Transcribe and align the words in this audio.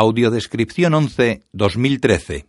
Audiodescripción 0.00 0.94
11 0.94 1.42
2013 1.50 2.46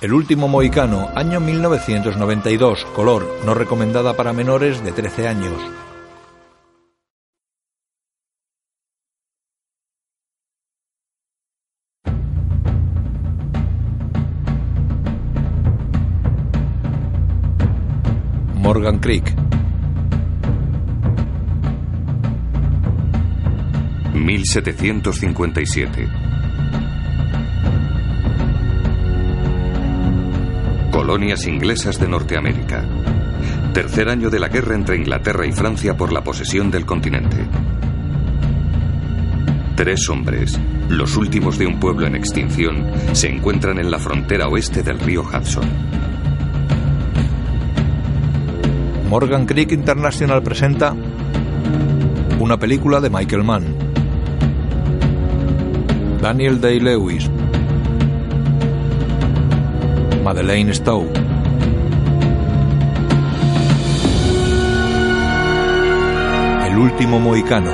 El 0.00 0.12
último 0.12 0.46
mohicano, 0.46 1.08
año 1.16 1.40
1992, 1.40 2.84
color, 2.94 3.26
no 3.44 3.52
recomendada 3.52 4.14
para 4.16 4.32
menores 4.32 4.84
de 4.84 4.92
13 4.92 5.26
años. 5.26 5.60
Morgan 18.54 19.00
Creek. 19.00 19.45
1757. 24.16 26.08
Colonias 30.90 31.46
inglesas 31.46 32.00
de 32.00 32.08
Norteamérica. 32.08 32.84
Tercer 33.72 34.08
año 34.08 34.30
de 34.30 34.40
la 34.40 34.48
guerra 34.48 34.74
entre 34.74 34.96
Inglaterra 34.96 35.46
y 35.46 35.52
Francia 35.52 35.96
por 35.96 36.12
la 36.12 36.24
posesión 36.24 36.70
del 36.70 36.86
continente. 36.86 37.36
Tres 39.76 40.08
hombres, 40.08 40.58
los 40.88 41.16
últimos 41.16 41.58
de 41.58 41.66
un 41.66 41.78
pueblo 41.78 42.06
en 42.06 42.16
extinción, 42.16 42.86
se 43.12 43.28
encuentran 43.28 43.78
en 43.78 43.90
la 43.90 43.98
frontera 43.98 44.48
oeste 44.48 44.82
del 44.82 44.98
río 44.98 45.22
Hudson. 45.22 45.68
Morgan 49.10 49.46
Creek 49.46 49.72
International 49.72 50.42
presenta 50.42 50.96
una 52.40 52.58
película 52.58 53.00
de 53.00 53.10
Michael 53.10 53.44
Mann. 53.44 53.85
Daniel 56.26 56.60
Day-Lewis, 56.60 57.30
Madeleine 60.24 60.74
Stowe, 60.74 61.06
El 66.66 66.78
último 66.78 67.20
mohicano. 67.20 67.70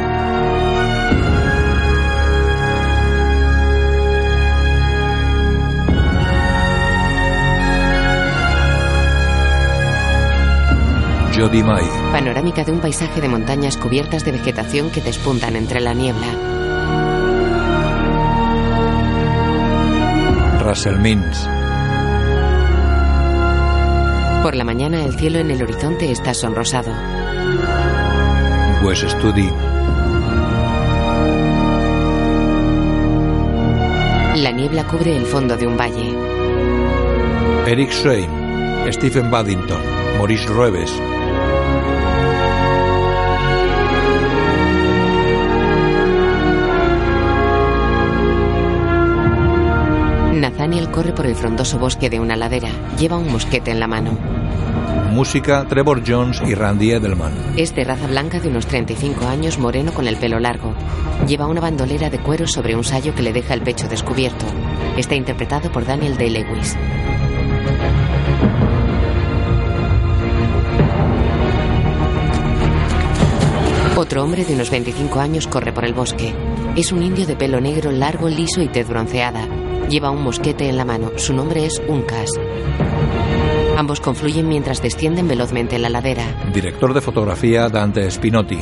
Jody 11.34 11.62
May, 11.62 11.84
Panorámica 12.12 12.64
de 12.64 12.72
un 12.72 12.80
paisaje 12.80 13.22
de 13.22 13.28
montañas 13.28 13.78
cubiertas 13.78 14.26
de 14.26 14.32
vegetación 14.32 14.90
que 14.90 15.00
despuntan 15.00 15.56
entre 15.56 15.80
la 15.80 15.94
niebla. 15.94 16.61
Russell 20.72 20.96
Por 24.42 24.54
la 24.54 24.64
mañana 24.64 25.04
el 25.04 25.12
cielo 25.18 25.40
en 25.40 25.50
el 25.50 25.62
horizonte 25.62 26.10
está 26.10 26.32
sonrosado. 26.32 26.90
Wes 28.82 29.00
Studi, 29.00 29.50
La 34.36 34.50
niebla 34.50 34.86
cubre 34.86 35.14
el 35.14 35.26
fondo 35.26 35.58
de 35.58 35.66
un 35.66 35.76
valle. 35.76 36.16
Eric 37.66 37.90
Swain, 37.90 38.30
Stephen 38.90 39.30
Baddington, 39.30 39.82
Maurice 40.16 40.46
Rueves, 40.46 40.90
Nathaniel 50.62 50.92
corre 50.92 51.12
por 51.12 51.26
el 51.26 51.34
frondoso 51.34 51.76
bosque 51.80 52.08
de 52.08 52.20
una 52.20 52.36
ladera. 52.36 52.68
Lleva 52.96 53.18
un 53.18 53.32
mosquete 53.32 53.72
en 53.72 53.80
la 53.80 53.88
mano. 53.88 54.16
música 55.10 55.66
Trevor 55.68 56.04
Jones 56.06 56.40
y 56.46 56.54
Randy 56.54 56.92
Edelman. 56.92 57.32
Es 57.56 57.74
de 57.74 57.82
raza 57.82 58.06
blanca 58.06 58.38
de 58.38 58.46
unos 58.46 58.66
35 58.66 59.26
años, 59.26 59.58
moreno 59.58 59.92
con 59.92 60.06
el 60.06 60.16
pelo 60.18 60.38
largo. 60.38 60.72
Lleva 61.26 61.48
una 61.48 61.60
bandolera 61.60 62.10
de 62.10 62.20
cuero 62.20 62.46
sobre 62.46 62.76
un 62.76 62.84
sayo 62.84 63.12
que 63.12 63.22
le 63.22 63.32
deja 63.32 63.54
el 63.54 63.62
pecho 63.62 63.88
descubierto. 63.88 64.46
Está 64.96 65.16
interpretado 65.16 65.68
por 65.72 65.84
Daniel 65.84 66.16
Day-Lewis. 66.16 66.76
Otro 73.96 74.22
hombre 74.22 74.44
de 74.44 74.54
unos 74.54 74.70
25 74.70 75.18
años 75.18 75.48
corre 75.48 75.72
por 75.72 75.84
el 75.84 75.92
bosque. 75.92 76.32
Es 76.76 76.92
un 76.92 77.02
indio 77.02 77.26
de 77.26 77.34
pelo 77.34 77.60
negro, 77.60 77.90
largo, 77.90 78.28
liso 78.28 78.62
y 78.62 78.68
tez 78.68 78.88
bronceada. 78.88 79.48
Lleva 79.92 80.10
un 80.10 80.22
mosquete 80.22 80.70
en 80.70 80.78
la 80.78 80.86
mano. 80.86 81.12
Su 81.16 81.34
nombre 81.34 81.66
es 81.66 81.78
Uncas. 81.86 82.30
Ambos 83.76 84.00
confluyen 84.00 84.48
mientras 84.48 84.80
descienden 84.80 85.28
velozmente 85.28 85.78
la 85.78 85.90
ladera. 85.90 86.24
Director 86.50 86.94
de 86.94 87.02
fotografía 87.02 87.68
Dante 87.68 88.10
Spinotti. 88.10 88.56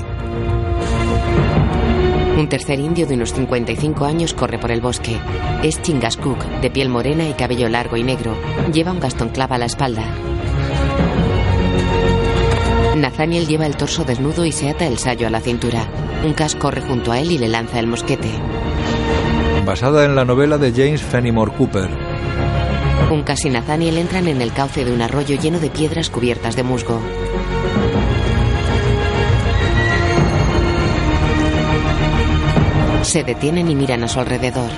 Un 2.36 2.48
tercer 2.48 2.80
indio 2.80 3.06
de 3.06 3.14
unos 3.14 3.32
55 3.32 4.06
años 4.06 4.34
corre 4.34 4.58
por 4.58 4.72
el 4.72 4.80
bosque. 4.80 5.20
Es 5.62 5.80
Chingascook, 5.80 6.44
de 6.62 6.70
piel 6.72 6.88
morena 6.88 7.28
y 7.28 7.34
cabello 7.34 7.68
largo 7.68 7.96
y 7.96 8.02
negro. 8.02 8.34
Lleva 8.72 8.90
un 8.90 8.98
gastón 8.98 9.28
clava 9.28 9.54
a 9.54 9.58
la 9.60 9.66
espalda. 9.66 10.02
Nathaniel 12.96 13.46
lleva 13.46 13.66
el 13.66 13.76
torso 13.76 14.02
desnudo 14.02 14.44
y 14.46 14.50
se 14.50 14.68
ata 14.68 14.84
el 14.84 14.98
sayo 14.98 15.28
a 15.28 15.30
la 15.30 15.40
cintura. 15.40 15.88
Uncas 16.24 16.56
corre 16.56 16.80
junto 16.80 17.12
a 17.12 17.20
él 17.20 17.30
y 17.30 17.38
le 17.38 17.46
lanza 17.46 17.78
el 17.78 17.86
mosquete. 17.86 18.30
Basada 19.64 20.04
en 20.04 20.16
la 20.16 20.24
novela 20.24 20.58
de 20.58 20.72
James 20.72 21.02
Fenimore 21.02 21.52
Cooper. 21.52 21.88
Uncas 23.10 23.44
y 23.44 23.50
Nathaniel 23.50 23.98
entran 23.98 24.26
en 24.26 24.40
el 24.40 24.52
cauce 24.52 24.84
de 24.84 24.92
un 24.92 25.02
arroyo 25.02 25.36
lleno 25.36 25.58
de 25.60 25.70
piedras 25.70 26.10
cubiertas 26.10 26.56
de 26.56 26.62
musgo. 26.62 27.00
Se 33.02 33.22
detienen 33.22 33.70
y 33.70 33.74
miran 33.74 34.04
a 34.04 34.08
su 34.08 34.20
alrededor. 34.20 34.70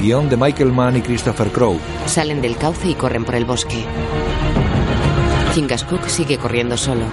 Guión 0.00 0.28
de 0.28 0.36
Michael 0.36 0.72
Mann 0.72 0.96
y 0.96 1.02
Christopher 1.02 1.48
Crowe. 1.48 1.78
Salen 2.06 2.40
del 2.40 2.56
cauce 2.56 2.88
y 2.88 2.94
corren 2.94 3.24
por 3.24 3.34
el 3.34 3.44
bosque. 3.44 3.84
Chingascook 5.54 6.06
sigue 6.06 6.38
corriendo 6.38 6.76
solo. 6.76 7.04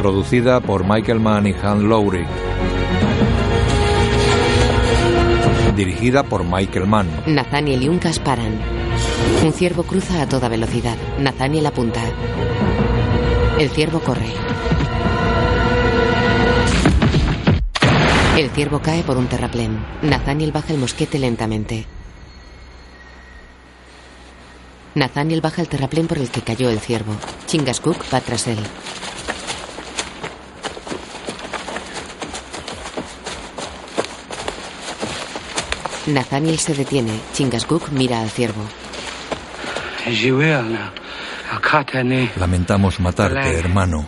Producida 0.00 0.60
por 0.60 0.84
Michael 0.86 1.20
Mann 1.20 1.46
y 1.46 1.54
Han 1.62 1.88
Lowry. 1.88 2.26
Dirigida 5.76 6.22
por 6.22 6.42
Michael 6.42 6.86
Mann. 6.86 7.06
Nathaniel 7.26 7.82
y 7.82 7.88
Uncas 7.90 8.18
paran. 8.18 8.58
Un 9.44 9.52
ciervo 9.52 9.82
cruza 9.82 10.22
a 10.22 10.26
toda 10.26 10.48
velocidad. 10.48 10.96
Nathaniel 11.18 11.66
apunta. 11.66 12.02
El 13.58 13.68
ciervo 13.68 14.00
corre. 14.00 14.32
El 18.38 18.48
ciervo 18.50 18.80
cae 18.80 19.02
por 19.02 19.18
un 19.18 19.26
terraplén. 19.26 19.84
Nathaniel 20.00 20.50
baja 20.50 20.72
el 20.72 20.78
mosquete 20.78 21.18
lentamente. 21.18 21.84
Nathaniel 24.94 25.42
baja 25.42 25.60
el 25.60 25.68
terraplén 25.68 26.06
por 26.06 26.16
el 26.16 26.30
que 26.30 26.40
cayó 26.40 26.70
el 26.70 26.80
ciervo. 26.80 27.14
Chingascook 27.46 28.02
va 28.12 28.22
tras 28.22 28.46
él. 28.46 28.58
Nathaniel 36.06 36.58
se 36.58 36.74
detiene. 36.74 37.18
Chingascook 37.32 37.90
mira 37.90 38.20
al 38.20 38.30
ciervo. 38.30 38.62
Lamentamos 42.36 43.00
matarte, 43.00 43.58
hermano. 43.58 44.06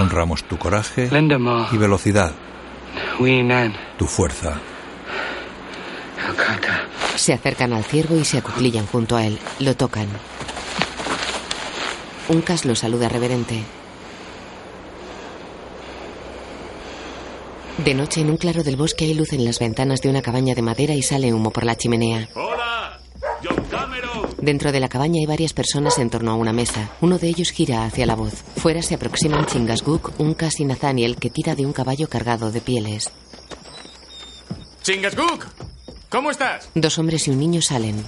Honramos 0.00 0.44
tu 0.44 0.58
coraje 0.58 1.08
y 1.72 1.76
velocidad, 1.76 2.32
tu 3.96 4.06
fuerza. 4.06 4.58
Se 7.14 7.32
acercan 7.32 7.72
al 7.72 7.84
ciervo 7.84 8.16
y 8.16 8.24
se 8.24 8.38
acuclillan 8.38 8.86
junto 8.86 9.16
a 9.16 9.24
él. 9.24 9.38
Lo 9.60 9.76
tocan. 9.76 10.08
Uncas 12.28 12.64
lo 12.64 12.74
saluda 12.74 13.08
reverente. 13.08 13.62
De 17.78 17.92
noche, 17.92 18.20
en 18.20 18.30
un 18.30 18.36
claro 18.36 18.62
del 18.62 18.76
bosque, 18.76 19.04
hay 19.04 19.14
luz 19.14 19.32
en 19.32 19.44
las 19.44 19.58
ventanas 19.58 20.00
de 20.00 20.08
una 20.08 20.22
cabaña 20.22 20.54
de 20.54 20.62
madera 20.62 20.94
y 20.94 21.02
sale 21.02 21.32
humo 21.32 21.50
por 21.50 21.64
la 21.64 21.76
chimenea. 21.76 22.28
¡Hola! 22.34 23.00
¡John 23.42 23.64
Cameron! 23.68 24.28
Dentro 24.38 24.70
de 24.70 24.78
la 24.78 24.88
cabaña 24.88 25.18
hay 25.20 25.26
varias 25.26 25.52
personas 25.52 25.98
en 25.98 26.08
torno 26.08 26.30
a 26.30 26.36
una 26.36 26.52
mesa. 26.52 26.90
Uno 27.00 27.18
de 27.18 27.26
ellos 27.28 27.50
gira 27.50 27.84
hacia 27.84 28.06
la 28.06 28.14
voz. 28.14 28.44
Fuera 28.56 28.80
se 28.80 28.94
aproximan 28.94 29.46
Chingasguk, 29.46 30.12
un 30.18 30.34
casi 30.34 30.64
Nathaniel 30.64 31.16
que 31.16 31.30
tira 31.30 31.56
de 31.56 31.66
un 31.66 31.72
caballo 31.72 32.08
cargado 32.08 32.52
de 32.52 32.60
pieles. 32.60 33.10
¡Chingasguk! 34.82 35.46
¿Cómo 36.08 36.30
estás? 36.30 36.68
Dos 36.76 36.98
hombres 36.98 37.26
y 37.26 37.30
un 37.32 37.40
niño 37.40 37.60
salen. 37.60 38.06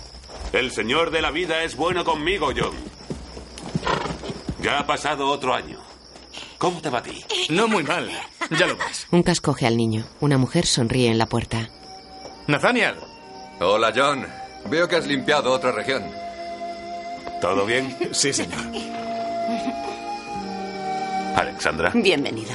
El 0.53 0.71
señor 0.71 1.11
de 1.11 1.23
la 1.23 1.33
vida 1.33 1.65
es 1.65 1.75
bueno 1.77 2.05
conmigo, 2.05 2.51
John. 2.57 2.77
Ya 4.63 4.79
ha 4.79 4.87
pasado 4.87 5.27
otro 5.29 5.53
año. 5.53 5.86
¿Cómo 6.59 6.81
te 6.81 6.89
va 6.91 6.99
a 6.99 7.03
ti? 7.03 7.23
No 7.51 7.69
muy 7.69 7.83
mal. 7.83 8.09
Ya 8.59 8.67
lo 8.67 8.77
ves. 8.77 9.07
Un 9.11 9.23
cas 9.23 9.41
coge 9.41 9.67
al 9.67 9.77
niño. 9.77 10.07
Una 10.21 10.39
mujer 10.39 10.67
sonríe 10.67 11.11
en 11.11 11.19
la 11.19 11.27
puerta. 11.27 11.69
Nathaniel. 12.47 12.95
Hola, 13.61 13.93
John. 13.95 14.27
Veo 14.71 14.89
que 14.89 14.97
has 14.97 15.07
limpiado 15.07 15.53
otra 15.53 15.73
región. 15.73 16.05
¿Todo 17.41 17.67
bien? 17.67 17.97
Sí, 18.13 18.33
señor. 18.33 18.61
Alexandra. 21.37 21.93
Bienvenido. 21.95 22.53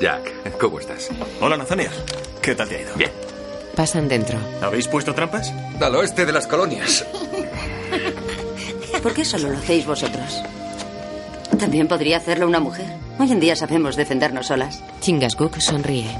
Jack, 0.00 0.56
¿cómo 0.58 0.78
estás? 0.78 1.10
Hola, 1.40 1.56
Nathaniel. 1.56 1.90
¿Qué 2.40 2.54
tal 2.54 2.68
te 2.68 2.76
ha 2.76 2.80
ido? 2.82 2.94
Bien. 2.94 3.10
Pasan 3.74 4.08
dentro. 4.08 4.38
¿Habéis 4.60 4.86
puesto 4.88 5.14
trampas? 5.14 5.52
Al 5.80 5.94
oeste 5.96 6.24
de 6.24 6.32
las 6.32 6.46
colonias. 6.46 7.04
¿Por 9.02 9.12
qué 9.14 9.24
solo 9.24 9.48
lo 9.48 9.58
hacéis 9.58 9.86
vosotros? 9.86 10.42
También 11.58 11.88
podría 11.88 12.16
hacerlo 12.16 12.46
una 12.46 12.60
mujer. 12.60 12.86
Hoy 13.18 13.30
en 13.32 13.40
día 13.40 13.54
sabemos 13.56 13.96
defendernos 13.96 14.46
solas. 14.46 14.82
Chingasguk 15.00 15.58
sonríe. 15.58 16.10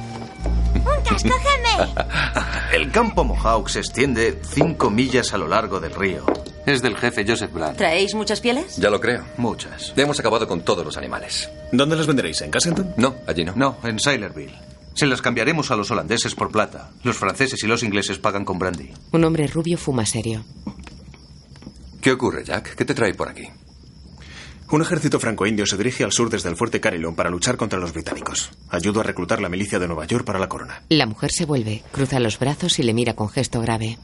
¡Uncas, 0.75 1.23
cógeme! 1.23 1.93
El 2.73 2.91
campo 2.91 3.25
Mohawk 3.25 3.69
se 3.69 3.81
extiende 3.81 4.41
cinco 4.43 4.91
millas 4.91 5.33
a 5.35 5.39
lo 5.39 5.47
largo 5.49 5.81
del 5.81 5.95
río. 5.95 6.25
Es 6.65 6.81
del 6.81 6.97
jefe 6.97 7.25
Joseph 7.27 7.53
Bland. 7.53 7.77
¿Traéis 7.77 8.15
muchas 8.15 8.41
pieles? 8.41 8.77
Ya 8.77 8.89
lo 8.89 9.01
creo. 9.01 9.25
Muchas. 9.37 9.93
Ya 9.97 10.05
hemos 10.05 10.19
acabado 10.21 10.47
con 10.47 10.63
todos 10.63 10.85
los 10.85 10.97
animales. 10.97 11.51
¿Dónde 11.73 11.97
las 11.97 12.07
venderéis? 12.07 12.41
¿En 12.43 12.51
Cassington? 12.51 12.95
No, 12.97 13.17
allí 13.27 13.45
no. 13.45 13.53
No, 13.57 13.77
en 13.85 13.99
Sailorville. 13.99 14.55
Se 14.95 15.07
las 15.07 15.23
cambiaremos 15.23 15.71
a 15.71 15.77
los 15.77 15.91
holandeses 15.91 16.35
por 16.35 16.51
plata. 16.53 16.91
Los 17.03 17.17
franceses 17.17 17.63
y 17.65 17.67
los 17.67 17.83
ingleses 17.83 18.19
pagan 18.19 18.45
con 18.45 18.59
brandy. 18.59 18.91
Un 19.13 19.25
hombre 19.25 19.47
rubio 19.47 19.77
fuma 19.77 20.07
serio. 20.07 20.45
¿Qué 22.01 22.13
ocurre, 22.13 22.45
Jack? 22.45 22.75
¿Qué 22.75 22.85
te 22.85 22.95
trae 22.95 23.15
por 23.15 23.29
aquí? 23.29 23.49
Un 24.73 24.81
ejército 24.81 25.21
franco-indio 25.21 25.67
se 25.67 25.77
dirige 25.77 26.03
al 26.03 26.13
sur 26.13 26.31
desde 26.31 26.49
el 26.49 26.57
fuerte 26.57 26.81
Carillon 26.81 27.15
para 27.15 27.29
luchar 27.29 27.59
contra 27.59 27.79
los 27.79 27.93
británicos. 27.93 28.51
Ayudo 28.71 29.01
a 29.01 29.03
reclutar 29.03 29.39
la 29.43 29.51
milicia 29.51 29.79
de 29.79 29.87
Nueva 29.87 30.07
York 30.07 30.25
para 30.25 30.39
la 30.39 30.49
corona. 30.49 30.83
La 30.89 31.05
mujer 31.05 31.31
se 31.31 31.45
vuelve, 31.45 31.83
cruza 31.93 32.19
los 32.21 32.39
brazos 32.39 32.79
y 32.79 32.83
le 32.83 32.95
mira 32.95 33.13
con 33.13 33.29
gesto 33.29 33.61
grave. 33.61 33.99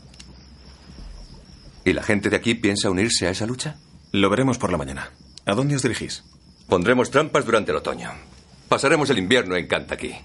¿Y 1.87 1.95
la 1.95 2.03
gente 2.03 2.29
de 2.29 2.37
aquí 2.37 2.55
piensa 2.55 2.91
unirse 2.91 3.27
a 3.27 3.31
esa 3.31 3.47
lucha? 3.47 3.79
Lo 4.13 4.29
veremos 4.29 4.59
por 4.59 4.71
la 4.71 4.77
mañana. 4.77 5.11
¿A 5.47 5.55
dónde 5.55 5.75
os 5.75 5.83
dirigís? 5.83 6.23
Pondremos 6.69 7.11
trampas 7.11 7.47
durante 7.47 7.71
el 7.71 7.79
otoño. 7.79 8.11
Pasaremos 8.69 9.09
el 9.09 9.17
invierno 9.17 9.57
en 9.57 9.69
Kentucky. 9.69 10.17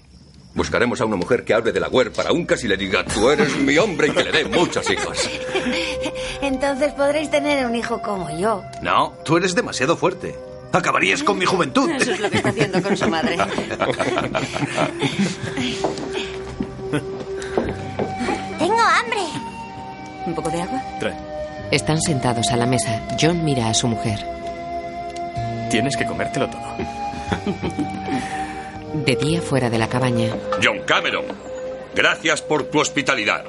Buscaremos 0.54 1.00
a 1.00 1.04
una 1.04 1.16
mujer 1.16 1.44
que 1.44 1.52
hable 1.52 1.72
de 1.72 1.80
la 1.80 1.88
huer 1.88 2.12
para 2.12 2.32
Uncas 2.32 2.62
y 2.62 2.68
le 2.68 2.76
diga, 2.76 3.04
tú 3.04 3.28
eres 3.28 3.56
mi 3.56 3.76
hombre 3.76 4.06
y 4.08 4.10
que 4.12 4.22
le 4.22 4.30
dé 4.30 4.44
muchos 4.44 4.88
hijos. 4.88 5.28
Entonces 6.42 6.92
podréis 6.92 7.28
tener 7.30 7.66
un 7.66 7.74
hijo 7.74 8.00
como 8.00 8.30
yo. 8.38 8.62
No, 8.80 9.14
tú 9.24 9.36
eres 9.36 9.56
demasiado 9.56 9.96
fuerte. 9.96 10.38
Acabarías 10.72 11.24
con 11.24 11.38
mi 11.38 11.44
juventud. 11.44 11.90
Eso 11.90 12.12
es 12.12 12.20
lo 12.20 12.30
que 12.30 12.36
está 12.36 12.50
haciendo 12.50 12.80
con 12.82 12.96
su 12.96 13.08
madre. 13.08 13.36
Tengo 18.58 18.80
hambre. 18.80 19.20
¿Un 20.26 20.34
poco 20.34 20.50
de 20.50 20.62
agua? 20.62 20.82
Trae. 21.00 21.14
Están 21.70 22.00
sentados 22.00 22.48
a 22.50 22.56
la 22.56 22.66
mesa. 22.66 23.02
John 23.20 23.44
mira 23.44 23.68
a 23.68 23.74
su 23.74 23.88
mujer. 23.88 24.24
Tienes 25.70 25.96
que 25.96 26.06
comértelo 26.06 26.48
todo. 26.48 26.62
De 28.94 29.16
día 29.16 29.42
fuera 29.42 29.68
de 29.70 29.76
la 29.76 29.88
cabaña. 29.88 30.36
John 30.62 30.82
Cameron, 30.86 31.24
gracias 31.96 32.42
por 32.42 32.70
tu 32.70 32.78
hospitalidad. 32.78 33.44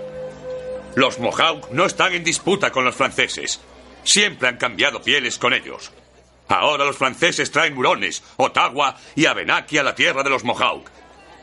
Los 0.95 1.19
Mohawk 1.19 1.69
no 1.69 1.85
están 1.85 2.13
en 2.13 2.23
disputa 2.23 2.71
con 2.71 2.83
los 2.83 2.95
franceses. 2.95 3.61
Siempre 4.03 4.47
han 4.47 4.57
cambiado 4.57 5.03
pieles 5.03 5.37
con 5.37 5.53
ellos. 5.53 5.91
Ahora 6.47 6.83
los 6.83 6.97
franceses 6.97 7.51
traen 7.51 7.77
hurones, 7.77 8.23
Ottawa 8.37 8.95
y 9.15 9.27
Abenaki 9.27 9.77
a 9.77 9.83
la 9.83 9.93
tierra 9.93 10.23
de 10.23 10.31
los 10.31 10.43
Mohawk. 10.43 10.89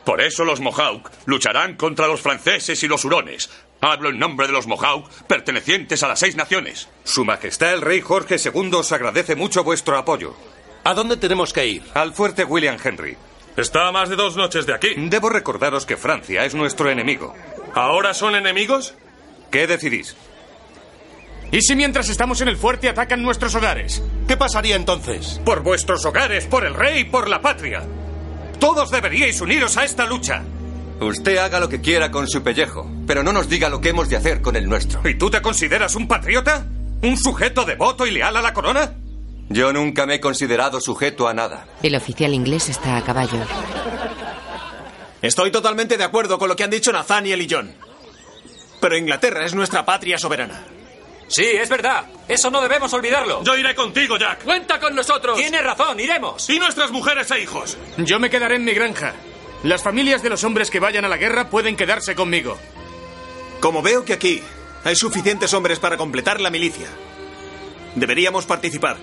Por 0.03 0.19
eso 0.19 0.43
los 0.43 0.59
Mohawk 0.59 1.09
lucharán 1.25 1.77
contra 1.77 2.07
los 2.07 2.19
franceses 2.19 2.83
y 2.83 2.89
los 2.89 3.05
hurones. 3.05 3.49
Hablo 3.79 4.09
en 4.09 4.19
nombre 4.19 4.47
de 4.47 4.53
los 4.53 4.67
Mohawk, 4.67 5.09
pertenecientes 5.27 6.03
a 6.03 6.09
las 6.09 6.19
seis 6.19 6.35
naciones. 6.35 6.89
Su 7.05 7.23
Majestad 7.23 7.73
el 7.73 7.81
Rey 7.81 8.01
Jorge 8.01 8.35
II 8.35 8.71
os 8.73 8.91
agradece 8.91 9.37
mucho 9.37 9.63
vuestro 9.63 9.97
apoyo. 9.97 10.35
¿A 10.83 10.93
dónde 10.93 11.15
tenemos 11.15 11.53
que 11.53 11.65
ir? 11.67 11.83
Al 11.93 12.13
fuerte 12.13 12.43
William 12.43 12.77
Henry. 12.83 13.15
Está 13.55 13.87
a 13.87 13.91
más 13.91 14.09
de 14.09 14.15
dos 14.15 14.35
noches 14.35 14.65
de 14.65 14.73
aquí. 14.73 14.89
Debo 14.97 15.29
recordaros 15.29 15.85
que 15.85 15.95
Francia 15.95 16.43
es 16.43 16.55
nuestro 16.55 16.89
enemigo. 16.89 17.35
¿Ahora 17.75 18.13
son 18.13 18.35
enemigos? 18.35 18.95
¿Qué 19.51 19.67
decidís? 19.67 20.15
¿Y 21.51 21.61
si 21.61 21.75
mientras 21.75 22.09
estamos 22.09 22.41
en 22.41 22.47
el 22.47 22.57
fuerte 22.57 22.89
atacan 22.89 23.21
nuestros 23.21 23.53
hogares? 23.53 24.01
¿Qué 24.27 24.35
pasaría 24.37 24.75
entonces? 24.75 25.39
Por 25.45 25.61
vuestros 25.61 26.03
hogares, 26.03 26.47
por 26.47 26.65
el 26.65 26.73
rey 26.73 27.01
y 27.01 27.03
por 27.03 27.29
la 27.29 27.41
patria. 27.41 27.83
Todos 28.59 28.89
deberíais 28.89 29.39
uniros 29.39 29.77
a 29.77 29.85
esta 29.85 30.07
lucha. 30.07 30.41
Usted 30.99 31.37
haga 31.37 31.59
lo 31.59 31.69
que 31.69 31.81
quiera 31.81 32.09
con 32.09 32.27
su 32.27 32.41
pellejo, 32.41 32.89
pero 33.05 33.21
no 33.21 33.33
nos 33.33 33.49
diga 33.49 33.69
lo 33.69 33.81
que 33.81 33.89
hemos 33.89 34.09
de 34.09 34.15
hacer 34.15 34.41
con 34.41 34.55
el 34.55 34.67
nuestro. 34.67 35.07
¿Y 35.07 35.15
tú 35.15 35.29
te 35.29 35.43
consideras 35.43 35.95
un 35.95 36.07
patriota? 36.07 36.65
¿Un 37.03 37.17
sujeto 37.17 37.65
devoto 37.65 38.07
y 38.07 38.11
leal 38.11 38.35
a 38.35 38.41
la 38.41 38.53
corona? 38.53 38.93
Yo 39.49 39.71
nunca 39.73 40.05
me 40.05 40.15
he 40.15 40.19
considerado 40.19 40.79
sujeto 40.81 41.27
a 41.27 41.33
nada. 41.33 41.67
El 41.81 41.95
oficial 41.95 42.33
inglés 42.33 42.69
está 42.69 42.97
a 42.97 43.03
caballo. 43.03 43.39
Estoy 45.21 45.51
totalmente 45.51 45.97
de 45.97 46.03
acuerdo 46.03 46.37
con 46.37 46.49
lo 46.49 46.55
que 46.55 46.63
han 46.63 46.69
dicho 46.69 46.91
Nathaniel 46.91 47.41
y 47.41 47.47
John. 47.49 47.73
Pero 48.79 48.97
Inglaterra 48.97 49.45
es 49.45 49.53
nuestra 49.53 49.85
patria 49.85 50.17
soberana. 50.17 50.65
Sí, 51.27 51.45
es 51.45 51.69
verdad. 51.69 52.05
Eso 52.27 52.51
no 52.51 52.61
debemos 52.61 52.91
olvidarlo. 52.93 53.43
Yo 53.43 53.55
iré 53.55 53.73
contigo, 53.73 54.17
Jack. 54.17 54.43
Cuenta 54.43 54.79
con 54.79 54.93
nosotros. 54.93 55.37
Tiene 55.37 55.61
razón, 55.61 55.99
iremos. 55.99 56.49
¿Y 56.49 56.59
nuestras 56.59 56.91
mujeres 56.91 57.31
e 57.31 57.41
hijos? 57.41 57.77
Yo 57.97 58.19
me 58.19 58.29
quedaré 58.29 58.55
en 58.55 58.65
mi 58.65 58.73
granja. 58.73 59.13
Las 59.63 59.81
familias 59.81 60.21
de 60.21 60.29
los 60.29 60.43
hombres 60.43 60.69
que 60.69 60.79
vayan 60.81 61.05
a 61.05 61.07
la 61.07 61.17
guerra 61.17 61.49
pueden 61.49 61.77
quedarse 61.77 62.15
conmigo. 62.15 62.57
Como 63.61 63.81
veo 63.81 64.03
que 64.03 64.13
aquí 64.13 64.41
hay 64.83 64.95
suficientes 64.95 65.53
hombres 65.53 65.79
para 65.79 65.95
completar 65.95 66.41
la 66.41 66.49
milicia, 66.49 66.87
deberíamos 67.95 68.45
participar. 68.45 68.97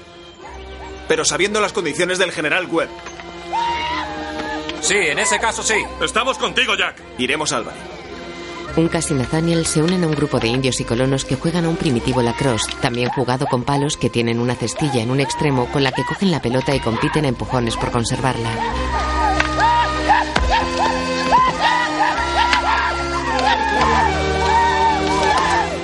Pero 1.10 1.24
sabiendo 1.24 1.60
las 1.60 1.72
condiciones 1.72 2.20
del 2.20 2.30
general 2.30 2.66
Webb. 2.70 2.88
Sí, 4.80 4.94
en 4.94 5.18
ese 5.18 5.40
caso 5.40 5.60
sí. 5.60 5.74
Estamos 6.00 6.38
contigo, 6.38 6.76
Jack. 6.76 7.02
Iremos 7.18 7.52
a 7.52 7.56
Albany. 7.56 7.80
Uncas 8.76 9.10
y 9.10 9.14
Nathaniel 9.14 9.66
se 9.66 9.82
unen 9.82 10.04
a 10.04 10.06
un 10.06 10.14
grupo 10.14 10.38
de 10.38 10.46
indios 10.46 10.78
y 10.78 10.84
colonos 10.84 11.24
que 11.24 11.34
juegan 11.34 11.64
a 11.64 11.68
un 11.68 11.74
primitivo 11.74 12.22
lacrosse, 12.22 12.70
también 12.80 13.08
jugado 13.08 13.46
con 13.46 13.64
palos 13.64 13.96
que 13.96 14.08
tienen 14.08 14.38
una 14.38 14.54
cestilla 14.54 15.02
en 15.02 15.10
un 15.10 15.18
extremo 15.18 15.66
con 15.72 15.82
la 15.82 15.90
que 15.90 16.04
cogen 16.04 16.30
la 16.30 16.40
pelota 16.40 16.76
y 16.76 16.78
compiten 16.78 17.24
a 17.24 17.28
empujones 17.28 17.76
por 17.76 17.90
conservarla. 17.90 18.50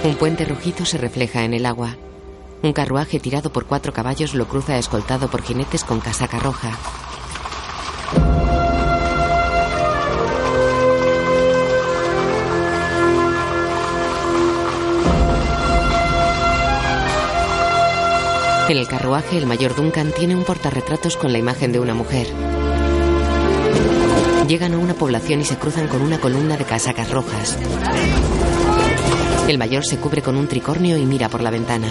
Un 0.05 0.15
puente 0.15 0.45
rojizo 0.45 0.85
se 0.85 0.99
refleja 0.99 1.43
en 1.43 1.55
el 1.55 1.67
agua. 1.67 1.97
Un 2.63 2.73
carruaje 2.73 3.21
tirado 3.21 3.53
por 3.53 3.67
cuatro 3.67 3.93
caballos 3.93 4.35
lo 4.35 4.49
cruza 4.49 4.79
escoltado 4.79 5.29
por 5.29 5.43
jinetes 5.43 5.85
con 5.85 6.01
casaca 6.01 6.39
roja. 6.39 6.73
En 18.69 18.79
el 18.79 18.89
carruaje, 18.89 19.39
el 19.39 19.47
mayor 19.47 19.77
Duncan 19.77 20.11
tiene 20.11 20.35
un 20.35 20.43
portarretratos 20.43 21.17
con 21.17 21.31
la 21.31 21.39
imagen 21.39 21.71
de 21.71 21.79
una 21.79 21.95
mujer. 21.95 22.27
Llegan 24.49 24.75
a 24.75 24.79
una 24.79 24.95
población 24.95 25.41
y 25.41 25.45
se 25.45 25.57
cruzan 25.57 25.87
con 25.87 26.03
una 26.03 26.19
columna 26.19 26.57
de 26.57 26.65
casacas 26.65 27.09
rojas. 27.13 27.57
El 29.47 29.59
mayor 29.59 29.85
se 29.85 29.99
cubre 29.99 30.21
con 30.21 30.37
un 30.37 30.49
tricornio 30.49 30.97
y 30.97 31.07
mira 31.07 31.29
por 31.29 31.43
la 31.43 31.51
ventana. 31.51 31.87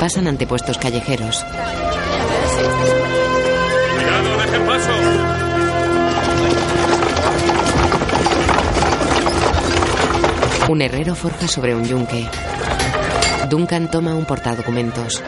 Pasan 0.00 0.28
ante 0.28 0.46
puestos 0.46 0.78
callejeros. 0.78 1.44
Cuidado, 3.94 4.38
dejen 4.38 4.66
paso. 4.66 4.92
Un 10.68 10.82
herrero 10.82 11.14
forja 11.16 11.48
sobre 11.48 11.74
un 11.74 11.84
yunque. 11.84 12.26
Duncan 13.50 13.90
toma 13.90 14.14
un 14.14 14.24
portadocumentos. 14.24 15.22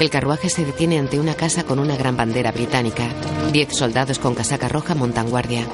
El 0.00 0.10
carruaje 0.10 0.48
se 0.48 0.64
detiene 0.64 0.98
ante 0.98 1.20
una 1.20 1.34
casa 1.34 1.62
con 1.62 1.78
una 1.78 1.96
gran 1.96 2.16
bandera 2.16 2.50
británica. 2.50 3.04
Diez 3.52 3.68
soldados 3.76 4.18
con 4.18 4.34
casaca 4.34 4.68
roja 4.68 4.96
montan 4.96 5.30
guardia. 5.30 5.64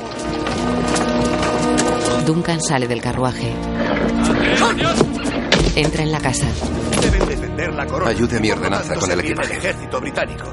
Duncan 2.27 2.61
sale 2.61 2.87
del 2.87 3.01
carruaje. 3.01 3.55
Entra 5.77 6.03
en 6.03 6.13
la 6.13 6.21
casa. 6.21 6.47
Deben 7.01 7.27
defender 7.29 7.73
la 7.75 7.87
corona. 7.87 8.11
Ayude 8.11 8.37
a 8.37 8.41
mi 8.41 8.51
ordenanza 8.51 8.95
con 8.97 9.11
el 9.11 9.21
equipaje. 9.21 9.55
ejército 9.57 10.01
británico. 10.01 10.45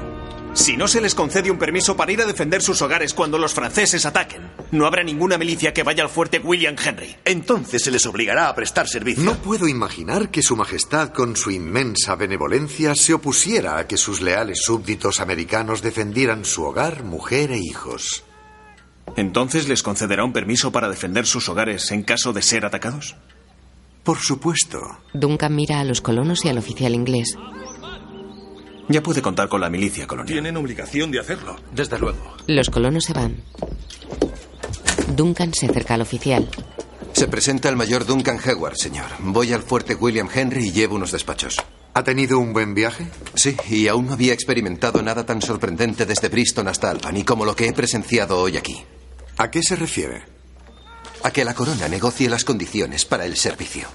Si 0.54 0.76
no 0.76 0.88
se 0.88 1.00
les 1.00 1.14
concede 1.14 1.50
un 1.50 1.58
permiso 1.58 1.96
para 1.96 2.10
ir 2.10 2.20
a 2.20 2.26
defender 2.26 2.62
sus 2.62 2.82
hogares 2.82 3.14
cuando 3.14 3.38
los 3.38 3.54
franceses 3.54 4.04
ataquen, 4.06 4.50
no 4.72 4.86
habrá 4.86 5.04
ninguna 5.04 5.38
milicia 5.38 5.72
que 5.72 5.82
vaya 5.84 6.02
al 6.02 6.08
fuerte 6.08 6.40
William 6.40 6.74
Henry. 6.82 7.14
Entonces 7.24 7.82
se 7.84 7.90
les 7.90 8.04
obligará 8.06 8.48
a 8.48 8.54
prestar 8.54 8.88
servicio. 8.88 9.22
No 9.22 9.36
puedo 9.36 9.68
imaginar 9.68 10.30
que 10.30 10.42
Su 10.42 10.56
Majestad, 10.56 11.10
con 11.12 11.36
su 11.36 11.50
inmensa 11.50 12.16
benevolencia, 12.16 12.94
se 12.94 13.14
opusiera 13.14 13.78
a 13.78 13.86
que 13.86 13.96
sus 13.98 14.20
leales 14.20 14.62
súbditos 14.64 15.20
americanos 15.20 15.82
defendieran 15.82 16.44
su 16.44 16.64
hogar, 16.64 17.04
mujer 17.04 17.52
e 17.52 17.58
hijos. 17.58 18.24
¿Entonces 19.16 19.68
les 19.68 19.82
concederá 19.82 20.24
un 20.24 20.32
permiso 20.32 20.72
para 20.72 20.88
defender 20.88 21.26
sus 21.26 21.48
hogares 21.48 21.90
en 21.92 22.02
caso 22.02 22.32
de 22.32 22.42
ser 22.42 22.64
atacados? 22.64 23.16
Por 24.08 24.20
supuesto. 24.20 24.80
Duncan 25.12 25.54
mira 25.54 25.80
a 25.80 25.84
los 25.84 26.00
colonos 26.00 26.42
y 26.46 26.48
al 26.48 26.56
oficial 26.56 26.94
inglés. 26.94 27.36
Ya 28.88 29.02
puede 29.02 29.20
contar 29.20 29.50
con 29.50 29.60
la 29.60 29.68
milicia 29.68 30.06
colonial. 30.06 30.32
Tienen 30.32 30.56
obligación 30.56 31.10
de 31.10 31.20
hacerlo. 31.20 31.56
Desde 31.74 31.98
luego. 31.98 32.18
Los 32.46 32.70
colonos 32.70 33.04
se 33.04 33.12
van. 33.12 33.42
Duncan 35.14 35.52
se 35.52 35.66
acerca 35.66 35.92
al 35.92 36.00
oficial. 36.00 36.48
Se 37.12 37.28
presenta 37.28 37.68
el 37.68 37.76
mayor 37.76 38.06
Duncan 38.06 38.38
Heward, 38.42 38.76
señor. 38.78 39.04
Voy 39.18 39.52
al 39.52 39.62
fuerte 39.62 39.94
William 39.94 40.30
Henry 40.34 40.68
y 40.68 40.72
llevo 40.72 40.96
unos 40.96 41.12
despachos. 41.12 41.56
¿Ha 41.92 42.02
tenido 42.02 42.38
un 42.38 42.54
buen 42.54 42.72
viaje? 42.72 43.08
Sí, 43.34 43.58
y 43.68 43.88
aún 43.88 44.06
no 44.06 44.14
había 44.14 44.32
experimentado 44.32 45.02
nada 45.02 45.26
tan 45.26 45.42
sorprendente 45.42 46.06
desde 46.06 46.30
Bristol 46.30 46.68
hasta 46.68 46.90
Albany 46.90 47.24
como 47.24 47.44
lo 47.44 47.54
que 47.54 47.66
he 47.66 47.74
presenciado 47.74 48.40
hoy 48.40 48.56
aquí. 48.56 48.86
¿A 49.36 49.50
qué 49.50 49.62
se 49.62 49.76
refiere? 49.76 50.37
A 51.24 51.30
que 51.30 51.44
la 51.44 51.54
corona 51.54 51.88
negocie 51.88 52.28
las 52.28 52.44
condiciones 52.44 53.04
para 53.04 53.26
el 53.26 53.36
servicio. 53.36 53.88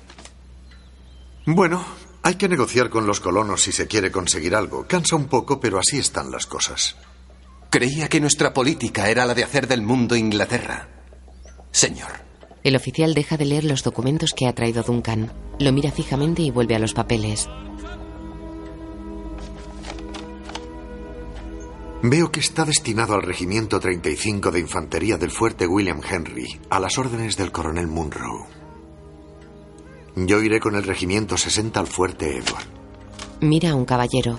Bueno, 1.45 1.83
hay 2.21 2.35
que 2.35 2.47
negociar 2.47 2.89
con 2.89 3.05
los 3.05 3.19
colonos 3.19 3.63
si 3.63 3.71
se 3.71 3.87
quiere 3.87 4.11
conseguir 4.11 4.55
algo. 4.55 4.87
Cansa 4.87 5.15
un 5.15 5.25
poco, 5.25 5.59
pero 5.59 5.79
así 5.79 5.97
están 5.97 6.31
las 6.31 6.45
cosas. 6.45 6.95
Creía 7.69 8.07
que 8.07 8.21
nuestra 8.21 8.53
política 8.53 9.09
era 9.09 9.25
la 9.25 9.33
de 9.33 9.43
hacer 9.43 9.67
del 9.67 9.81
mundo 9.81 10.15
Inglaterra. 10.15 10.89
Señor, 11.71 12.11
El 12.63 12.75
oficial 12.75 13.13
deja 13.13 13.35
de 13.35 13.45
leer 13.45 13.65
los 13.65 13.83
documentos 13.83 14.31
que 14.33 14.47
ha 14.47 14.53
traído 14.53 14.83
Duncan. 14.83 15.33
Lo 15.59 15.73
mira 15.73 15.91
fijamente 15.91 16.43
y 16.43 16.51
vuelve 16.51 16.75
a 16.75 16.79
los 16.79 16.93
papeles. 16.93 17.49
Veo 22.05 22.33
que 22.33 22.41
está 22.41 22.65
destinado 22.65 23.13
al 23.13 23.21
Regimiento 23.21 23.79
35 23.79 24.51
de 24.51 24.59
Infantería 24.59 25.17
del 25.17 25.31
Fuerte 25.31 25.65
William 25.65 26.01
Henry, 26.03 26.59
a 26.69 26.77
las 26.81 26.97
órdenes 26.97 27.37
del 27.37 27.53
coronel 27.53 27.87
Munro. 27.87 28.45
Yo 30.17 30.41
iré 30.41 30.59
con 30.59 30.75
el 30.75 30.83
Regimiento 30.83 31.37
60 31.37 31.79
al 31.79 31.87
Fuerte 31.87 32.35
Edward. 32.35 32.65
Mira 33.39 33.69
a 33.69 33.75
un 33.75 33.85
caballero. 33.85 34.37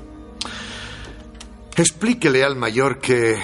Explíquele 1.74 2.44
al 2.44 2.54
mayor 2.54 2.98
que, 2.98 3.38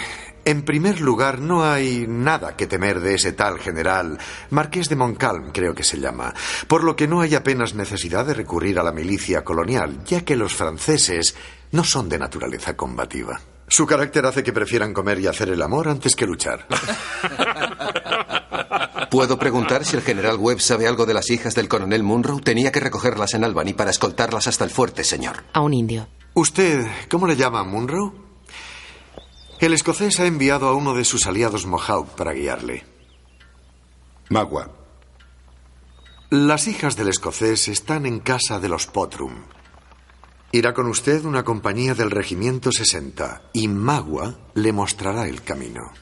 en 0.44 0.66
primer 0.66 1.00
lugar, 1.00 1.38
no 1.38 1.64
hay 1.64 2.04
nada 2.06 2.56
que 2.56 2.66
temer 2.66 3.00
de 3.00 3.14
ese 3.14 3.32
tal 3.32 3.58
general, 3.58 4.18
Marqués 4.50 4.90
de 4.90 4.96
Montcalm, 4.96 5.50
creo 5.50 5.74
que 5.74 5.82
se 5.82 5.98
llama, 5.98 6.34
por 6.68 6.84
lo 6.84 6.94
que 6.94 7.08
no 7.08 7.22
hay 7.22 7.36
apenas 7.36 7.74
necesidad 7.74 8.26
de 8.26 8.34
recurrir 8.34 8.78
a 8.78 8.82
la 8.82 8.92
milicia 8.92 9.42
colonial, 9.42 10.04
ya 10.04 10.26
que 10.26 10.36
los 10.36 10.54
franceses 10.54 11.34
no 11.72 11.84
son 11.84 12.10
de 12.10 12.18
naturaleza 12.18 12.76
combativa. 12.76 13.40
Su 13.70 13.86
carácter 13.86 14.26
hace 14.26 14.42
que 14.42 14.52
prefieran 14.52 14.92
comer 14.92 15.18
y 15.20 15.26
hacer 15.26 15.48
el 15.48 15.62
amor 15.62 15.88
antes 15.88 16.14
que 16.14 16.26
luchar. 16.26 16.66
¿puedo 19.10 19.38
preguntar 19.38 19.84
si 19.84 19.96
el 19.96 20.02
general 20.02 20.38
Webb 20.38 20.60
sabe 20.60 20.86
algo 20.86 21.04
de 21.04 21.12
las 21.12 21.30
hijas 21.30 21.54
del 21.54 21.68
coronel 21.68 22.02
Munro? 22.02 22.38
Tenía 22.38 22.72
que 22.72 22.80
recogerlas 22.80 23.34
en 23.34 23.44
Albany 23.44 23.74
para 23.74 23.90
escoltarlas 23.90 24.46
hasta 24.46 24.64
el 24.64 24.70
fuerte, 24.70 25.04
señor. 25.04 25.44
A 25.52 25.60
un 25.60 25.74
indio. 25.74 26.08
¿Usted 26.32 26.86
cómo 27.10 27.26
le 27.26 27.36
llama, 27.36 27.64
Munro? 27.64 28.14
El 29.58 29.74
escocés 29.74 30.20
ha 30.20 30.26
enviado 30.26 30.68
a 30.68 30.74
uno 30.74 30.94
de 30.94 31.04
sus 31.04 31.26
aliados 31.26 31.66
Mohawk 31.66 32.14
para 32.14 32.32
guiarle. 32.32 32.84
Magua. 34.30 34.70
Las 36.30 36.68
hijas 36.68 36.96
del 36.96 37.08
escocés 37.08 37.68
están 37.68 38.06
en 38.06 38.20
casa 38.20 38.60
de 38.60 38.68
los 38.68 38.86
Potrum. 38.86 39.34
Irá 40.52 40.74
con 40.74 40.86
usted 40.88 41.24
una 41.24 41.44
compañía 41.44 41.94
del 41.94 42.10
Regimiento 42.10 42.72
60 42.72 43.50
y 43.52 43.68
Magua 43.68 44.36
le 44.54 44.72
mostrará 44.72 45.28
el 45.28 45.42
camino. 45.42 45.92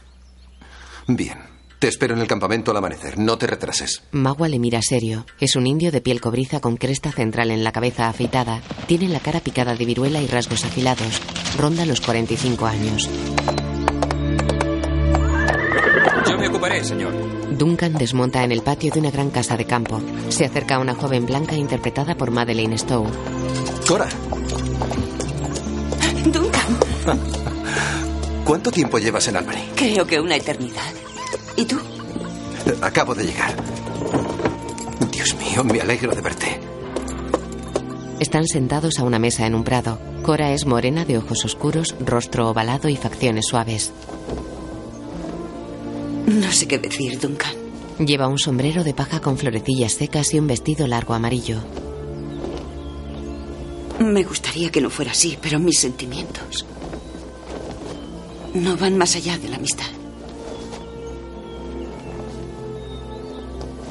Bien. 1.06 1.58
Te 1.78 1.86
espero 1.86 2.14
en 2.14 2.20
el 2.20 2.26
campamento 2.26 2.72
al 2.72 2.78
amanecer. 2.78 3.18
No 3.18 3.38
te 3.38 3.46
retrases. 3.46 4.02
Magua 4.10 4.48
le 4.48 4.58
mira 4.58 4.82
serio. 4.82 5.26
Es 5.38 5.54
un 5.54 5.66
indio 5.66 5.92
de 5.92 6.00
piel 6.00 6.20
cobriza 6.20 6.60
con 6.60 6.76
cresta 6.76 7.12
central 7.12 7.52
en 7.52 7.62
la 7.62 7.70
cabeza 7.70 8.08
afeitada. 8.08 8.62
Tiene 8.88 9.08
la 9.08 9.20
cara 9.20 9.38
picada 9.40 9.76
de 9.76 9.84
viruela 9.84 10.20
y 10.20 10.26
rasgos 10.26 10.64
afilados. 10.64 11.22
Ronda 11.56 11.86
los 11.86 12.00
45 12.00 12.66
años. 12.66 13.08
Yo 16.28 16.36
me 16.36 16.48
ocuparé, 16.48 16.82
señor. 16.82 17.37
Duncan 17.56 17.94
desmonta 17.94 18.44
en 18.44 18.52
el 18.52 18.62
patio 18.62 18.92
de 18.92 19.00
una 19.00 19.10
gran 19.10 19.30
casa 19.30 19.56
de 19.56 19.64
campo. 19.64 20.00
Se 20.28 20.44
acerca 20.44 20.76
a 20.76 20.78
una 20.78 20.94
joven 20.94 21.26
blanca 21.26 21.54
interpretada 21.56 22.14
por 22.16 22.30
Madeleine 22.30 22.76
Stowe. 22.76 23.08
Cora, 23.86 24.08
Duncan, 26.24 26.78
¿cuánto 28.44 28.70
tiempo 28.70 28.98
llevas 28.98 29.28
en 29.28 29.36
Albany? 29.36 29.70
creo 29.76 30.06
que 30.06 30.20
una 30.20 30.36
eternidad. 30.36 30.92
¿Y 31.56 31.64
tú? 31.64 31.78
Acabo 32.82 33.14
de 33.14 33.24
llegar. 33.24 33.54
Dios 35.10 35.34
mío, 35.36 35.64
me 35.64 35.80
alegro 35.80 36.14
de 36.14 36.20
verte. 36.20 36.60
Están 38.20 38.46
sentados 38.46 38.98
a 38.98 39.04
una 39.04 39.18
mesa 39.18 39.46
en 39.46 39.54
un 39.54 39.64
prado. 39.64 39.98
Cora 40.22 40.52
es 40.52 40.66
morena 40.66 41.04
de 41.04 41.18
ojos 41.18 41.44
oscuros, 41.44 41.94
rostro 42.00 42.50
ovalado 42.50 42.88
y 42.88 42.96
facciones 42.96 43.46
suaves. 43.46 43.92
No 46.28 46.52
sé 46.52 46.68
qué 46.68 46.78
decir, 46.78 47.18
Duncan. 47.18 47.54
Lleva 47.98 48.28
un 48.28 48.38
sombrero 48.38 48.84
de 48.84 48.92
paja 48.92 49.18
con 49.20 49.38
florecillas 49.38 49.92
secas 49.92 50.34
y 50.34 50.38
un 50.38 50.46
vestido 50.46 50.86
largo 50.86 51.14
amarillo. 51.14 51.62
Me 53.98 54.22
gustaría 54.24 54.70
que 54.70 54.82
no 54.82 54.90
fuera 54.90 55.12
así, 55.12 55.38
pero 55.40 55.58
mis 55.58 55.80
sentimientos 55.80 56.66
no 58.54 58.76
van 58.76 58.98
más 58.98 59.16
allá 59.16 59.38
de 59.38 59.48
la 59.48 59.56
amistad. 59.56 59.86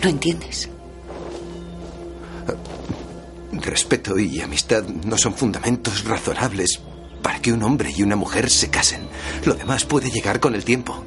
¿Lo 0.03 0.10
entiendes? 0.10 0.70
Respeto 3.51 4.20
y 4.20 4.41
amistad 4.41 4.84
no 4.84 5.17
son 5.17 5.34
fundamentos 5.34 6.03
razonables 6.03 6.79
para 7.24 7.41
que 7.41 7.51
un 7.51 7.63
hombre 7.63 7.91
y 7.96 8.03
una 8.03 8.15
mujer 8.15 8.50
se 8.51 8.70
casen. 8.70 9.08
Lo 9.44 9.56
demás 9.56 9.86
puede 9.86 10.12
llegar 10.12 10.39
con 10.39 10.53
el 10.53 10.63
tiempo. 10.63 11.03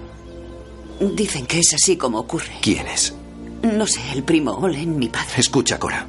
Dicen 1.01 1.47
que 1.47 1.61
es 1.61 1.73
así 1.75 1.97
como 1.97 2.19
ocurre. 2.19 2.53
¿Quién 2.61 2.87
es? 2.87 3.15
No 3.63 3.87
sé, 3.87 4.01
el 4.13 4.23
primo 4.23 4.53
Olen, 4.53 4.99
mi 4.99 5.09
padre. 5.09 5.35
Escucha, 5.39 5.79
Cora. 5.79 6.07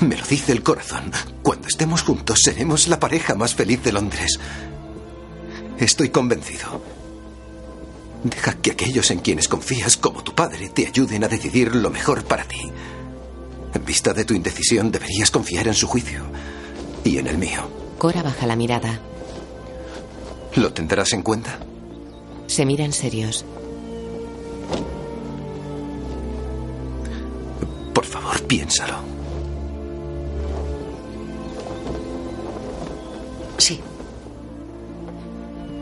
Me 0.00 0.16
lo 0.16 0.26
dice 0.26 0.52
el 0.52 0.62
corazón. 0.62 1.12
Cuando 1.42 1.68
estemos 1.68 2.02
juntos 2.02 2.40
seremos 2.42 2.88
la 2.88 2.98
pareja 2.98 3.34
más 3.34 3.54
feliz 3.54 3.82
de 3.82 3.92
Londres. 3.92 4.38
Estoy 5.78 6.10
convencido. 6.10 6.82
Deja 8.24 8.54
que 8.54 8.72
aquellos 8.72 9.10
en 9.10 9.18
quienes 9.20 9.48
confías, 9.48 9.96
como 9.96 10.24
tu 10.24 10.34
padre, 10.34 10.70
te 10.70 10.86
ayuden 10.86 11.24
a 11.24 11.28
decidir 11.28 11.76
lo 11.76 11.90
mejor 11.90 12.24
para 12.24 12.44
ti. 12.44 12.60
En 13.74 13.84
vista 13.84 14.12
de 14.12 14.24
tu 14.24 14.34
indecisión, 14.34 14.90
deberías 14.90 15.30
confiar 15.30 15.68
en 15.68 15.74
su 15.74 15.86
juicio 15.86 16.22
y 17.04 17.18
en 17.18 17.26
el 17.26 17.38
mío. 17.38 17.68
Cora 17.98 18.22
baja 18.22 18.46
la 18.46 18.56
mirada. 18.56 18.98
¿Lo 20.56 20.72
tendrás 20.72 21.12
en 21.12 21.22
cuenta? 21.22 21.58
Se 22.46 22.64
miran 22.64 22.92
serios. 22.92 23.44
Piénsalo. 28.54 28.94
Sí. 33.58 33.80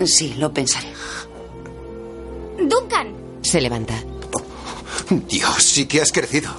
Sí, 0.06 0.34
lo 0.38 0.52
pensaré. 0.52 0.88
Duncan, 2.58 3.14
Se 3.42 3.60
levanta. 3.60 3.94
Dios, 5.28 5.62
sí 5.62 5.86
que 5.86 6.00
has 6.00 6.10
crecido. 6.12 6.50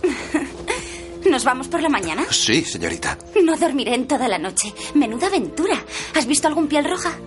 ¿nos 1.32 1.44
vamos 1.44 1.68
por 1.68 1.82
la 1.82 1.90
mañana? 1.90 2.26
Sí, 2.30 2.64
señorita. 2.64 3.18
No 3.44 3.58
dormiré 3.58 3.96
en 3.96 4.08
toda 4.08 4.28
la 4.28 4.38
noche. 4.38 4.72
Menuda 4.94 5.28
aventura. 5.28 5.84
¿Has 6.14 6.28
visto 6.28 6.48
algún 6.48 6.68
piel 6.68 6.86
roja? 6.86 7.18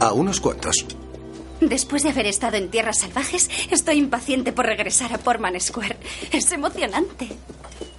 A 0.00 0.12
unos 0.12 0.40
cuantos. 0.40 0.84
Después 1.68 2.02
de 2.02 2.10
haber 2.10 2.26
estado 2.26 2.58
en 2.58 2.68
tierras 2.68 2.98
salvajes, 2.98 3.50
estoy 3.70 3.96
impaciente 3.96 4.52
por 4.52 4.66
regresar 4.66 5.14
a 5.14 5.18
Portman 5.18 5.58
Square. 5.58 5.96
Es 6.30 6.52
emocionante. 6.52 7.28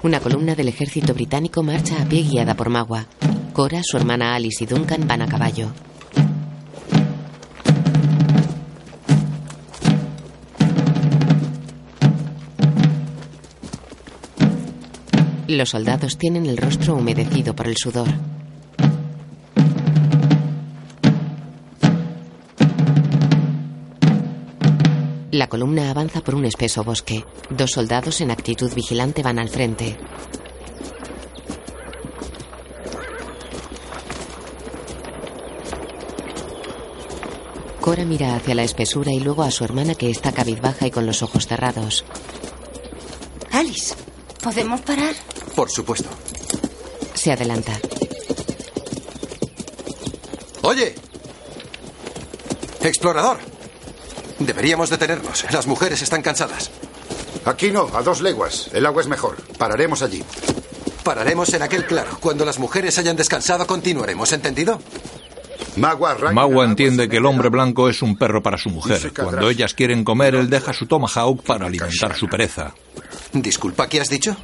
Una 0.03 0.19
columna 0.19 0.53
del 0.53 0.67
ejército 0.67 1.15
británico 1.15 1.63
marcha 1.63 1.99
a 1.99 2.05
pie 2.05 2.21
guiada 2.21 2.53
por 2.53 2.69
Magua. 2.69 3.07
Cora, 3.53 3.81
su 3.83 3.97
hermana 3.97 4.35
Alice 4.35 4.63
y 4.63 4.67
Duncan 4.67 5.07
van 5.07 5.23
a 5.23 5.27
caballo. 5.27 5.71
Los 15.47 15.69
soldados 15.69 16.17
tienen 16.17 16.45
el 16.45 16.57
rostro 16.57 16.95
humedecido 16.95 17.55
por 17.55 17.67
el 17.67 17.77
sudor. 17.77 18.09
La 25.35 25.49
columna 25.49 25.91
avanza 25.91 26.21
por 26.21 26.33
un 26.33 26.45
espeso 26.45 26.85
bosque. 26.85 27.25
Dos 27.49 27.71
soldados 27.71 28.21
en 28.21 28.31
actitud 28.31 28.73
vigilante 28.73 29.21
van 29.21 29.37
al 29.37 29.49
frente. 29.49 29.97
Cora 37.81 38.05
mira 38.05 38.37
hacia 38.37 38.55
la 38.55 38.63
espesura 38.63 39.11
y 39.11 39.19
luego 39.19 39.43
a 39.43 39.51
su 39.51 39.65
hermana 39.65 39.95
que 39.95 40.09
está 40.09 40.31
cabizbaja 40.31 40.87
y 40.87 40.91
con 40.91 41.05
los 41.05 41.21
ojos 41.21 41.47
cerrados. 41.47 42.05
Alice, 43.51 43.93
¿podemos 44.41 44.79
parar? 44.79 45.15
Por 45.53 45.69
supuesto. 45.69 46.07
Se 47.13 47.33
adelanta. 47.33 47.77
Oye. 50.61 50.95
Explorador. 52.79 53.54
Deberíamos 54.39 54.89
detenernos. 54.89 55.45
Las 55.51 55.67
mujeres 55.67 56.01
están 56.01 56.21
cansadas. 56.21 56.71
Aquí 57.45 57.71
no, 57.71 57.89
a 57.93 58.01
dos 58.01 58.21
leguas. 58.21 58.69
El 58.73 58.85
agua 58.85 59.01
es 59.01 59.07
mejor. 59.07 59.37
Pararemos 59.57 60.01
allí. 60.01 60.23
Pararemos 61.03 61.53
en 61.53 61.61
aquel 61.61 61.85
claro. 61.85 62.17
Cuando 62.19 62.45
las 62.45 62.59
mujeres 62.59 62.97
hayan 62.97 63.15
descansado, 63.15 63.67
continuaremos. 63.67 64.33
¿Entendido? 64.33 64.81
Magua 65.77 66.65
entiende 66.65 67.09
que 67.09 67.17
el 67.17 67.25
hombre 67.25 67.49
blanco 67.49 67.89
es 67.89 68.01
un 68.01 68.17
perro 68.17 68.41
para 68.41 68.57
su 68.57 68.69
mujer. 68.69 69.11
Cuando 69.13 69.49
ellas 69.49 69.73
quieren 69.73 70.03
comer, 70.03 70.35
él 70.35 70.49
deja 70.49 70.73
su 70.73 70.85
tomahawk 70.85 71.43
para 71.43 71.67
alimentar 71.67 72.15
su 72.15 72.27
pereza. 72.27 72.73
Disculpa, 73.33 73.87
¿qué 73.87 74.01
has 74.01 74.09
dicho? 74.09 74.35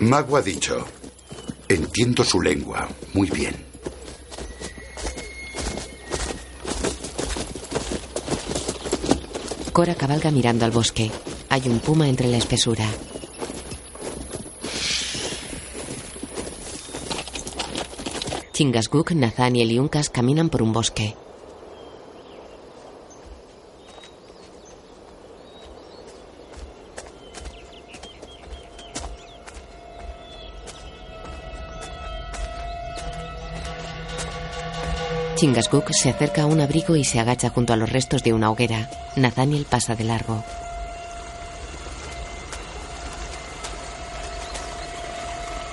Magua 0.00 0.40
ha 0.40 0.42
dicho. 0.42 0.86
Entiendo 1.68 2.22
su 2.22 2.40
lengua. 2.40 2.88
Muy 3.14 3.30
bien. 3.30 3.73
Cora 9.74 9.96
cabalga 9.96 10.30
mirando 10.30 10.64
al 10.64 10.70
bosque. 10.70 11.10
Hay 11.48 11.62
un 11.66 11.80
puma 11.80 12.08
entre 12.08 12.28
la 12.28 12.36
espesura. 12.36 12.86
Chingasguk, 18.52 19.10
Nathaniel 19.10 19.72
y 19.72 19.80
Uncas 19.80 20.10
caminan 20.10 20.48
por 20.48 20.62
un 20.62 20.72
bosque. 20.72 21.16
Chingasguk 35.44 35.90
se 35.92 36.08
acerca 36.08 36.44
a 36.44 36.46
un 36.46 36.62
abrigo 36.62 36.96
y 36.96 37.04
se 37.04 37.20
agacha 37.20 37.50
junto 37.50 37.74
a 37.74 37.76
los 37.76 37.90
restos 37.90 38.22
de 38.22 38.32
una 38.32 38.50
hoguera. 38.50 38.88
Nathaniel 39.14 39.66
pasa 39.68 39.94
de 39.94 40.04
largo. 40.04 40.42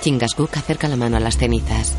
Chingasguk 0.02 0.54
acerca 0.58 0.88
la 0.88 0.96
mano 0.96 1.16
a 1.16 1.20
las 1.20 1.38
cenizas. 1.38 1.94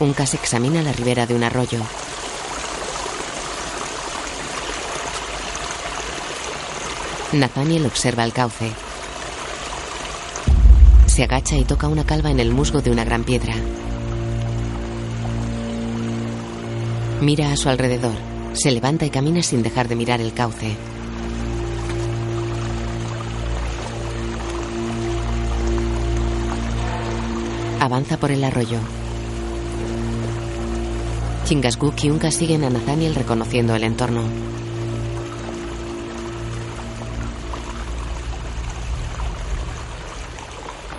Uncas 0.00 0.34
examina 0.34 0.82
la 0.82 0.92
ribera 0.92 1.24
de 1.24 1.34
un 1.34 1.44
arroyo. 1.44 1.80
Nathaniel 7.32 7.86
observa 7.86 8.22
el 8.22 8.34
cauce. 8.34 8.70
Se 11.06 11.22
agacha 11.22 11.56
y 11.56 11.64
toca 11.64 11.88
una 11.88 12.04
calva 12.04 12.30
en 12.30 12.38
el 12.38 12.50
musgo 12.50 12.82
de 12.82 12.90
una 12.90 13.04
gran 13.04 13.24
piedra. 13.24 13.54
Mira 17.20 17.52
a 17.52 17.56
su 17.56 17.68
alrededor. 17.68 18.14
Se 18.52 18.70
levanta 18.70 19.06
y 19.06 19.10
camina 19.10 19.42
sin 19.42 19.62
dejar 19.62 19.88
de 19.88 19.96
mirar 19.96 20.20
el 20.20 20.32
cauce. 20.32 20.76
Avanza 27.80 28.16
por 28.16 28.30
el 28.30 28.42
arroyo. 28.44 28.78
Chingasguk 31.44 32.02
y 32.04 32.10
Unka 32.10 32.30
siguen 32.30 32.64
a 32.64 32.70
Nathaniel 32.70 33.14
reconociendo 33.14 33.74
el 33.74 33.84
entorno. 33.84 34.22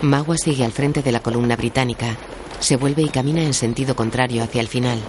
Magua 0.01 0.37
sigue 0.37 0.63
al 0.63 0.71
frente 0.71 1.01
de 1.01 1.11
la 1.11 1.19
columna 1.19 1.55
británica. 1.55 2.15
Se 2.59 2.75
vuelve 2.75 3.01
y 3.01 3.09
camina 3.09 3.41
en 3.41 3.55
sentido 3.55 3.95
contrario 3.95 4.43
hacia 4.43 4.61
el 4.61 4.67
final. 4.67 4.99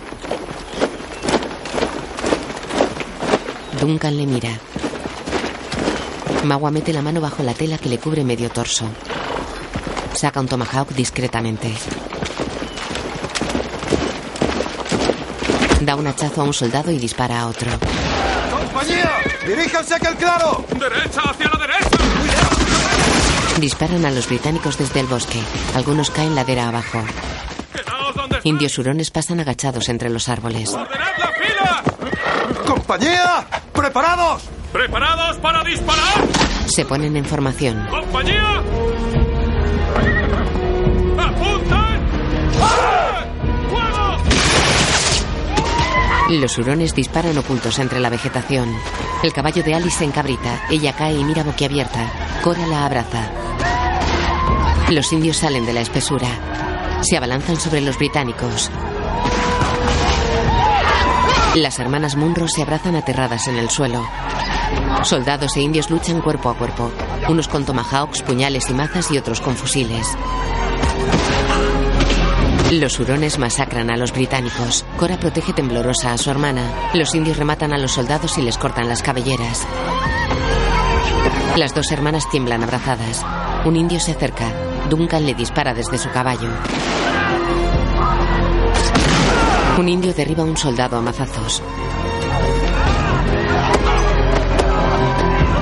Duncan 3.81 4.17
le 4.17 4.27
mira. 4.27 4.51
Magua 6.45 6.71
mete 6.71 6.93
la 6.93 7.03
mano 7.03 7.21
bajo 7.21 7.43
la 7.43 7.55
tela 7.55 7.79
que 7.79 7.89
le 7.89 7.99
cubre 7.99 8.25
medio 8.25 8.51
torso. 8.51 8.87
Saca 10.15 10.41
un 10.41 10.49
tomahawk 10.49 10.91
discretamente. 10.91 11.73
Da 15.81 15.95
un 15.95 16.07
hachazo 16.07 16.41
a 16.41 16.45
un 16.45 16.55
soldado 16.55 16.91
y 16.91 16.99
dispara 16.99 17.41
a 17.41 17.47
otro. 17.49 17.71
¡Compañía! 18.51 19.11
¡Diríjanse 19.47 19.95
a 19.95 19.97
aquel 19.99 20.17
claro! 20.17 20.65
¡Derecha, 20.71 21.21
hacia 21.21 21.49
la 21.49 21.59
derecha! 21.59 21.99
Disparan 23.61 24.05
a 24.05 24.11
los 24.11 24.27
británicos 24.27 24.79
desde 24.79 25.01
el 25.01 25.07
bosque. 25.07 25.41
Algunos 25.75 26.11
caen 26.11 26.35
ladera 26.35 26.69
abajo. 26.69 27.05
Indios 28.45 28.79
hurones 28.79 29.11
pasan 29.11 29.41
agachados 29.41 29.89
entre 29.89 30.09
los 30.11 30.29
árboles. 30.29 30.73
¡Ordenad 30.73 31.19
la 31.19 31.29
fila! 31.29 31.83
¡Compañía! 32.67 33.47
¡Preparados! 33.87 34.43
¿Preparados 34.73 35.37
para 35.37 35.63
disparar? 35.63 36.27
Se 36.67 36.85
ponen 36.85 37.17
en 37.17 37.25
formación. 37.25 37.87
¡Compañía! 37.89 38.61
¡Apunten! 41.17 42.01
¡Fuego! 43.71 44.19
Los 46.31 46.59
hurones 46.59 46.97
disparan 46.97 47.39
ocultos 47.39 47.79
entre 47.79 48.01
la 48.01 48.11
vegetación. 48.11 48.77
El 49.23 49.33
caballo 49.33 49.63
de 49.63 49.75
Alice 49.77 49.99
se 49.99 50.05
encabrita. 50.05 50.67
Ella 50.69 50.93
cae 50.97 51.15
y 51.15 51.23
mira 51.23 51.45
boquiabierta. 51.45 52.11
Cora 52.43 52.67
la 52.67 52.87
abraza. 52.87 53.31
Los 54.91 55.13
indios 55.13 55.37
salen 55.37 55.65
de 55.65 55.75
la 55.75 55.83
espesura. 55.83 56.27
Se 57.03 57.17
abalanzan 57.17 57.55
sobre 57.55 57.83
los 57.83 57.97
británicos. 57.99 58.69
Las 61.57 61.79
hermanas 61.79 62.17
Munro 62.17 62.49
se 62.49 62.61
abrazan 62.61 62.97
aterradas 62.97 63.49
en 63.49 63.57
el 63.57 63.71
suelo. 63.71 64.07
Soldados 65.05 65.57
e 65.57 65.63
indios 65.63 65.89
luchan 65.91 66.21
cuerpo 66.21 66.51
a 66.51 66.55
cuerpo. 66.55 66.93
Unos 67.31 67.49
con 67.49 67.65
tomahawks, 67.65 68.21
puñales 68.21 68.69
y 68.69 68.75
mazas 68.75 69.11
y 69.11 69.17
otros 69.17 69.41
con 69.41 69.57
fusiles. 69.57 70.07
Los 72.73 73.01
hurones 73.01 73.39
masacran 73.39 73.89
a 73.89 73.97
los 73.97 74.13
británicos. 74.13 74.85
Cora 74.99 75.17
protege 75.17 75.55
temblorosa 75.55 76.13
a 76.13 76.19
su 76.19 76.31
hermana. 76.31 76.91
Los 76.93 77.15
indios 77.15 77.39
rematan 77.39 77.73
a 77.73 77.79
los 77.79 77.93
soldados 77.93 78.37
y 78.37 78.43
les 78.43 78.59
cortan 78.59 78.87
las 78.87 79.03
cabelleras. 79.03 79.67
Las 81.57 81.75
dos 81.75 81.91
hermanas 81.91 82.29
tiemblan 82.29 82.65
abrazadas. 82.65 83.25
Un 83.65 83.77
indio 83.77 83.99
se 83.99 84.13
acerca. 84.13 84.53
Duncan 84.91 85.25
le 85.25 85.33
dispara 85.33 85.73
desde 85.73 85.97
su 85.97 86.11
caballo. 86.11 86.51
Un 89.79 89.91
indio 89.91 90.15
derriba 90.15 90.43
a 90.43 90.47
un 90.47 90.57
soldado 90.57 90.97
a 90.97 91.03
mazazos. 91.03 91.63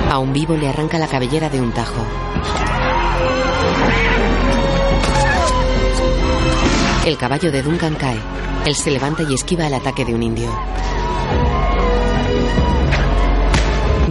A 0.09 0.19
un 0.19 0.31
vivo 0.31 0.55
le 0.55 0.69
arranca 0.69 0.97
la 0.97 1.07
cabellera 1.07 1.49
de 1.49 1.59
un 1.59 1.73
tajo. 1.73 2.01
El 7.05 7.17
caballo 7.17 7.51
de 7.51 7.61
Duncan 7.61 7.95
cae. 7.95 8.17
Él 8.65 8.75
se 8.75 8.89
levanta 8.89 9.23
y 9.23 9.33
esquiva 9.33 9.67
el 9.67 9.73
ataque 9.73 10.05
de 10.05 10.15
un 10.15 10.23
indio. 10.23 10.49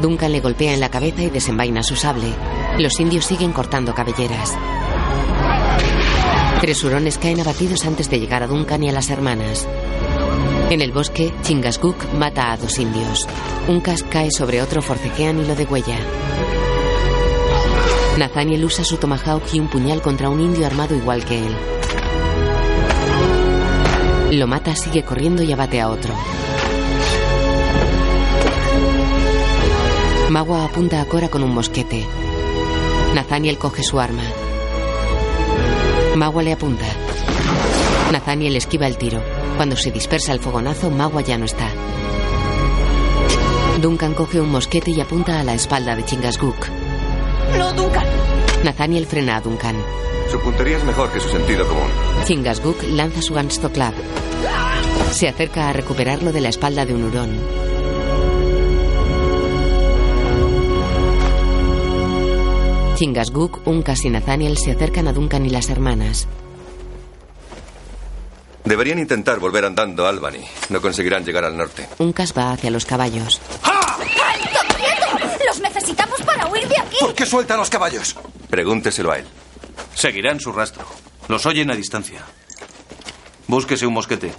Duncan 0.03 0.33
le 0.33 0.41
golpea 0.41 0.75
en 0.75 0.81
la 0.81 0.91
cabeza 0.91 1.23
y 1.23 1.31
desenvaina 1.31 1.83
su 1.83 1.97
sable. 1.97 2.29
Los 2.79 3.01
indios 3.01 3.25
siguen 3.25 3.53
cortando 3.53 3.95
cabelleras. 3.95 4.55
Tres 6.65 6.83
hurones 6.83 7.19
caen 7.19 7.39
abatidos 7.41 7.85
antes 7.85 8.09
de 8.09 8.19
llegar 8.19 8.43
a 8.43 8.47
Duncan 8.47 8.83
y 8.83 8.89
a 8.89 8.93
las 8.93 9.11
hermanas. 9.11 9.69
En 10.71 10.81
el 10.81 10.93
bosque, 10.93 11.31
Chingasguk 11.43 12.15
mata 12.15 12.53
a 12.53 12.57
dos 12.57 12.79
indios. 12.79 13.29
Uncas 13.69 14.03
cae 14.03 14.31
sobre 14.31 14.63
otro, 14.63 14.81
forcejean 14.81 15.41
y 15.41 15.45
lo 15.45 15.55
degüella. 15.57 15.99
Nathaniel 18.17 18.65
usa 18.65 18.83
su 18.83 18.97
tomahawk 18.97 19.43
y 19.53 19.61
un 19.61 19.69
puñal 19.69 20.01
contra 20.01 20.31
un 20.31 20.41
indio 20.41 20.65
armado 20.65 20.97
igual 20.97 21.27
que 21.27 21.45
él. 21.45 21.55
Lo 24.31 24.47
mata, 24.47 24.75
sigue 24.75 25.03
corriendo 25.03 25.43
y 25.43 25.53
abate 25.53 25.83
a 25.83 25.91
otro. 25.91 26.15
Magua 30.31 30.65
apunta 30.65 31.03
a 31.03 31.05
Cora 31.05 31.29
con 31.29 31.43
un 31.43 31.53
mosquete. 31.53 32.07
Nathaniel 33.15 33.59
coge 33.59 33.83
su 33.83 34.01
arma. 34.01 34.25
Magua 36.15 36.43
le 36.43 36.53
apunta. 36.53 36.87
Nathaniel 38.13 38.55
esquiva 38.57 38.87
el 38.87 38.97
tiro. 38.97 39.21
Cuando 39.57 39.77
se 39.77 39.91
dispersa 39.91 40.33
el 40.33 40.39
fogonazo, 40.39 40.91
Magua 40.91 41.23
ya 41.23 41.37
no 41.37 41.45
está. 41.45 41.69
Duncan 43.81 44.15
coge 44.15 44.41
un 44.41 44.51
mosquete 44.51 44.93
y 44.93 45.01
apunta 45.01 45.41
a 45.41 45.43
la 45.43 45.55
espalda 45.55 45.97
de 45.97 46.05
Chingasguk. 46.05 46.69
¡No, 47.59 47.73
Duncan! 47.73 48.07
Nathaniel 48.63 49.07
frena 49.07 49.37
a 49.37 49.41
Duncan. 49.41 49.77
Su 50.31 50.39
puntería 50.41 50.77
es 50.77 50.85
mejor 50.85 51.11
que 51.11 51.21
su 51.21 51.29
sentido 51.29 51.67
común. 51.67 51.89
Chingasguk 52.25 52.83
lanza 52.91 53.21
su 53.21 53.35
club. 53.35 53.93
Se 55.11 55.29
acerca 55.29 55.69
a 55.69 55.73
recuperarlo 55.73 56.33
de 56.33 56.41
la 56.41 56.49
espalda 56.49 56.87
de 56.87 56.95
un 56.95 57.05
hurón. 57.05 57.74
Chingasguk, 62.95 63.67
Unkas 63.67 64.05
y 64.05 64.11
Nathaniel 64.11 64.57
se 64.57 64.73
acercan 64.73 65.09
a 65.09 65.13
Duncan 65.13 65.45
y 65.47 65.51
las 65.51 65.69
hermanas. 65.71 66.27
Deberían 68.65 68.99
intentar 68.99 69.39
volver 69.41 69.65
andando 69.65 70.07
a 70.07 70.09
Albany. 70.09 70.45
No 70.71 70.81
conseguirán 70.81 71.25
llegar 71.25 71.45
al 71.45 71.57
norte. 71.57 71.87
Unkas 71.99 72.33
va 72.37 72.53
hacia 72.53 72.71
los 72.71 72.87
caballos. 72.87 73.41
¡Alto, 73.63 74.75
quieto! 74.77 75.45
¡Los 75.47 75.61
necesitamos 75.61 76.23
para 76.23 76.47
huir 76.47 76.67
de 76.69 76.79
aquí! 76.79 76.97
¿Por 77.01 77.15
qué 77.15 77.27
suelta 77.27 77.55
a 77.55 77.57
los 77.59 77.69
caballos? 77.69 78.17
Pregúnteselo 78.49 79.13
a 79.13 79.19
él. 79.19 79.25
Seguirán 79.95 80.41
su 80.41 80.51
rastro. 80.53 80.87
Los 81.29 81.45
oyen 81.47 81.71
a 81.71 81.75
distancia. 81.77 82.23
Búsquese 83.49 83.87
un 83.87 83.95
mosquete. 83.95 84.33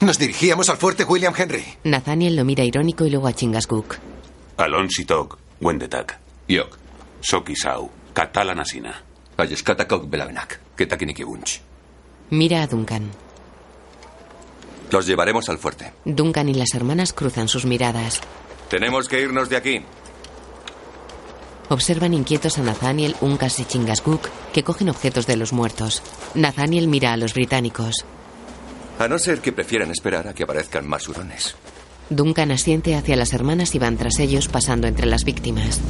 Nos 0.00 0.18
dirigíamos 0.18 0.68
al 0.68 0.76
fuerte 0.76 1.04
William 1.04 1.32
Henry. 1.36 1.64
Nathaniel 1.84 2.36
lo 2.36 2.44
mira 2.44 2.64
irónico 2.64 3.06
y 3.06 3.10
luego 3.10 3.28
a 3.28 3.32
Chingasguk. 3.32 3.96
Alonsitok, 4.58 5.38
Wendetak. 5.60 6.18
Yok. 6.48 6.85
Sokisau, 7.26 7.90
Katalanasina. 8.14 8.94
Ayeskatakok 9.36 10.06
Belavenak. 10.08 10.60
Ketakinikibunch. 10.76 11.58
Mira 12.30 12.62
a 12.62 12.66
Duncan. 12.68 13.10
Los 14.92 15.06
llevaremos 15.08 15.48
al 15.48 15.58
fuerte. 15.58 15.92
Duncan 16.04 16.48
y 16.48 16.54
las 16.54 16.72
hermanas 16.74 17.12
cruzan 17.12 17.48
sus 17.48 17.66
miradas. 17.66 18.20
Tenemos 18.70 19.08
que 19.08 19.20
irnos 19.20 19.48
de 19.48 19.56
aquí. 19.56 19.82
Observan 21.68 22.14
inquietos 22.14 22.58
a 22.58 22.62
Nathaniel, 22.62 23.16
Unkas 23.20 23.58
y 23.58 23.64
Chingasguk, 23.64 24.28
que 24.52 24.62
cogen 24.62 24.88
objetos 24.88 25.26
de 25.26 25.36
los 25.36 25.52
muertos. 25.52 26.04
Nathaniel 26.36 26.86
mira 26.86 27.12
a 27.12 27.16
los 27.16 27.34
británicos. 27.34 28.04
A 29.00 29.08
no 29.08 29.18
ser 29.18 29.40
que 29.40 29.50
prefieran 29.50 29.90
esperar 29.90 30.28
a 30.28 30.32
que 30.32 30.44
aparezcan 30.44 30.86
más 30.86 31.08
hurones. 31.08 31.56
Duncan 32.08 32.52
asiente 32.52 32.94
hacia 32.94 33.16
las 33.16 33.32
hermanas 33.32 33.74
y 33.74 33.80
van 33.80 33.96
tras 33.96 34.20
ellos 34.20 34.46
pasando 34.46 34.86
entre 34.86 35.06
las 35.06 35.24
víctimas. 35.24 35.80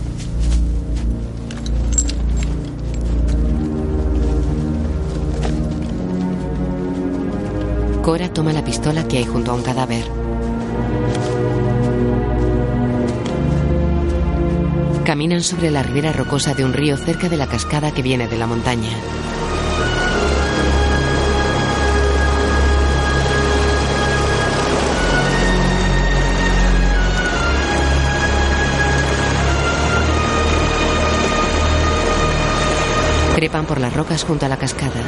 Cora 8.07 8.33
toma 8.33 8.53
la 8.53 8.62
pistola 8.62 9.09
que 9.09 9.19
hay 9.19 9.25
junto 9.25 9.51
a 9.51 9.55
un 9.55 9.64
cadáver. 9.64 10.05
Caminan 15.05 15.42
sobre 15.42 15.73
la 15.73 15.83
ribera 15.83 16.12
rocosa 16.12 16.55
de 16.55 16.64
un 16.64 16.73
río 16.73 16.97
cerca 16.97 17.29
de 17.29 17.37
la 17.37 17.49
cascada 17.49 17.90
que 17.90 18.03
viene 18.03 18.29
de 18.29 18.38
la 18.38 18.47
montaña. 18.47 18.90
Trepan 33.35 33.66
por 33.66 33.81
las 33.81 33.92
rocas 33.92 34.23
junto 34.23 34.47
a 34.47 34.49
la 34.49 34.59
cascada. 34.59 35.03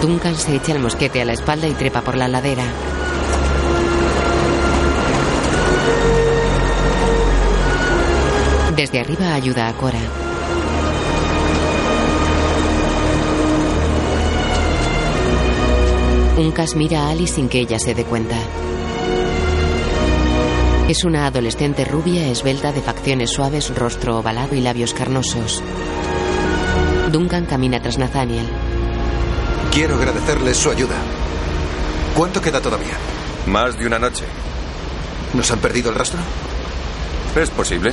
Duncan 0.00 0.36
se 0.36 0.54
echa 0.54 0.72
el 0.72 0.78
mosquete 0.78 1.20
a 1.20 1.24
la 1.24 1.32
espalda 1.32 1.66
y 1.66 1.72
trepa 1.72 2.02
por 2.02 2.16
la 2.16 2.28
ladera. 2.28 2.64
Desde 8.76 9.00
arriba 9.00 9.34
ayuda 9.34 9.66
a 9.66 9.72
Cora. 9.72 9.98
Uncas 16.38 16.76
mira 16.76 17.06
a 17.06 17.10
Alice 17.10 17.34
sin 17.34 17.48
que 17.48 17.58
ella 17.58 17.80
se 17.80 17.96
dé 17.96 18.04
cuenta. 18.04 18.36
Es 20.88 21.02
una 21.02 21.26
adolescente 21.26 21.84
rubia, 21.84 22.28
esbelta, 22.28 22.70
de 22.70 22.80
facciones 22.80 23.30
suaves, 23.30 23.74
rostro 23.74 24.20
ovalado 24.20 24.54
y 24.54 24.60
labios 24.60 24.94
carnosos. 24.94 25.60
Duncan 27.10 27.46
camina 27.46 27.80
tras 27.80 27.98
Nathaniel. 27.98 28.46
Quiero 29.78 29.94
agradecerles 29.94 30.56
su 30.56 30.72
ayuda. 30.72 30.96
¿Cuánto 32.16 32.40
queda 32.40 32.60
todavía? 32.60 32.94
Más 33.46 33.78
de 33.78 33.86
una 33.86 34.00
noche. 34.00 34.24
¿Nos 35.34 35.52
han 35.52 35.60
perdido 35.60 35.90
el 35.90 35.94
rastro? 35.94 36.18
Es 37.40 37.48
posible. 37.50 37.92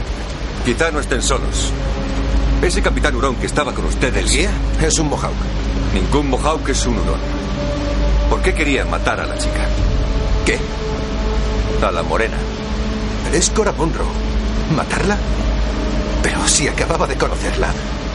Quizá 0.66 0.90
no 0.90 1.00
estén 1.00 1.22
solos. 1.22 1.72
Ese 2.64 2.82
capitán 2.82 3.16
hurón 3.16 3.36
que 3.36 3.46
estaba 3.46 3.72
con 3.72 3.86
ustedes. 3.86 4.18
¿El 4.18 4.28
guía? 4.28 4.50
Es 4.82 4.98
un 4.98 5.10
Mohawk. 5.10 5.36
Ningún 5.94 6.28
Mohawk 6.28 6.68
es 6.70 6.88
un 6.88 6.98
hurón. 6.98 7.20
¿Por 8.32 8.42
qué 8.42 8.56
querían 8.56 8.90
matar 8.90 9.20
a 9.20 9.28
la 9.28 9.38
chica? 9.38 9.68
¿Qué? 10.44 10.58
A 11.86 11.92
la 11.92 12.02
morena. 12.02 12.38
Es 13.32 13.52
Cora 13.52 13.74
Munro. 13.74 14.08
¿Matarla? 14.76 15.20
Pero 16.24 16.48
si 16.48 16.68
acababa 16.68 17.06
de 17.06 17.16
conocerla. 17.16 17.72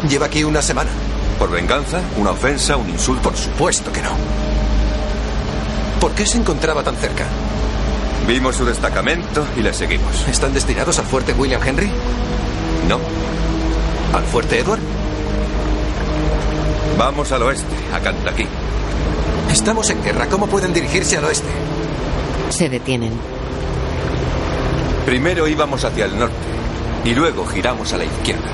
Lleva 0.09 0.27
aquí 0.27 0.43
una 0.43 0.61
semana. 0.61 0.91
¿Por 1.41 1.51
venganza? 1.51 2.03
¿Una 2.19 2.33
ofensa? 2.33 2.77
¿Un 2.77 2.91
insulto? 2.91 3.31
Por 3.31 3.37
supuesto 3.37 3.91
que 3.91 4.03
no. 4.03 4.11
¿Por 5.99 6.13
qué 6.13 6.27
se 6.27 6.37
encontraba 6.37 6.83
tan 6.83 6.97
cerca? 6.97 7.25
Vimos 8.29 8.57
su 8.57 8.67
destacamento 8.67 9.47
y 9.57 9.63
le 9.63 9.73
seguimos. 9.73 10.29
¿Están 10.29 10.53
destinados 10.53 10.99
al 10.99 11.07
fuerte 11.07 11.33
William 11.33 11.63
Henry? 11.67 11.91
No. 12.87 12.99
¿Al 14.15 14.23
fuerte 14.25 14.59
Edward? 14.59 14.81
Vamos 16.99 17.33
al 17.33 17.43
oeste, 17.43 17.75
a 17.95 18.01
Kentucky. 18.01 18.47
Estamos 19.51 19.89
en 19.89 20.05
guerra. 20.05 20.27
¿Cómo 20.27 20.47
pueden 20.47 20.75
dirigirse 20.75 21.17
al 21.17 21.25
oeste? 21.25 21.49
Se 22.51 22.69
detienen. 22.69 23.13
Primero 25.07 25.49
íbamos 25.49 25.85
hacia 25.85 26.05
el 26.05 26.19
norte 26.19 26.35
y 27.07 27.15
luego 27.15 27.47
giramos 27.47 27.95
a 27.95 27.97
la 27.97 28.05
izquierda. 28.05 28.51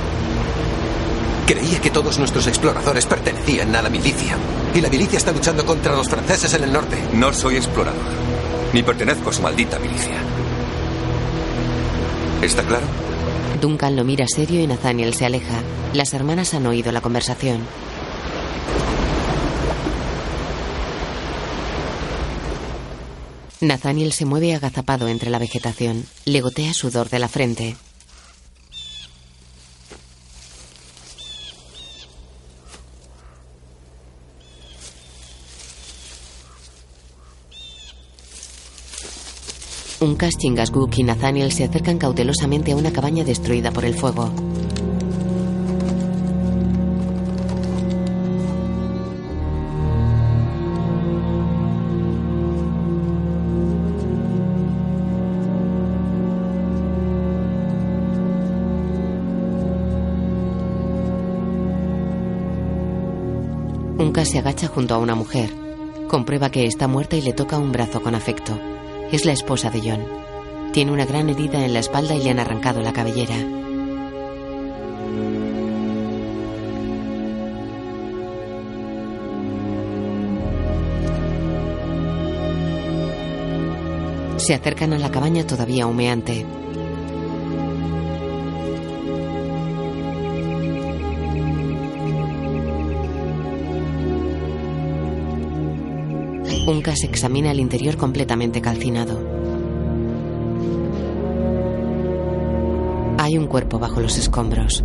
Creía 1.46 1.80
que 1.80 1.90
todos 1.90 2.18
nuestros 2.18 2.48
exploradores 2.48 3.06
pertenecían 3.06 3.74
a 3.76 3.82
la 3.82 3.88
milicia. 3.88 4.37
Y 4.74 4.80
la 4.80 4.88
milicia 4.88 5.16
está 5.16 5.30
luchando 5.30 5.64
contra 5.64 5.94
los 5.94 6.09
franceses 6.09 6.52
en 6.54 6.64
el 6.64 6.72
norte. 6.72 6.96
No 7.12 7.32
soy 7.32 7.54
explorador. 7.54 8.02
Ni 8.72 8.82
pertenezco 8.82 9.30
a 9.30 9.32
su 9.32 9.42
maldita 9.42 9.78
milicia. 9.78 10.16
¿Está 12.42 12.64
claro? 12.64 12.87
Duncan 13.61 13.94
lo 13.94 14.02
mira 14.02 14.26
serio 14.26 14.61
y 14.61 14.66
Nathaniel 14.66 15.14
se 15.14 15.24
aleja. 15.24 15.62
Las 15.94 16.14
hermanas 16.14 16.52
han 16.52 16.66
oído 16.66 16.90
la 16.90 17.00
conversación. 17.00 17.61
Nathaniel 23.61 24.12
se 24.12 24.24
mueve 24.24 24.52
agazapado 24.52 25.06
entre 25.06 25.30
la 25.30 25.38
vegetación. 25.38 26.04
Le 26.24 26.40
gotea 26.40 26.74
sudor 26.74 27.09
de 27.09 27.20
la 27.20 27.28
frente. 27.28 27.76
Uncas, 40.07 40.37
Chingasguk 40.38 40.99
y 40.99 41.03
Nathaniel 41.03 41.51
se 41.51 41.64
acercan 41.64 41.99
cautelosamente 41.99 42.71
a 42.71 42.77
una 42.77 42.92
cabaña 42.92 43.25
destruida 43.25 43.73
por 43.73 43.85
el 43.85 43.95
fuego. 43.95 44.31
Uncas 63.99 64.29
se 64.29 64.38
agacha 64.38 64.69
junto 64.69 64.95
a 64.95 64.99
una 64.99 65.16
mujer. 65.16 65.51
Comprueba 66.07 66.51
que 66.51 66.66
está 66.66 66.87
muerta 66.87 67.16
y 67.16 67.23
le 67.23 67.33
toca 67.33 67.59
un 67.59 67.73
brazo 67.73 68.01
con 68.01 68.14
afecto. 68.14 68.57
Es 69.12 69.25
la 69.25 69.33
esposa 69.33 69.71
de 69.71 69.81
John. 69.81 70.05
Tiene 70.73 70.90
una 70.90 71.07
gran 71.07 71.31
herida 71.31 71.64
en 71.64 71.73
la 71.73 71.79
espalda 71.79 72.14
y 72.14 72.23
le 72.23 72.31
han 72.31 72.40
arrancado 72.40 72.83
la 72.83 72.92
cabellera. 72.92 73.37
Se 84.38 84.55
acercan 84.55 84.92
a 84.92 84.99
la 84.99 85.11
cabaña 85.11 85.47
todavía 85.47 85.87
humeante. 85.87 86.45
Uncas 96.66 97.05
examina 97.05 97.52
el 97.52 97.61
interior 97.61 97.96
completamente 97.96 98.61
calcinado. 98.61 99.20
Hay 103.18 103.38
un 103.38 103.46
cuerpo 103.46 103.79
bajo 103.79 104.00
los 104.00 104.18
escombros. 104.18 104.83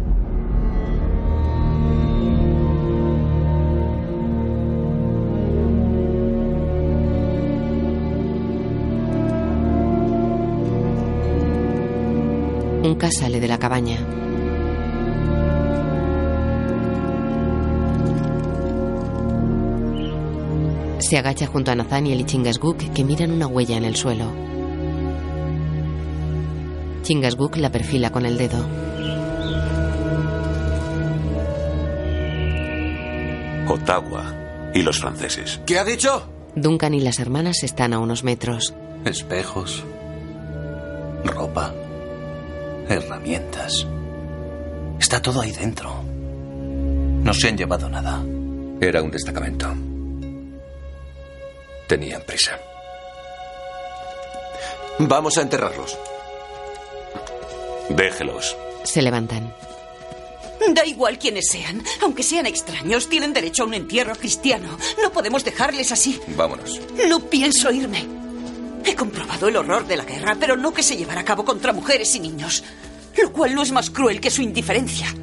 Uncas 12.84 13.16
sale 13.18 13.40
de 13.40 13.48
la 13.48 13.58
cabaña. 13.58 14.31
Se 21.12 21.18
agacha 21.18 21.46
junto 21.46 21.72
a 21.72 21.76
Nathaniel 21.76 22.22
y 22.22 22.24
Chingasguk 22.24 22.78
que 22.94 23.04
miran 23.04 23.32
una 23.32 23.46
huella 23.46 23.76
en 23.76 23.84
el 23.84 23.98
suelo. 23.98 24.32
Chingasguk 27.02 27.58
la 27.58 27.70
perfila 27.70 28.12
con 28.12 28.26
el 28.26 28.38
dedo. 28.38 28.66
Ottawa 33.68 34.72
y 34.74 34.84
los 34.84 35.02
franceses. 35.02 35.60
¿Qué 35.66 35.80
ha 35.80 35.84
dicho? 35.84 36.30
Duncan 36.56 36.94
y 36.94 37.02
las 37.02 37.20
hermanas 37.20 37.64
están 37.64 37.92
a 37.92 38.00
unos 38.00 38.24
metros. 38.24 38.74
Espejos. 39.04 39.84
Ropa. 41.26 41.74
Herramientas. 42.88 43.86
Está 44.98 45.22
todo 45.22 45.42
ahí 45.42 45.52
dentro. 45.52 45.92
No 47.22 47.34
se 47.34 47.50
han 47.50 47.58
llevado 47.58 47.90
nada. 47.90 48.24
Era 48.80 49.04
un 49.04 49.12
destacamento. 49.12 49.91
Tenían 51.92 52.22
prisa. 52.22 52.58
Vamos 54.98 55.38
a 55.38 55.42
enterrarlos. 55.42 56.00
Déjelos. 57.90 58.56
Se 58.86 59.02
levantan. 59.02 59.54
Da 60.74 60.86
igual 60.86 61.20
quienes 61.20 61.50
sean. 61.50 61.84
Aunque 62.02 62.24
sean 62.24 62.46
extraños, 62.46 63.10
tienen 63.10 63.34
derecho 63.34 63.64
a 63.64 63.66
un 63.66 63.74
entierro 63.74 64.16
cristiano. 64.16 64.78
No 65.02 65.12
podemos 65.12 65.44
dejarles 65.44 65.92
así. 65.92 66.18
Vámonos. 66.38 66.80
No 67.10 67.20
pienso 67.20 67.70
irme. 67.74 68.08
He 68.86 68.96
comprobado 68.96 69.50
el 69.50 69.58
horror 69.58 69.86
de 69.86 69.98
la 69.98 70.06
guerra, 70.06 70.38
pero 70.40 70.56
no 70.56 70.74
que 70.74 70.84
se 70.84 70.96
llevara 70.96 71.20
a 71.20 71.26
cabo 71.26 71.44
contra 71.44 71.74
mujeres 71.74 72.16
y 72.16 72.22
niños. 72.22 72.64
Lo 73.22 73.34
cual 73.34 73.54
no 73.54 73.64
es 73.64 73.74
más 73.74 73.90
cruel 73.90 74.22
que 74.22 74.32
su 74.32 74.42
indiferencia. 74.42 75.14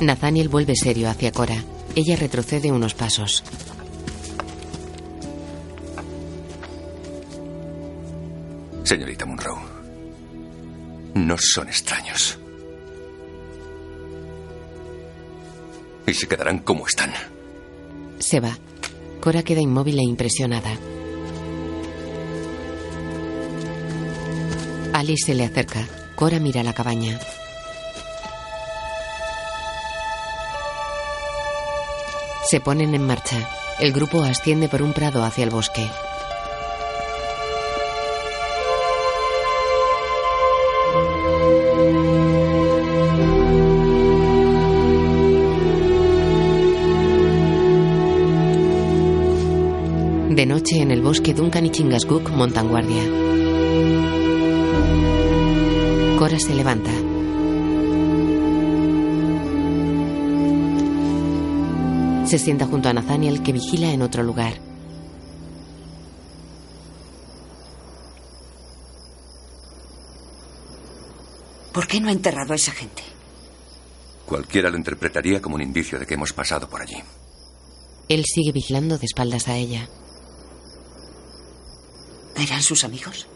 Nathaniel 0.00 0.50
vuelve 0.50 0.76
serio 0.76 1.08
hacia 1.08 1.32
Cora. 1.32 1.64
Ella 1.98 2.14
retrocede 2.14 2.70
unos 2.70 2.94
pasos. 2.94 3.42
Señorita 8.84 9.26
Monroe, 9.26 9.58
no 11.14 11.36
son 11.36 11.66
extraños. 11.66 12.38
Y 16.06 16.14
se 16.14 16.28
quedarán 16.28 16.60
como 16.60 16.86
están. 16.86 17.10
Se 18.20 18.38
va. 18.38 18.56
Cora 19.20 19.42
queda 19.42 19.60
inmóvil 19.60 19.98
e 19.98 20.04
impresionada. 20.04 20.70
Alice 24.92 25.26
se 25.26 25.34
le 25.34 25.46
acerca. 25.46 25.84
Cora 26.14 26.38
mira 26.38 26.62
la 26.62 26.74
cabaña. 26.74 27.18
Se 32.50 32.60
ponen 32.60 32.94
en 32.94 33.02
marcha. 33.02 33.46
El 33.78 33.92
grupo 33.92 34.22
asciende 34.22 34.70
por 34.70 34.80
un 34.80 34.94
prado 34.94 35.22
hacia 35.22 35.44
el 35.44 35.50
bosque. 35.50 35.86
De 50.30 50.46
noche 50.46 50.80
en 50.80 50.90
el 50.90 51.02
bosque 51.02 51.34
Duncan 51.34 51.66
y 51.66 51.70
Chingasguk 51.70 52.30
montan 52.30 52.68
guardia. 52.68 53.02
Cora 56.18 56.38
se 56.38 56.54
levanta. 56.54 57.07
Se 62.28 62.38
sienta 62.38 62.66
junto 62.66 62.90
a 62.90 62.92
Nathaniel 62.92 63.42
que 63.42 63.52
vigila 63.52 63.90
en 63.90 64.02
otro 64.02 64.22
lugar. 64.22 64.60
¿Por 71.72 71.86
qué 71.86 72.00
no 72.02 72.08
ha 72.08 72.12
enterrado 72.12 72.52
a 72.52 72.56
esa 72.56 72.72
gente? 72.72 73.02
Cualquiera 74.26 74.68
lo 74.68 74.76
interpretaría 74.76 75.40
como 75.40 75.54
un 75.54 75.62
indicio 75.62 75.98
de 75.98 76.04
que 76.04 76.14
hemos 76.14 76.34
pasado 76.34 76.68
por 76.68 76.82
allí. 76.82 77.02
Él 78.10 78.24
sigue 78.26 78.52
vigilando 78.52 78.98
de 78.98 79.06
espaldas 79.06 79.48
a 79.48 79.56
ella. 79.56 79.88
¿Eran 82.36 82.62
sus 82.62 82.84
amigos? 82.84 83.26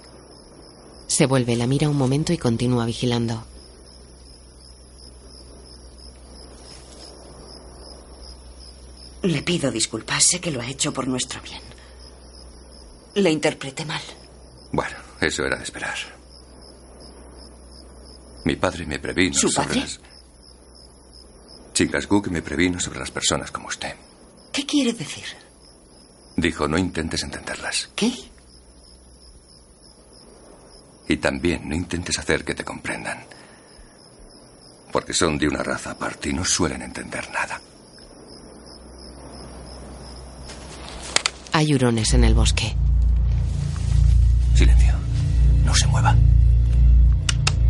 Se 1.06 1.24
vuelve, 1.24 1.56
la 1.56 1.66
mira 1.66 1.88
un 1.88 1.96
momento 1.96 2.34
y 2.34 2.36
continúa 2.36 2.84
vigilando. 2.84 3.42
Le 9.22 9.42
pido 9.42 9.70
disculpas, 9.70 10.24
sé 10.24 10.40
que 10.40 10.50
lo 10.50 10.60
ha 10.60 10.66
hecho 10.68 10.92
por 10.92 11.06
nuestro 11.06 11.40
bien. 11.42 11.62
Le 13.14 13.30
interpreté 13.30 13.84
mal. 13.84 14.02
Bueno, 14.72 14.96
eso 15.20 15.44
era 15.44 15.56
de 15.56 15.64
esperar. 15.64 15.96
Mi 18.44 18.56
padre 18.56 18.84
me 18.86 18.98
previno 18.98 19.34
¿Su 19.38 19.48
sobre 19.48 19.66
padre? 19.68 19.80
las... 19.80 20.00
Chingasguk 21.74 22.28
me 22.28 22.42
previno 22.42 22.80
sobre 22.80 22.98
las 22.98 23.10
personas 23.10 23.50
como 23.50 23.68
usted. 23.68 23.94
¿Qué 24.52 24.66
quiere 24.66 24.92
decir? 24.92 25.24
Dijo, 26.36 26.66
no 26.66 26.76
intentes 26.76 27.22
entenderlas. 27.22 27.90
¿Qué? 27.94 28.12
Y 31.08 31.16
también 31.18 31.68
no 31.68 31.74
intentes 31.74 32.18
hacer 32.18 32.44
que 32.44 32.54
te 32.54 32.64
comprendan. 32.64 33.24
Porque 34.90 35.12
son 35.12 35.38
de 35.38 35.46
una 35.48 35.62
raza 35.62 35.92
aparte 35.92 36.30
y 36.30 36.32
no 36.32 36.44
suelen 36.44 36.82
entender 36.82 37.30
nada. 37.30 37.60
Hay 41.62 41.72
hurones 41.72 42.12
en 42.12 42.24
el 42.24 42.34
bosque. 42.34 42.74
Silencio. 44.52 44.94
No 45.64 45.72
se 45.76 45.86
mueva. 45.86 46.16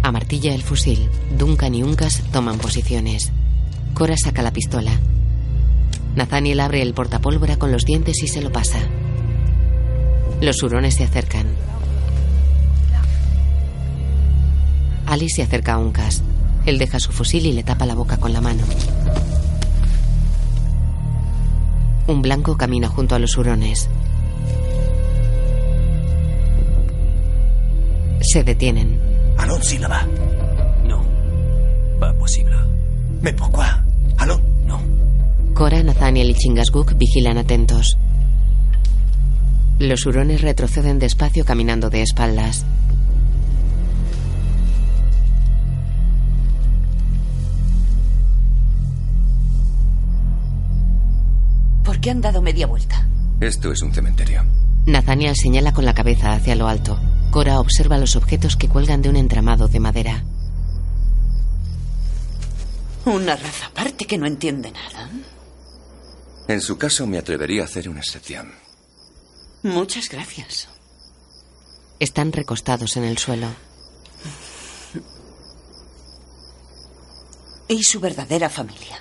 Amartilla 0.03 0.55
el 0.55 0.63
fusil. 0.63 1.11
Duncan 1.37 1.75
y 1.75 1.83
Uncas 1.83 2.23
toman 2.33 2.57
posiciones. 2.57 3.33
Cora 3.93 4.15
saca 4.17 4.41
la 4.41 4.51
pistola. 4.51 4.99
Nathaniel 6.17 6.61
abre 6.61 6.81
el 6.81 6.95
portapólvora 6.95 7.59
con 7.59 7.71
los 7.71 7.85
dientes 7.85 8.23
y 8.23 8.29
se 8.29 8.41
lo 8.41 8.51
pasa. 8.51 8.79
Los 10.41 10.63
hurones 10.63 10.95
se 10.95 11.05
acercan. 11.05 11.49
Alice 15.05 15.37
se 15.37 15.43
acerca 15.43 15.75
a 15.75 15.79
Uncas. 15.79 16.23
Él 16.65 16.79
deja 16.79 16.99
su 16.99 17.13
fusil 17.13 17.45
y 17.45 17.53
le 17.53 17.63
tapa 17.63 17.85
la 17.85 17.95
boca 17.95 18.17
con 18.17 18.33
la 18.33 18.41
mano. 18.41 18.63
Un 22.13 22.21
blanco 22.21 22.59
camina 22.59 22.89
junto 22.89 23.15
a 23.15 23.19
los 23.19 23.39
hurones. 23.39 23.89
Se 28.21 28.45
detienen. 28.45 29.01
Allons-y 29.39 29.79
là-bas. 29.79 30.07
Non. 30.87 31.01
Pas 31.99 32.13
possible. 32.19 32.55
Mais 33.23 33.33
pourquoi 33.35 33.65
Allons. 34.19 34.43
Non. 34.67 34.81
Cora, 35.55 35.83
Nathaniel 35.83 36.29
y 36.29 36.35
Chingasguk 36.35 36.99
vigilan 36.99 37.39
atentos. 37.39 37.97
Los 39.79 40.05
hurones 40.05 40.43
retroceden 40.43 40.99
despacio 40.99 41.47
caminando 41.47 41.89
de 41.89 42.03
espaldas. 42.03 42.67
¿Por 52.03 52.07
qué 52.07 52.11
han 52.11 52.21
dado 52.21 52.43
media 52.43 52.67
vuelta? 52.67 53.07
Esto 53.41 53.71
es 53.71 53.81
un 53.81 53.95
cementerio. 53.95 54.45
Nathaniel 54.87 55.37
señala 55.37 55.73
con 55.73 55.85
la 55.85 55.95
cabeza 55.95 56.33
hacia 56.33 56.57
lo 56.57 56.67
alto. 56.67 56.99
Cora 57.31 57.61
observa 57.61 57.97
los 57.97 58.17
objetos 58.17 58.57
que 58.57 58.69
cuelgan 58.69 59.03
de 59.03 59.09
un 59.09 59.15
entramado 59.15 59.69
de 59.69 59.79
madera. 59.79 60.25
Una 63.05 63.37
raza 63.37 63.67
aparte 63.67 64.05
que 64.05 64.19
no 64.19 64.27
entiende 64.27 64.73
nada. 64.73 65.11
En 66.49 66.61
su 66.61 66.77
caso 66.77 67.07
me 67.07 67.19
atrevería 67.19 67.63
a 67.63 67.67
hacer 67.67 67.89
una 67.89 68.01
excepción. 68.01 68.51
Muchas 69.63 70.09
gracias. 70.09 70.67
Están 72.01 72.33
recostados 72.33 72.97
en 72.97 73.05
el 73.05 73.17
suelo. 73.17 73.47
¿Y 77.69 77.85
su 77.85 78.01
verdadera 78.01 78.51
familia? 78.51 79.01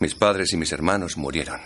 Mis 0.00 0.14
padres 0.14 0.52
y 0.52 0.56
mis 0.56 0.72
hermanos 0.72 1.16
murieron. 1.16 1.60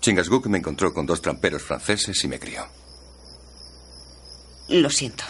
Chingasguk 0.00 0.46
me 0.46 0.58
encontró 0.58 0.92
con 0.92 1.06
dos 1.06 1.22
tramperos 1.22 1.62
franceses 1.62 2.22
y 2.24 2.28
me 2.28 2.38
crió. 2.38 2.66
Lo 4.68 4.90
siento. 4.90 5.24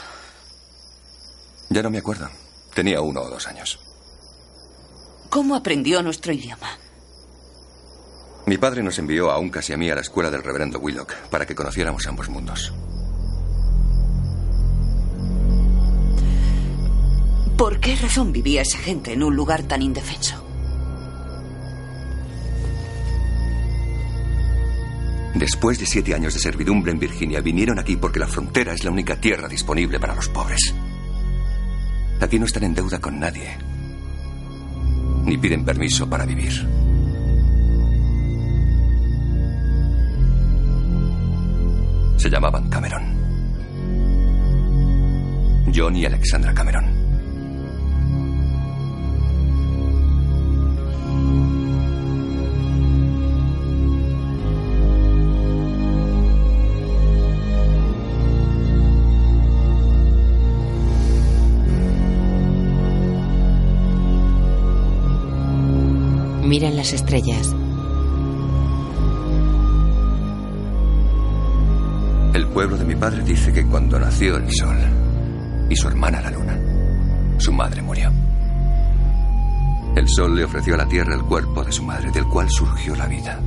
Ya 1.68 1.82
no 1.82 1.90
me 1.90 1.98
acuerdo. 1.98 2.28
Tenía 2.74 3.00
uno 3.00 3.20
o 3.22 3.30
dos 3.30 3.46
años. 3.46 3.78
¿Cómo 5.28 5.54
aprendió 5.54 6.02
nuestro 6.02 6.32
idioma? 6.32 6.78
Mi 8.46 8.58
padre 8.58 8.82
nos 8.82 8.98
envió 8.98 9.30
a 9.30 9.38
Uncas 9.38 9.68
y 9.70 9.72
a 9.72 9.76
mí 9.76 9.90
a 9.90 9.94
la 9.96 10.00
escuela 10.00 10.30
del 10.30 10.42
reverendo 10.42 10.78
Willock 10.78 11.14
para 11.30 11.46
que 11.46 11.54
conociéramos 11.54 12.06
ambos 12.06 12.28
mundos. 12.28 12.72
¿Por 17.58 17.80
qué 17.80 17.96
razón 17.96 18.32
vivía 18.32 18.62
esa 18.62 18.78
gente 18.78 19.12
en 19.12 19.22
un 19.22 19.34
lugar 19.34 19.64
tan 19.64 19.82
indefenso? 19.82 20.45
Después 25.36 25.78
de 25.78 25.84
siete 25.84 26.14
años 26.14 26.32
de 26.32 26.40
servidumbre 26.40 26.92
en 26.92 26.98
Virginia, 26.98 27.42
vinieron 27.42 27.78
aquí 27.78 27.96
porque 27.96 28.18
la 28.18 28.26
frontera 28.26 28.72
es 28.72 28.84
la 28.84 28.90
única 28.90 29.20
tierra 29.20 29.46
disponible 29.46 30.00
para 30.00 30.14
los 30.14 30.30
pobres. 30.30 30.74
Aquí 32.18 32.38
no 32.38 32.46
están 32.46 32.64
en 32.64 32.74
deuda 32.74 32.98
con 32.98 33.20
nadie, 33.20 33.58
ni 35.24 35.36
piden 35.36 35.62
permiso 35.62 36.08
para 36.08 36.24
vivir. 36.24 36.52
Se 42.16 42.30
llamaban 42.30 42.70
Cameron. 42.70 43.04
John 45.74 45.96
y 45.96 46.06
Alexandra 46.06 46.54
Cameron. 46.54 46.95
Miran 66.46 66.76
las 66.76 66.92
estrellas. 66.92 67.52
El 72.32 72.46
pueblo 72.54 72.76
de 72.76 72.84
mi 72.84 72.94
padre 72.94 73.24
dice 73.24 73.52
que 73.52 73.66
cuando 73.66 73.98
nació 73.98 74.36
el 74.36 74.48
sol 74.52 74.76
y 75.68 75.74
su 75.74 75.88
hermana 75.88 76.20
la 76.20 76.30
luna, 76.30 76.56
su 77.38 77.52
madre 77.52 77.82
murió. 77.82 78.12
El 79.96 80.08
sol 80.08 80.36
le 80.36 80.44
ofreció 80.44 80.74
a 80.74 80.76
la 80.76 80.86
tierra 80.86 81.16
el 81.16 81.22
cuerpo 81.22 81.64
de 81.64 81.72
su 81.72 81.82
madre, 81.82 82.12
del 82.12 82.26
cual 82.26 82.48
surgió 82.48 82.94
la 82.94 83.06
vida. 83.06 83.40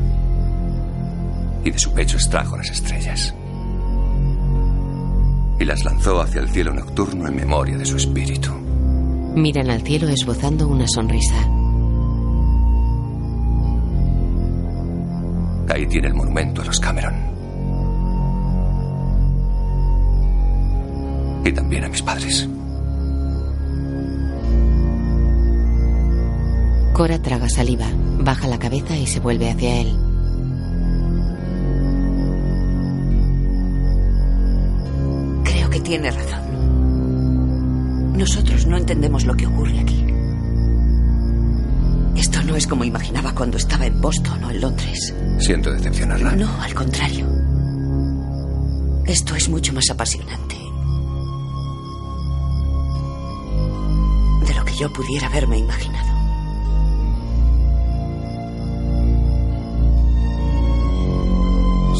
Y 1.64 1.72
de 1.72 1.80
su 1.80 1.94
pecho 1.94 2.18
extrajo 2.18 2.58
las 2.58 2.70
estrellas. 2.70 3.34
Y 5.58 5.64
las 5.64 5.86
lanzó 5.86 6.20
hacia 6.20 6.42
el 6.42 6.50
cielo 6.50 6.74
nocturno 6.74 7.30
en 7.30 7.36
memoria 7.38 7.78
de 7.78 7.86
su 7.86 7.96
espíritu. 7.96 8.52
Miran 9.36 9.70
al 9.70 9.84
cielo 9.84 10.10
esbozando 10.10 10.68
una 10.68 10.86
sonrisa. 10.86 11.59
Tiene 15.89 16.08
el 16.08 16.13
monumento 16.13 16.62
a 16.62 16.65
los 16.65 16.80
Cameron. 16.80 17.15
Y 21.43 21.52
también 21.52 21.84
a 21.84 21.89
mis 21.89 22.02
padres. 22.02 22.47
Cora 26.93 27.21
traga 27.21 27.49
saliva, 27.49 27.88
baja 28.19 28.47
la 28.47 28.60
cabeza 28.60 28.95
y 28.97 29.08
se 29.08 29.19
vuelve 29.19 29.49
hacia 29.49 29.82
él. 29.82 29.95
Creo 35.43 35.69
que 35.69 35.80
tiene 35.80 36.12
razón. 36.12 36.39
Nosotros 38.17 38.67
no 38.67 38.78
entendemos 38.78 39.25
lo 39.25 39.34
que 39.36 39.47
ocurre 39.47 39.80
aquí. 39.80 40.19
No 42.50 42.56
es 42.56 42.66
como 42.66 42.84
imaginaba 42.84 43.36
cuando 43.36 43.58
estaba 43.58 43.86
en 43.86 44.02
Boston 44.02 44.44
o 44.44 44.50
en 44.50 44.60
Londres. 44.60 45.14
Siento 45.38 45.72
decepcionarla. 45.72 46.36
No, 46.36 46.50
al 46.64 46.74
contrario. 46.74 47.28
Esto 49.06 49.36
es 49.36 49.48
mucho 49.50 49.72
más 49.72 49.88
apasionante. 49.92 50.56
De 54.48 54.54
lo 54.56 54.66
que 54.66 54.74
yo 54.80 54.92
pudiera 54.92 55.28
haberme 55.28 55.60
imaginado. 55.60 56.10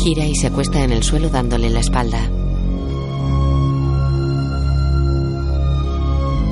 Gira 0.04 0.26
y 0.26 0.34
se 0.34 0.48
acuesta 0.48 0.84
en 0.84 0.94
el 0.94 1.04
suelo 1.04 1.30
dándole 1.30 1.70
la 1.70 1.82
espalda. 1.82 2.26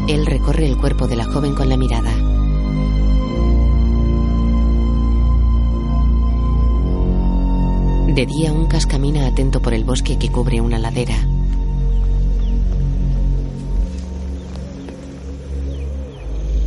Él 0.07 0.27
recorre 0.27 0.67
el 0.67 0.77
cuerpo 0.77 1.07
de 1.07 1.15
la 1.15 1.25
joven 1.25 1.55
con 1.55 1.67
la 1.67 1.77
mirada. 1.77 2.26
De 8.17 8.25
día, 8.25 8.51
Uncas 8.51 8.87
camina 8.87 9.27
atento 9.27 9.61
por 9.61 9.75
el 9.75 9.83
bosque 9.83 10.17
que 10.17 10.31
cubre 10.31 10.59
una 10.59 10.79
ladera. 10.79 11.13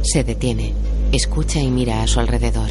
Se 0.03 0.23
detiene, 0.23 0.77
escucha 1.11 1.59
y 1.59 1.69
mira 1.73 2.05
a 2.05 2.07
su 2.07 2.21
alrededor. 2.21 2.71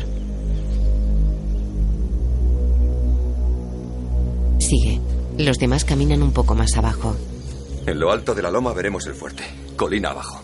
Sigue. 4.60 5.02
Los 5.38 5.58
demás 5.58 5.84
caminan 5.84 6.24
un 6.24 6.32
poco 6.32 6.56
más 6.56 6.78
abajo. 6.78 7.18
En 7.86 8.00
lo 8.00 8.14
alto 8.14 8.34
de 8.34 8.44
la 8.44 8.50
loma 8.50 8.72
veremos 8.72 9.06
el 9.08 9.14
fuerte. 9.14 9.44
Colina 9.76 10.12
abajo. 10.12 10.42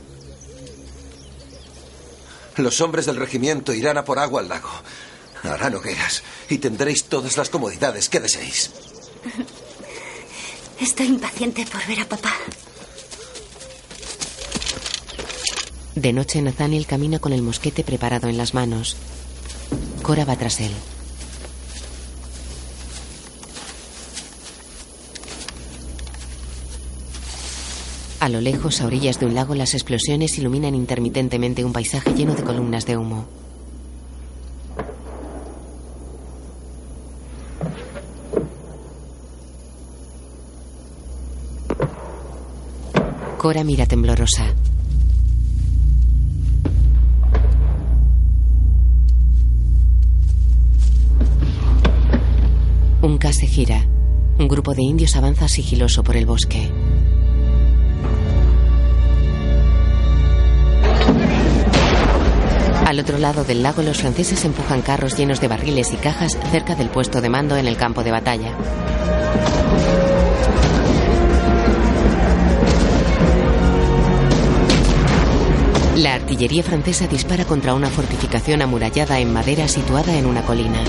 Los 2.57 2.81
hombres 2.81 3.05
del 3.05 3.15
regimiento 3.15 3.73
irán 3.73 3.97
a 3.97 4.03
por 4.03 4.19
agua 4.19 4.41
al 4.41 4.49
lago. 4.49 4.69
Harán 5.51 5.75
hogueras 5.75 6.23
y 6.49 6.57
tendréis 6.57 7.05
todas 7.05 7.37
las 7.37 7.49
comodidades 7.49 8.09
que 8.09 8.19
deseéis. 8.19 8.71
Estoy 10.79 11.07
impaciente 11.07 11.65
por 11.65 11.85
ver 11.87 12.01
a 12.01 12.09
papá. 12.09 12.33
De 15.95 16.11
noche, 16.11 16.41
Nathaniel 16.41 16.85
camina 16.85 17.19
con 17.19 17.31
el 17.31 17.41
mosquete 17.41 17.83
preparado 17.83 18.27
en 18.27 18.37
las 18.37 18.53
manos. 18.53 18.97
Cora 20.03 20.25
va 20.25 20.35
tras 20.35 20.59
él. 20.59 20.71
A 28.19 28.29
lo 28.29 28.41
lejos, 28.41 28.81
a 28.81 28.87
orillas 28.87 29.19
de 29.19 29.27
un 29.27 29.35
lago, 29.35 29.55
las 29.55 29.73
explosiones 29.73 30.37
iluminan 30.37 30.75
intermitentemente 30.75 31.63
un 31.63 31.71
paisaje 31.71 32.13
lleno 32.13 32.33
de 32.33 32.43
columnas 32.43 32.85
de 32.85 32.97
humo. 32.97 33.27
Cora 43.45 43.63
mira 43.63 43.85
temblorosa. 43.85 44.55
Un 53.03 53.19
K 53.19 53.33
se 53.33 53.45
gira. 53.45 53.85
Un 54.39 54.47
grupo 54.47 54.73
de 54.73 54.81
indios 54.81 55.15
avanza 55.15 55.47
sigiloso 55.47 56.03
por 56.03 56.15
el 56.15 56.25
bosque. 56.25 56.71
Al 62.87 62.99
otro 62.99 63.19
lado 63.19 63.43
del 63.43 63.61
lago, 63.61 63.83
los 63.83 63.99
franceses 63.99 64.43
empujan 64.43 64.81
carros 64.81 65.15
llenos 65.15 65.39
de 65.39 65.49
barriles 65.49 65.93
y 65.93 65.97
cajas 65.97 66.35
cerca 66.49 66.73
del 66.73 66.89
puesto 66.89 67.21
de 67.21 67.29
mando 67.29 67.57
en 67.57 67.67
el 67.67 67.77
campo 67.77 68.03
de 68.03 68.09
batalla. 68.09 68.57
Artillería 76.25 76.63
francesa 76.63 77.05
dispara 77.05 77.45
contra 77.45 77.75
una 77.75 77.87
fortificación 77.87 78.63
amurallada 78.63 79.19
en 79.19 79.31
madera 79.31 79.67
situada 79.67 80.17
en 80.17 80.25
una 80.25 80.41
colina. 80.41 80.83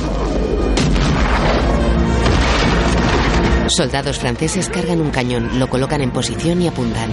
Soldados 3.68 4.18
franceses 4.18 4.70
cargan 4.70 5.02
un 5.02 5.10
cañón, 5.10 5.58
lo 5.58 5.68
colocan 5.68 6.00
en 6.00 6.10
posición 6.10 6.62
y 6.62 6.68
apuntan. 6.68 7.10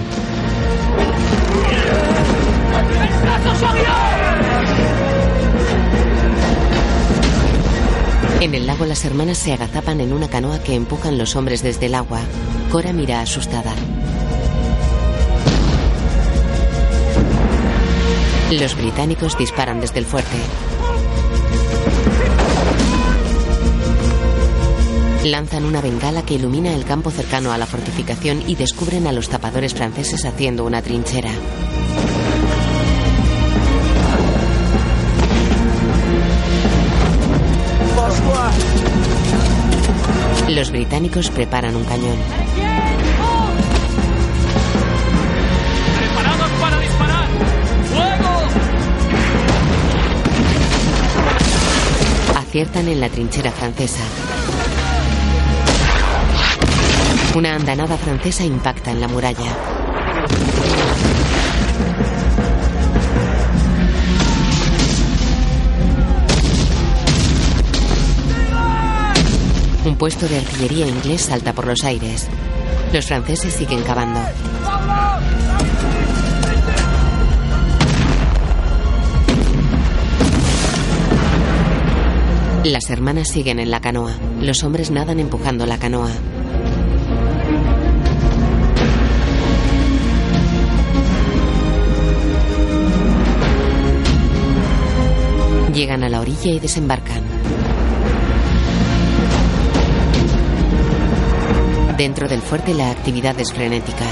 En 8.39 8.55
el 8.55 8.65
lago 8.67 8.85
las 8.85 9.03
hermanas 9.03 9.37
se 9.37 9.51
agazapan 9.51 9.99
en 9.99 10.13
una 10.13 10.29
canoa 10.29 10.63
que 10.63 10.75
empujan 10.75 11.17
los 11.17 11.35
hombres 11.35 11.61
desde 11.61 11.87
el 11.87 11.95
agua. 11.95 12.21
Cora 12.71 12.93
mira 12.93 13.19
asustada. 13.19 13.73
Los 18.59 18.75
británicos 18.75 19.35
disparan 19.35 19.81
desde 19.81 19.99
el 19.99 20.05
fuerte. 20.05 20.37
Lanzan 25.23 25.65
una 25.65 25.81
bengala 25.81 26.23
que 26.23 26.35
ilumina 26.35 26.75
el 26.75 26.85
campo 26.85 27.09
cercano 27.09 27.51
a 27.51 27.57
la 27.57 27.65
fortificación 27.65 28.43
y 28.47 28.55
descubren 28.55 29.07
a 29.07 29.11
los 29.11 29.27
tapadores 29.27 29.73
franceses 29.73 30.25
haciendo 30.25 30.65
una 30.65 30.83
trinchera. 30.83 31.31
Los 40.49 40.69
británicos 40.69 41.31
preparan 41.31 41.75
un 41.75 41.85
cañón. 41.85 42.17
Aciertan 52.53 52.87
en 52.87 52.99
la 52.99 53.09
trinchera 53.09 53.51
francesa. 53.51 54.03
Una 57.35 57.55
andanada 57.55 57.97
francesa 57.97 58.45
impacta 58.45 58.91
en 58.91 59.01
la 59.01 59.07
muralla. 59.07 59.57
Un 69.85 69.95
puesto 69.97 70.27
de 70.27 70.37
artillería 70.37 70.85
inglés 70.85 71.21
salta 71.23 71.53
por 71.53 71.65
los 71.65 71.83
aires. 71.83 72.27
Los 72.93 73.07
franceses 73.07 73.51
siguen 73.51 73.81
cavando. 73.81 74.19
Las 82.65 82.89
hermanas 82.89 83.27
siguen 83.27 83.59
en 83.59 83.69
la 83.71 83.81
canoa. 83.81 84.13
Los 84.39 84.63
hombres 84.63 84.89
nadan 84.89 85.19
empujando 85.19 85.65
la 85.65 85.77
canoa. 85.77 86.11
Llegan 95.73 96.03
a 96.03 96.09
la 96.09 96.21
orilla 96.21 96.51
y 96.51 96.59
desembarcan. 96.59 97.21
Dentro 101.97 102.29
del 102.29 102.41
fuerte 102.41 102.73
la 102.73 102.91
actividad 102.91 103.37
es 103.41 103.51
frenética. 103.51 104.05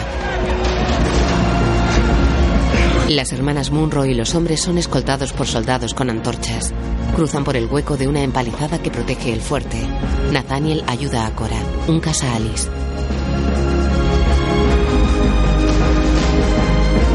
Las 3.08 3.32
hermanas 3.32 3.72
Munro 3.72 4.06
y 4.06 4.14
los 4.14 4.36
hombres 4.36 4.62
son 4.62 4.78
escoltados 4.78 5.32
por 5.32 5.48
soldados 5.48 5.94
con 5.94 6.10
antorchas. 6.10 6.74
Cruzan 7.16 7.44
por 7.44 7.56
el 7.56 7.68
hueco 7.68 7.98
de 7.98 8.08
una 8.08 8.22
empalizada 8.22 8.82
que 8.82 8.90
protege 8.90 9.34
el 9.34 9.42
fuerte. 9.42 9.78
Nathaniel 10.32 10.84
ayuda 10.88 11.26
a 11.26 11.36
Cora. 11.36 11.58
Un 11.88 12.00
casa 12.00 12.34
Alice. 12.36 12.70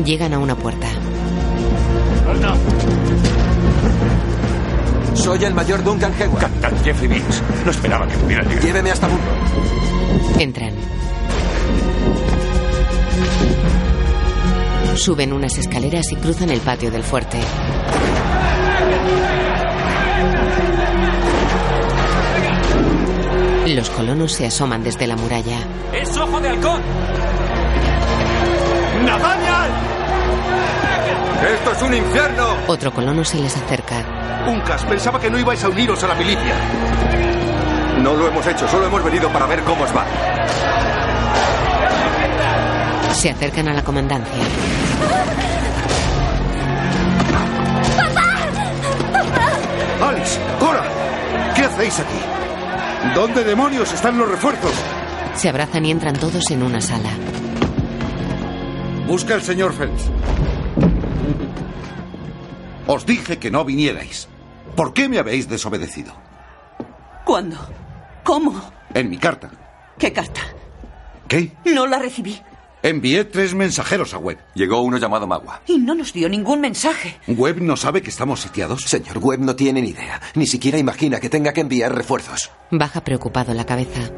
Llegan 0.04 0.34
a 0.34 0.38
una 0.38 0.54
puerta. 0.54 0.86
Soy 5.14 5.44
el 5.44 5.54
mayor 5.54 5.82
Duncan 5.82 6.12
Hayward. 6.20 6.40
Capitán 6.40 6.84
Jeffrey 6.84 7.08
Mills. 7.08 7.42
No 7.64 7.70
esperaba 7.70 8.06
que 8.06 8.16
pudiera 8.18 8.44
llegar. 8.44 8.62
Lléveme 8.62 8.90
hasta 8.90 9.08
Munro. 9.08 9.24
Entran. 10.38 10.74
Suben 14.94 15.32
unas 15.32 15.58
escaleras 15.58 16.12
y 16.12 16.16
cruzan 16.16 16.50
el 16.50 16.60
patio 16.60 16.90
del 16.90 17.02
fuerte. 17.02 17.38
Los 23.66 23.90
colonos 23.90 24.32
se 24.32 24.46
asoman 24.46 24.82
desde 24.82 25.06
la 25.06 25.16
muralla. 25.16 25.58
¡Es 25.92 26.16
ojo 26.16 26.40
de 26.40 26.48
halcón! 26.48 26.80
¡Nathaniel! 29.04 29.70
¡Esto 31.54 31.72
es 31.72 31.82
un 31.82 31.94
infierno! 31.94 32.56
Otro 32.68 32.92
colono 32.92 33.24
se 33.24 33.38
les 33.38 33.54
acerca. 33.56 34.04
Uncas, 34.48 34.84
pensaba 34.84 35.20
que 35.20 35.30
no 35.30 35.38
ibais 35.38 35.62
a 35.64 35.68
uniros 35.68 36.02
a 36.04 36.08
la 36.08 36.14
milicia. 36.14 36.54
No 37.98 38.14
lo 38.14 38.28
hemos 38.28 38.46
hecho, 38.46 38.66
solo 38.68 38.86
hemos 38.86 39.02
venido 39.04 39.28
para 39.30 39.46
ver 39.46 39.60
cómo 39.62 39.84
os 39.84 39.90
va. 39.94 40.06
Se 43.12 43.30
acercan 43.30 43.68
a 43.68 43.74
la 43.74 43.82
comandancia. 43.82 44.42
¿Qué 51.54 51.62
hacéis 51.62 52.00
aquí? 52.00 53.14
¿Dónde 53.14 53.44
demonios 53.44 53.92
están 53.92 54.18
los 54.18 54.28
refuerzos? 54.28 54.72
Se 55.34 55.48
abrazan 55.48 55.84
y 55.86 55.90
entran 55.90 56.14
todos 56.18 56.50
en 56.50 56.62
una 56.62 56.80
sala. 56.80 57.10
Busca 59.06 59.34
al 59.34 59.42
señor 59.42 59.72
Phelps. 59.72 60.10
Os 62.86 63.06
dije 63.06 63.38
que 63.38 63.50
no 63.50 63.64
vinierais. 63.64 64.28
¿Por 64.74 64.92
qué 64.92 65.08
me 65.08 65.18
habéis 65.18 65.48
desobedecido? 65.48 66.12
¿Cuándo? 67.24 67.56
¿Cómo? 68.22 68.60
En 68.94 69.10
mi 69.10 69.18
carta. 69.18 69.50
¿Qué 69.98 70.12
carta? 70.12 70.40
¿Qué? 71.28 71.52
No 71.64 71.86
la 71.86 71.98
recibí. 71.98 72.40
Envié 72.86 73.24
tres 73.24 73.52
mensajeros 73.52 74.14
a 74.14 74.18
Webb. 74.18 74.38
Llegó 74.54 74.80
uno 74.80 74.96
llamado 74.96 75.26
Magua. 75.26 75.60
Y 75.66 75.76
no 75.78 75.96
nos 75.96 76.12
dio 76.12 76.28
ningún 76.28 76.60
mensaje. 76.60 77.16
¿Webb 77.26 77.60
no 77.60 77.76
sabe 77.76 78.00
que 78.00 78.10
estamos 78.10 78.40
sitiados? 78.40 78.82
Señor 78.82 79.18
Webb 79.18 79.40
no 79.40 79.56
tiene 79.56 79.82
ni 79.82 79.88
idea. 79.88 80.20
Ni 80.36 80.46
siquiera 80.46 80.78
imagina 80.78 81.18
que 81.18 81.28
tenga 81.28 81.52
que 81.52 81.62
enviar 81.62 81.92
refuerzos. 81.92 82.48
Baja 82.70 83.02
preocupado 83.02 83.52
la 83.54 83.66
cabeza. 83.66 84.08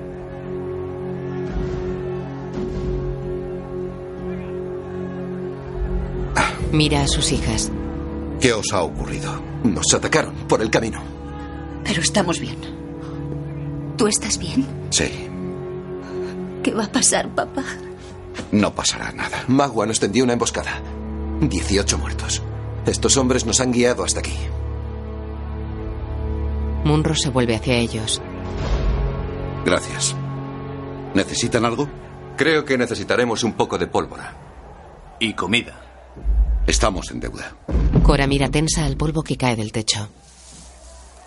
Mira 6.70 7.00
a 7.04 7.08
sus 7.08 7.32
hijas. 7.32 7.72
¿Qué 8.38 8.52
os 8.52 8.70
ha 8.74 8.82
ocurrido? 8.82 9.42
Nos 9.64 9.94
atacaron 9.94 10.34
por 10.46 10.60
el 10.60 10.68
camino. 10.68 11.00
Pero 11.84 12.02
estamos 12.02 12.38
bien. 12.38 12.58
¿Tú 13.96 14.08
estás 14.08 14.36
bien? 14.38 14.66
Sí, 14.90 15.08
¿Qué 16.62 16.74
va 16.74 16.84
a 16.84 16.92
pasar, 16.92 17.34
papá? 17.34 17.64
No 18.52 18.74
pasará 18.74 19.12
nada. 19.12 19.44
Magua 19.48 19.86
nos 19.86 20.00
tendió 20.00 20.24
una 20.24 20.32
emboscada. 20.32 20.80
18 21.40 21.98
muertos. 21.98 22.42
Estos 22.86 23.16
hombres 23.16 23.44
nos 23.46 23.60
han 23.60 23.72
guiado 23.72 24.04
hasta 24.04 24.20
aquí. 24.20 24.36
Munro 26.84 27.14
se 27.14 27.30
vuelve 27.30 27.56
hacia 27.56 27.74
ellos. 27.74 28.22
Gracias. 29.64 30.16
¿Necesitan 31.14 31.64
algo? 31.64 31.88
Creo 32.36 32.64
que 32.64 32.78
necesitaremos 32.78 33.42
un 33.44 33.54
poco 33.54 33.78
de 33.78 33.86
pólvora. 33.88 34.34
Y 35.20 35.34
comida. 35.34 35.80
Estamos 36.66 37.10
en 37.10 37.20
deuda. 37.20 37.56
Cora 38.02 38.26
mira 38.26 38.48
tensa 38.48 38.84
al 38.84 38.96
polvo 38.96 39.22
que 39.22 39.36
cae 39.36 39.56
del 39.56 39.72
techo. 39.72 40.08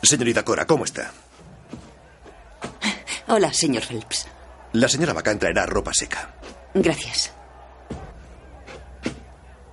Señorita 0.01 0.43
Cora, 0.43 0.66
¿cómo 0.66 0.86
está? 0.86 1.12
Hola, 3.28 3.53
señor 3.53 3.84
Phelps. 3.84 4.28
La 4.74 4.88
señora 4.88 5.14
Bacán 5.14 5.39
traerá 5.39 5.66
ropa 5.66 5.91
seca. 5.93 6.34
Gracias. 6.74 7.34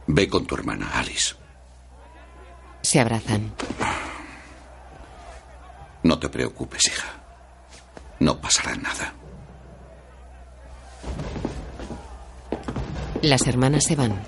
Ve 0.06 0.28
con 0.28 0.46
tu 0.46 0.54
hermana, 0.54 0.90
Alice. 0.94 1.34
Se 2.82 3.00
abrazan. 3.00 3.52
No 6.02 6.18
te 6.18 6.28
preocupes, 6.28 6.86
hija. 6.86 7.08
No 8.20 8.40
pasará 8.40 8.74
nada. 8.76 9.12
Las 13.22 13.46
hermanas 13.46 13.84
se 13.84 13.96
van. 13.96 14.18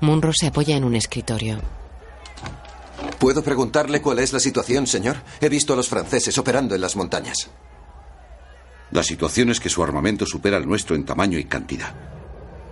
Munro 0.00 0.32
se 0.32 0.46
apoya 0.46 0.76
en 0.76 0.84
un 0.84 0.94
escritorio. 0.94 1.58
¿Puedo 3.24 3.42
preguntarle 3.42 4.02
cuál 4.02 4.18
es 4.18 4.34
la 4.34 4.38
situación, 4.38 4.86
señor? 4.86 5.16
He 5.40 5.48
visto 5.48 5.72
a 5.72 5.76
los 5.76 5.88
franceses 5.88 6.36
operando 6.36 6.74
en 6.74 6.82
las 6.82 6.94
montañas. 6.94 7.48
La 8.90 9.02
situación 9.02 9.48
es 9.48 9.60
que 9.60 9.70
su 9.70 9.82
armamento 9.82 10.26
supera 10.26 10.58
el 10.58 10.68
nuestro 10.68 10.94
en 10.94 11.06
tamaño 11.06 11.38
y 11.38 11.46
cantidad. 11.46 11.94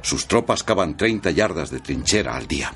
Sus 0.03 0.29
tropas 0.29 0.63
cavan 0.63 0.95
30 0.95 1.31
yardas 1.31 1.71
de 1.71 1.81
trinchera 1.81 2.37
al 2.37 2.47
día. 2.47 2.71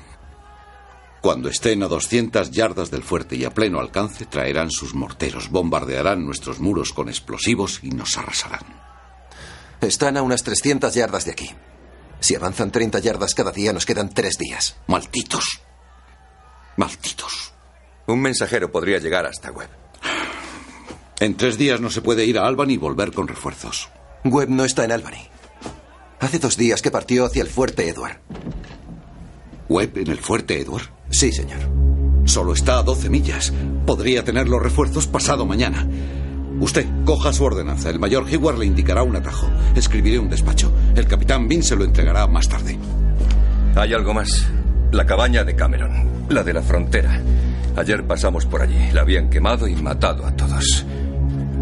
Cuando 1.21 1.49
estén 1.49 1.83
a 1.83 1.87
200 1.87 2.49
yardas 2.49 2.89
del 2.89 3.03
fuerte 3.03 3.35
y 3.35 3.45
a 3.45 3.53
pleno 3.53 3.79
alcance, 3.79 4.25
traerán 4.25 4.71
sus 4.71 4.95
morteros, 4.95 5.51
bombardearán 5.51 6.25
nuestros 6.25 6.59
muros 6.59 6.91
con 6.93 7.09
explosivos 7.09 7.81
y 7.83 7.91
nos 7.91 8.17
arrasarán. 8.17 8.65
Están 9.81 10.17
a 10.17 10.23
unas 10.23 10.41
300 10.41 10.95
yardas 10.95 11.25
de 11.25 11.31
aquí. 11.31 11.51
Si 12.21 12.33
avanzan 12.33 12.71
30 12.71 12.97
yardas 12.97 13.35
cada 13.35 13.51
día, 13.51 13.71
nos 13.71 13.85
quedan 13.85 14.09
tres 14.09 14.39
días. 14.39 14.77
Malditos. 14.87 15.61
Malditos. 16.75 17.53
Un 18.07 18.21
mensajero 18.21 18.71
podría 18.71 18.99
llegar 18.99 19.25
hasta 19.25 19.51
Webb. 19.51 19.69
En 21.19 21.35
tres 21.35 21.57
días 21.57 21.81
no 21.81 21.89
se 21.89 22.01
puede 22.01 22.25
ir 22.25 22.37
a 22.37 22.47
Albany 22.47 22.73
y 22.73 22.77
volver 22.77 23.11
con 23.11 23.27
refuerzos. 23.27 23.89
Webb 24.23 24.49
no 24.49 24.63
está 24.63 24.85
en 24.85 24.93
Albany. 24.93 25.27
Hace 26.21 26.39
dos 26.39 26.55
días 26.55 26.81
que 26.81 26.89
partió 26.89 27.25
hacia 27.25 27.41
el 27.41 27.49
fuerte 27.49 27.89
Edward. 27.89 28.21
¿Webb 29.67 29.97
en 29.97 30.07
el 30.07 30.19
fuerte 30.19 30.61
Edward? 30.61 30.83
Sí, 31.09 31.33
señor. 31.33 31.59
Solo 32.23 32.53
está 32.53 32.79
a 32.79 32.83
12 32.83 33.09
millas. 33.09 33.51
Podría 33.85 34.23
tener 34.23 34.47
los 34.47 34.63
refuerzos 34.63 35.05
pasado 35.05 35.45
mañana. 35.45 35.85
Usted, 36.61 36.85
coja 37.03 37.33
su 37.33 37.43
ordenanza. 37.43 37.89
El 37.89 37.99
mayor 37.99 38.25
Hayward 38.27 38.59
le 38.59 38.65
indicará 38.67 39.03
un 39.03 39.17
atajo. 39.17 39.49
Escribiré 39.75 40.17
un 40.17 40.29
despacho. 40.29 40.71
El 40.95 41.07
capitán 41.07 41.49
Bean 41.49 41.61
se 41.61 41.75
lo 41.75 41.83
entregará 41.83 42.25
más 42.27 42.47
tarde. 42.47 42.77
Hay 43.75 43.93
algo 43.93 44.13
más. 44.13 44.47
La 44.91 45.05
cabaña 45.05 45.43
de 45.43 45.57
Cameron. 45.57 46.27
La 46.29 46.43
de 46.43 46.53
la 46.53 46.61
frontera. 46.61 47.21
Ayer 47.77 48.05
pasamos 48.05 48.45
por 48.45 48.61
allí. 48.61 48.91
La 48.91 49.01
habían 49.01 49.29
quemado 49.29 49.67
y 49.67 49.75
matado 49.75 50.25
a 50.25 50.35
todos. 50.35 50.85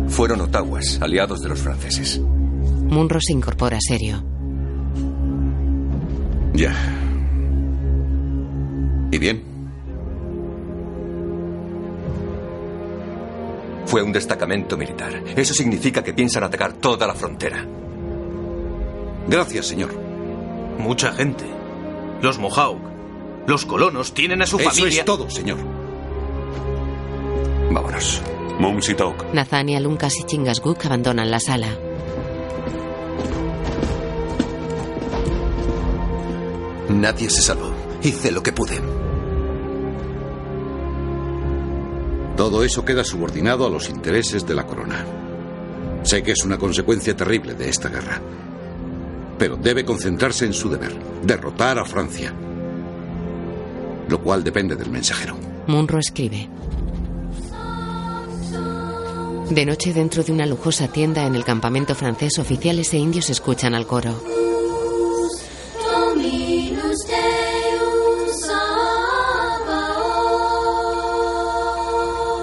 Fueron 0.07 0.39
otaguas, 0.41 0.99
aliados 1.01 1.41
de 1.41 1.49
los 1.49 1.59
franceses. 1.59 2.19
Munro 2.19 3.19
se 3.21 3.33
incorpora 3.33 3.77
serio. 3.81 4.23
Ya. 6.53 6.73
¿Y 9.11 9.17
bien? 9.17 9.43
Fue 13.85 14.01
un 14.01 14.13
destacamento 14.13 14.77
militar. 14.77 15.21
Eso 15.35 15.53
significa 15.53 16.01
que 16.03 16.13
piensan 16.13 16.43
atacar 16.43 16.73
toda 16.73 17.05
la 17.07 17.13
frontera. 17.13 17.65
Gracias, 19.27 19.67
señor. 19.67 19.93
Mucha 20.79 21.11
gente. 21.11 21.43
Los 22.21 22.39
Mohawk, 22.39 22.79
los 23.47 23.65
colonos 23.65 24.13
tienen 24.13 24.41
a 24.41 24.45
su 24.45 24.57
Eso 24.59 24.69
familia. 24.69 24.99
es 24.99 25.05
todo, 25.05 25.29
señor. 25.29 25.57
Vámonos. 27.71 28.21
Mumsitok. 28.59 29.33
Nathaniel, 29.33 29.83
Lucas 29.83 30.17
y 30.19 30.23
Chingasguk 30.23 30.85
abandonan 30.85 31.29
la 31.29 31.39
sala. 31.39 31.67
Nadie 36.89 37.29
se 37.29 37.41
salvó. 37.41 37.71
Hice 38.03 38.31
lo 38.31 38.41
que 38.43 38.51
pude. 38.53 38.79
Todo 42.37 42.63
eso 42.63 42.83
queda 42.83 43.03
subordinado 43.03 43.65
a 43.65 43.69
los 43.69 43.89
intereses 43.89 44.45
de 44.45 44.55
la 44.55 44.65
corona. 44.65 45.05
Sé 46.03 46.21
que 46.21 46.31
es 46.31 46.43
una 46.43 46.57
consecuencia 46.57 47.15
terrible 47.15 47.55
de 47.55 47.69
esta 47.69 47.89
guerra. 47.89 48.21
Pero 49.39 49.57
debe 49.57 49.83
concentrarse 49.83 50.45
en 50.45 50.53
su 50.53 50.69
deber, 50.69 50.93
derrotar 51.23 51.79
a 51.79 51.85
Francia. 51.85 52.33
Lo 54.07 54.21
cual 54.21 54.43
depende 54.43 54.75
del 54.75 54.91
mensajero. 54.91 55.35
Munro 55.67 55.97
escribe. 55.97 56.47
De 59.49 59.65
noche, 59.65 59.93
dentro 59.93 60.23
de 60.23 60.31
una 60.31 60.45
lujosa 60.45 60.87
tienda 60.87 61.25
en 61.25 61.35
el 61.35 61.43
campamento 61.43 61.93
francés, 61.93 62.39
oficiales 62.39 62.91
e 62.93 62.97
indios 62.97 63.29
escuchan 63.29 63.75
al 63.75 63.85
coro. 63.85 64.19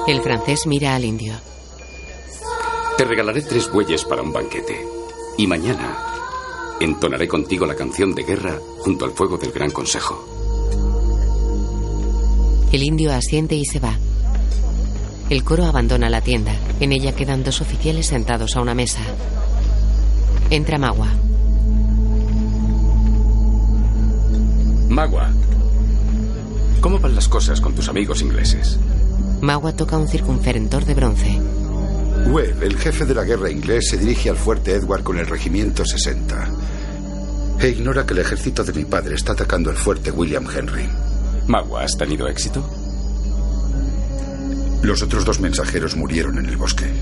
El 0.07 0.21
francés 0.21 0.67
mira 0.67 0.95
al 0.95 1.05
indio. 1.05 1.35
Te 2.97 3.05
regalaré 3.05 3.43
tres 3.43 3.71
bueyes 3.71 4.05
para 4.05 4.23
un 4.23 4.33
banquete. 4.33 4.87
Y 5.39 5.47
mañana 5.47 5.97
entonaré 6.81 7.27
contigo 7.27 7.67
la 7.67 7.75
canción 7.75 8.15
de 8.15 8.23
guerra 8.23 8.61
junto 8.79 9.05
al 9.05 9.13
fuego 9.13 9.39
del 9.39 9.51
Gran 9.51 9.71
Consejo. 9.71 10.25
El 12.73 12.83
indio 12.83 13.13
asiente 13.13 13.55
y 13.55 13.65
se 13.65 13.81
va. 13.81 13.99
El 15.31 15.45
coro 15.45 15.65
abandona 15.65 16.11
la 16.11 16.21
tienda. 16.21 16.55
En 16.81 16.93
ella 16.93 17.15
quedan 17.15 17.45
dos 17.45 17.61
oficiales 17.61 18.07
sentados 18.07 18.57
a 18.57 18.61
una 18.61 18.75
mesa. 18.75 19.01
Entra 20.51 20.79
Magua. 20.79 21.09
Magua, 24.89 25.31
¿cómo 26.83 26.99
van 26.99 27.15
las 27.15 27.29
cosas 27.29 27.63
con 27.63 27.75
tus 27.75 27.89
amigos 27.89 28.21
ingleses? 28.21 28.79
Magua 29.41 29.73
toca 29.73 29.97
un 29.97 30.07
circunferentor 30.07 30.85
de 30.85 30.95
bronce. 30.95 31.41
Webb, 32.27 32.63
el 32.63 32.77
jefe 32.77 33.07
de 33.07 33.15
la 33.15 33.25
guerra 33.25 33.51
inglés, 33.51 33.89
se 33.89 33.97
dirige 33.97 34.29
al 34.29 34.37
fuerte 34.37 34.73
Edward 34.75 35.03
con 35.03 35.19
el 35.19 35.27
regimiento 35.27 35.85
60. 35.85 36.49
E 37.61 37.69
ignora 37.69 38.05
que 38.05 38.13
el 38.13 38.21
ejército 38.21 38.65
de 38.65 38.73
mi 38.73 38.85
padre 38.85 39.15
está 39.15 39.33
atacando 39.33 39.71
el 39.71 39.77
fuerte 39.77 40.11
William 40.11 40.47
Henry. 40.55 40.87
Magua, 41.47 41.85
¿has 41.85 41.97
tenido 41.97 42.29
éxito? 42.29 42.82
Los 44.83 45.01
otros 45.03 45.25
dos 45.25 45.41
mensajeros 45.41 45.97
murieron 45.97 46.39
en 46.39 46.47
el 46.47 46.57
bosque. 46.57 46.93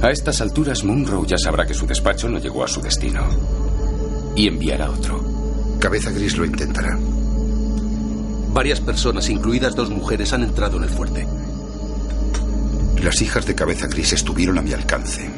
A 0.00 0.10
estas 0.10 0.40
alturas, 0.40 0.82
Munro 0.84 1.24
ya 1.26 1.36
sabrá 1.36 1.66
que 1.66 1.74
su 1.74 1.86
despacho 1.86 2.28
no 2.28 2.38
llegó 2.38 2.64
a 2.64 2.68
su 2.68 2.80
destino. 2.80 3.24
Y 4.34 4.48
enviará 4.48 4.90
otro. 4.90 5.22
Cabeza 5.78 6.10
Gris 6.10 6.36
lo 6.38 6.44
intentará. 6.44 6.98
Varias 8.52 8.80
personas, 8.80 9.28
incluidas 9.28 9.76
dos 9.76 9.90
mujeres, 9.90 10.32
han 10.32 10.42
entrado 10.42 10.78
en 10.78 10.84
el 10.84 10.90
fuerte. 10.90 11.26
Las 13.02 13.20
hijas 13.20 13.46
de 13.46 13.54
Cabeza 13.54 13.86
Gris 13.86 14.12
estuvieron 14.12 14.58
a 14.58 14.62
mi 14.62 14.72
alcance 14.72 15.30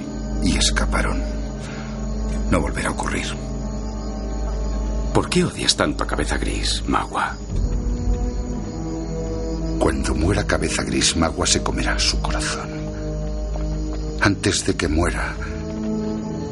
y 0.42 0.56
escaparon. 0.56 1.20
No 2.50 2.60
volverá 2.60 2.90
a 2.90 2.92
ocurrir. 2.92 3.26
¿Por 5.12 5.28
qué 5.28 5.44
odias 5.44 5.76
tanto 5.76 6.04
a 6.04 6.06
Cabeza 6.06 6.38
Gris, 6.38 6.82
Magua? 6.86 7.36
Cuando 9.78 10.14
muera 10.14 10.46
Cabeza 10.46 10.82
Gris, 10.82 11.16
Magua 11.16 11.46
se 11.46 11.62
comerá 11.62 11.98
su 11.98 12.20
corazón. 12.20 12.68
Antes 14.20 14.64
de 14.66 14.74
que 14.74 14.88
muera, 14.88 15.36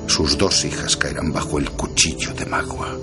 sus 0.07 0.37
dos 0.37 0.64
hijas 0.64 0.97
caerán 0.97 1.33
bajo 1.33 1.59
el 1.59 1.70
cuchillo 1.70 2.35
de 2.35 2.45
Magua. 2.47 2.97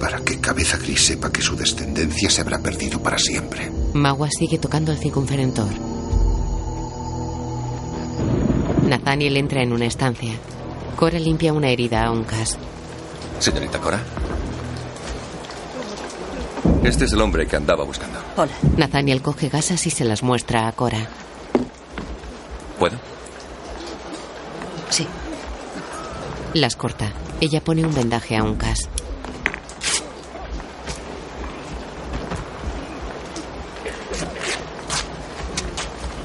Para 0.00 0.20
que 0.20 0.40
Cabeza 0.40 0.76
Gris 0.78 1.06
sepa 1.06 1.30
que 1.30 1.40
su 1.40 1.54
descendencia 1.56 2.28
se 2.28 2.40
habrá 2.40 2.58
perdido 2.58 3.00
para 3.00 3.18
siempre. 3.18 3.70
Magua 3.92 4.28
sigue 4.30 4.58
tocando 4.58 4.90
el 4.90 4.98
circunferentor. 4.98 5.70
Nathaniel 8.88 9.36
entra 9.36 9.62
en 9.62 9.72
una 9.72 9.86
estancia. 9.86 10.34
Cora 10.96 11.18
limpia 11.18 11.52
una 11.52 11.68
herida 11.68 12.04
a 12.04 12.10
Uncas. 12.10 12.58
Señorita 13.38 13.78
Cora. 13.80 14.00
Este 16.84 17.06
es 17.06 17.12
el 17.14 17.20
hombre 17.22 17.46
que 17.46 17.56
andaba 17.56 17.84
buscando. 17.84 18.18
Hola. 18.36 18.52
Nathaniel 18.76 19.22
coge 19.22 19.48
gasas 19.48 19.86
y 19.86 19.90
se 19.90 20.04
las 20.04 20.22
muestra 20.22 20.68
a 20.68 20.72
Cora. 20.72 21.08
¿Puedo? 22.78 22.96
Sí. 24.90 25.06
Las 26.52 26.76
corta. 26.76 27.10
Ella 27.40 27.62
pone 27.62 27.84
un 27.84 27.94
vendaje 27.94 28.36
a 28.36 28.44
Uncas. 28.44 28.88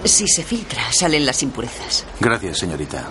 Si 0.03 0.28
se 0.28 0.43
filtra, 0.43 0.82
salen 0.91 1.26
las 1.26 1.41
impurezas. 1.43 2.05
Gracias, 2.20 2.57
señorita. 2.57 3.05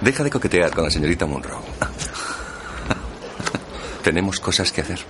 Deja 0.00 0.24
de 0.24 0.30
coquetear 0.30 0.74
con 0.74 0.84
la 0.84 0.90
señorita 0.90 1.26
Monroe. 1.26 1.60
Tenemos 4.02 4.40
cosas 4.40 4.72
que 4.72 4.80
hacer. 4.80 5.00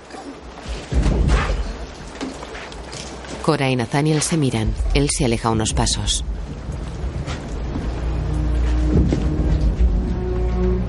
Cora 3.47 3.69
y 3.69 3.77
Nathaniel 3.77 4.21
se 4.21 4.35
miran. 4.35 4.73
Él 4.93 5.09
se 5.09 5.23
aleja 5.23 5.49
unos 5.49 5.73
pasos. 5.73 6.25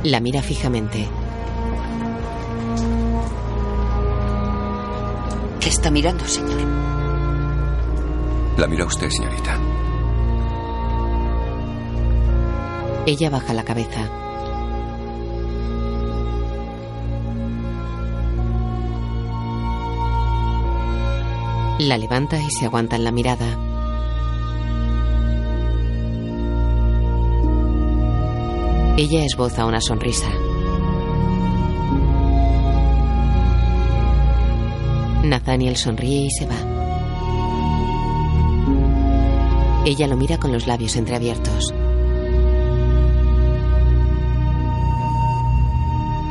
La 0.03 0.19
mira 0.19 0.43
fijamente. 0.43 1.07
¿Qué 5.61 5.69
está 5.69 5.93
mirando, 5.93 6.25
señor? 6.27 6.61
La 8.57 8.67
mira 8.67 8.87
usted, 8.87 9.09
señorita. 9.09 9.57
Ella 13.07 13.31
baja 13.31 13.55
la 13.55 13.63
cabeza. 13.63 14.28
La 21.79 21.97
levanta 21.97 22.41
y 22.41 22.51
se 22.51 22.65
aguanta 22.65 22.97
en 22.97 23.05
la 23.05 23.13
mirada. 23.13 23.47
Ella 28.97 29.25
esboza 29.25 29.65
una 29.65 29.81
sonrisa. 29.81 30.29
Nathaniel 35.23 35.77
sonríe 35.77 36.27
y 36.27 36.31
se 36.31 36.47
va. 36.47 36.57
Ella 39.87 40.09
lo 40.09 40.17
mira 40.17 40.39
con 40.39 40.51
los 40.51 40.67
labios 40.67 40.97
entreabiertos. 40.97 41.73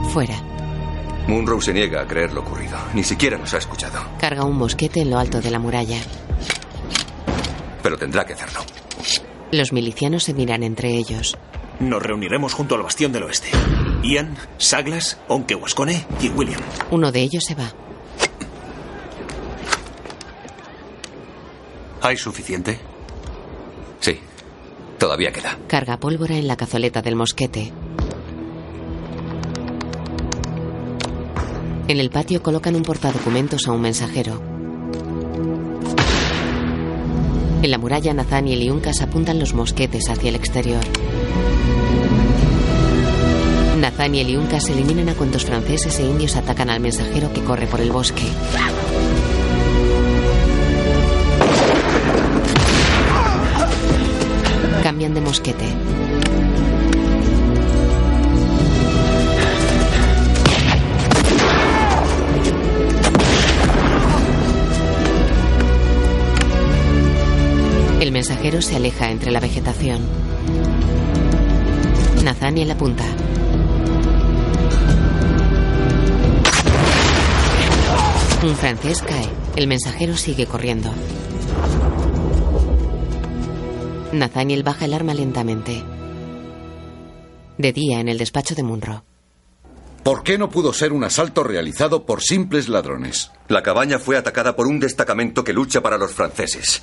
Fuera. 0.09 0.46
Munro 1.27 1.59
se 1.61 1.73
niega 1.73 2.01
a 2.01 2.07
creer 2.07 2.31
lo 2.33 2.41
ocurrido. 2.41 2.77
Ni 2.93 3.03
siquiera 3.03 3.37
nos 3.37 3.53
ha 3.53 3.57
escuchado. 3.57 3.99
Carga 4.19 4.45
un 4.45 4.57
mosquete 4.57 5.01
en 5.01 5.09
lo 5.09 5.19
alto 5.19 5.41
de 5.41 5.51
la 5.51 5.59
muralla. 5.59 5.97
Pero 7.83 7.97
tendrá 7.97 8.25
que 8.25 8.33
hacerlo. 8.33 8.61
Los 9.51 9.73
milicianos 9.73 10.23
se 10.23 10.33
miran 10.33 10.63
entre 10.63 10.89
ellos. 10.95 11.37
Nos 11.79 12.01
reuniremos 12.01 12.53
junto 12.53 12.75
al 12.75 12.83
bastión 12.83 13.11
del 13.11 13.23
oeste. 13.23 13.49
Ian, 14.03 14.35
Saglas, 14.57 15.19
Onkewascone 15.27 16.05
y 16.21 16.29
William. 16.29 16.61
Uno 16.91 17.11
de 17.11 17.21
ellos 17.21 17.43
se 17.43 17.55
va. 17.55 17.71
¿Hay 22.01 22.17
suficiente? 22.17 22.79
Sí. 23.99 24.19
Todavía 24.97 25.31
queda. 25.31 25.57
Carga 25.67 25.97
pólvora 25.97 26.35
en 26.35 26.47
la 26.47 26.55
cazoleta 26.55 27.01
del 27.01 27.15
mosquete. 27.15 27.71
En 31.89 32.01
el 32.01 32.09
patio 32.09 32.43
colocan 32.43 32.75
un 32.75 32.83
portadocumentos 32.83 33.65
a 33.65 33.71
un 33.71 33.79
mensajero. 33.79 34.41
En 37.61 37.71
la 37.71 37.77
muralla, 37.77 38.13
Nathaniel 38.13 38.61
y 38.61 38.69
Uncas 38.69 39.01
apuntan 39.01 39.39
los 39.39 39.53
mosquetes 39.53 40.09
hacia 40.09 40.29
el 40.29 40.35
exterior. 40.35 40.83
Nathaniel 43.79 44.29
y 44.29 44.35
Uncas 44.35 44.67
eliminan 44.67 45.07
a 45.07 45.13
cuantos 45.13 45.45
franceses 45.45 45.97
e 45.99 46.03
indios 46.03 46.35
atacan 46.35 46.69
al 46.69 46.81
mensajero 46.81 47.31
que 47.31 47.41
corre 47.41 47.67
por 47.67 47.79
el 47.79 47.91
bosque. 47.91 48.23
Cambian 54.83 55.13
de 55.13 55.21
mosquete. 55.21 55.65
El 68.47 68.53
mensajero 68.53 68.71
se 68.71 68.77
aleja 68.77 69.11
entre 69.11 69.31
la 69.31 69.41
vegetación. 69.41 70.01
Nathaniel 72.23 72.71
apunta. 72.71 73.03
Un 78.41 78.55
francés 78.55 79.01
cae. 79.01 79.27
El 79.57 79.67
mensajero 79.67 80.15
sigue 80.15 80.45
corriendo. 80.45 80.89
Nathaniel 84.13 84.63
baja 84.63 84.85
el 84.85 84.93
arma 84.93 85.13
lentamente. 85.13 85.83
De 87.57 87.73
día, 87.73 87.99
en 87.99 88.07
el 88.07 88.17
despacho 88.17 88.55
de 88.55 88.63
Munro. 88.63 89.03
¿Por 90.03 90.23
qué 90.23 90.37
no 90.37 90.49
pudo 90.49 90.71
ser 90.71 90.93
un 90.93 91.03
asalto 91.03 91.43
realizado 91.43 92.05
por 92.05 92.21
simples 92.21 92.69
ladrones? 92.69 93.29
La 93.49 93.61
cabaña 93.61 93.99
fue 93.99 94.15
atacada 94.15 94.55
por 94.55 94.67
un 94.67 94.79
destacamento 94.79 95.43
que 95.43 95.51
lucha 95.51 95.81
para 95.81 95.97
los 95.97 96.13
franceses. 96.13 96.81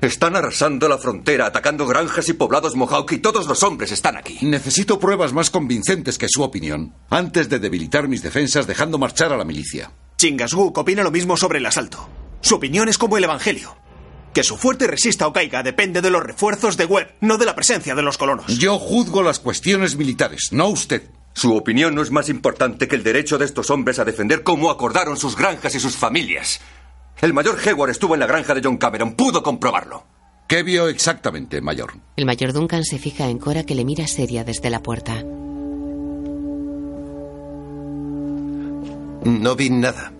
Están 0.00 0.34
arrasando 0.34 0.88
la 0.88 0.96
frontera, 0.96 1.44
atacando 1.44 1.86
granjas 1.86 2.26
y 2.30 2.32
poblados 2.32 2.74
Mohawk 2.74 3.12
y 3.12 3.18
todos 3.18 3.46
los 3.46 3.62
hombres 3.62 3.92
están 3.92 4.16
aquí. 4.16 4.38
Necesito 4.40 4.98
pruebas 4.98 5.34
más 5.34 5.50
convincentes 5.50 6.16
que 6.16 6.26
su 6.26 6.42
opinión, 6.42 6.94
antes 7.10 7.50
de 7.50 7.58
debilitar 7.58 8.08
mis 8.08 8.22
defensas 8.22 8.66
dejando 8.66 8.96
marchar 8.96 9.30
a 9.30 9.36
la 9.36 9.44
milicia. 9.44 9.92
Chingasguk 10.16 10.78
opina 10.78 11.02
lo 11.02 11.10
mismo 11.10 11.36
sobre 11.36 11.58
el 11.58 11.66
asalto. 11.66 12.08
Su 12.40 12.54
opinión 12.54 12.88
es 12.88 12.96
como 12.96 13.18
el 13.18 13.24
Evangelio. 13.24 13.76
Que 14.32 14.42
su 14.42 14.56
fuerte 14.56 14.86
resista 14.86 15.26
o 15.26 15.34
caiga 15.34 15.62
depende 15.62 16.00
de 16.00 16.08
los 16.08 16.22
refuerzos 16.22 16.78
de 16.78 16.86
Webb, 16.86 17.16
no 17.20 17.36
de 17.36 17.44
la 17.44 17.54
presencia 17.54 17.94
de 17.94 18.02
los 18.02 18.16
colonos. 18.16 18.46
Yo 18.58 18.78
juzgo 18.78 19.22
las 19.22 19.38
cuestiones 19.38 19.96
militares, 19.96 20.48
no 20.50 20.68
usted. 20.68 21.10
Su 21.34 21.54
opinión 21.54 21.94
no 21.94 22.02
es 22.02 22.10
más 22.10 22.28
importante 22.30 22.88
que 22.88 22.96
el 22.96 23.02
derecho 23.02 23.36
de 23.36 23.44
estos 23.44 23.70
hombres 23.70 23.98
a 23.98 24.04
defender 24.04 24.42
cómo 24.42 24.70
acordaron 24.70 25.16
sus 25.16 25.36
granjas 25.36 25.74
y 25.74 25.80
sus 25.80 25.96
familias. 25.96 26.60
El 27.20 27.34
mayor 27.34 27.58
Hayward 27.64 27.90
estuvo 27.90 28.14
en 28.14 28.20
la 28.20 28.26
granja 28.26 28.54
de 28.54 28.62
John 28.64 28.78
Cameron, 28.78 29.12
pudo 29.14 29.42
comprobarlo. 29.42 30.04
¿Qué 30.48 30.62
vio 30.62 30.88
exactamente, 30.88 31.60
mayor? 31.60 31.92
El 32.16 32.26
mayor 32.26 32.52
Duncan 32.52 32.84
se 32.84 32.98
fija 32.98 33.28
en 33.28 33.38
Cora 33.38 33.64
que 33.64 33.74
le 33.74 33.84
mira 33.84 34.06
seria 34.06 34.42
desde 34.42 34.70
la 34.70 34.82
puerta. 34.82 35.22
No 39.24 39.54
vi 39.54 39.70
nada 39.70 40.12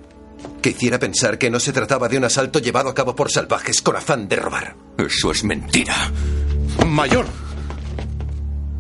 que 0.61 0.70
hiciera 0.70 0.98
pensar 0.98 1.38
que 1.38 1.51
no 1.51 1.59
se 1.59 1.72
trataba 1.72 2.09
de 2.09 2.18
un 2.18 2.24
asalto 2.24 2.59
llevado 2.59 2.90
a 2.90 2.94
cabo 2.94 3.16
por 3.16 3.30
salvajes 3.30 3.80
con 3.80 3.96
afán 3.96 4.28
de 4.28 4.36
robar. 4.36 4.76
Eso 4.98 5.30
es 5.30 5.42
mentira. 5.42 5.94
Mayor. 6.86 7.26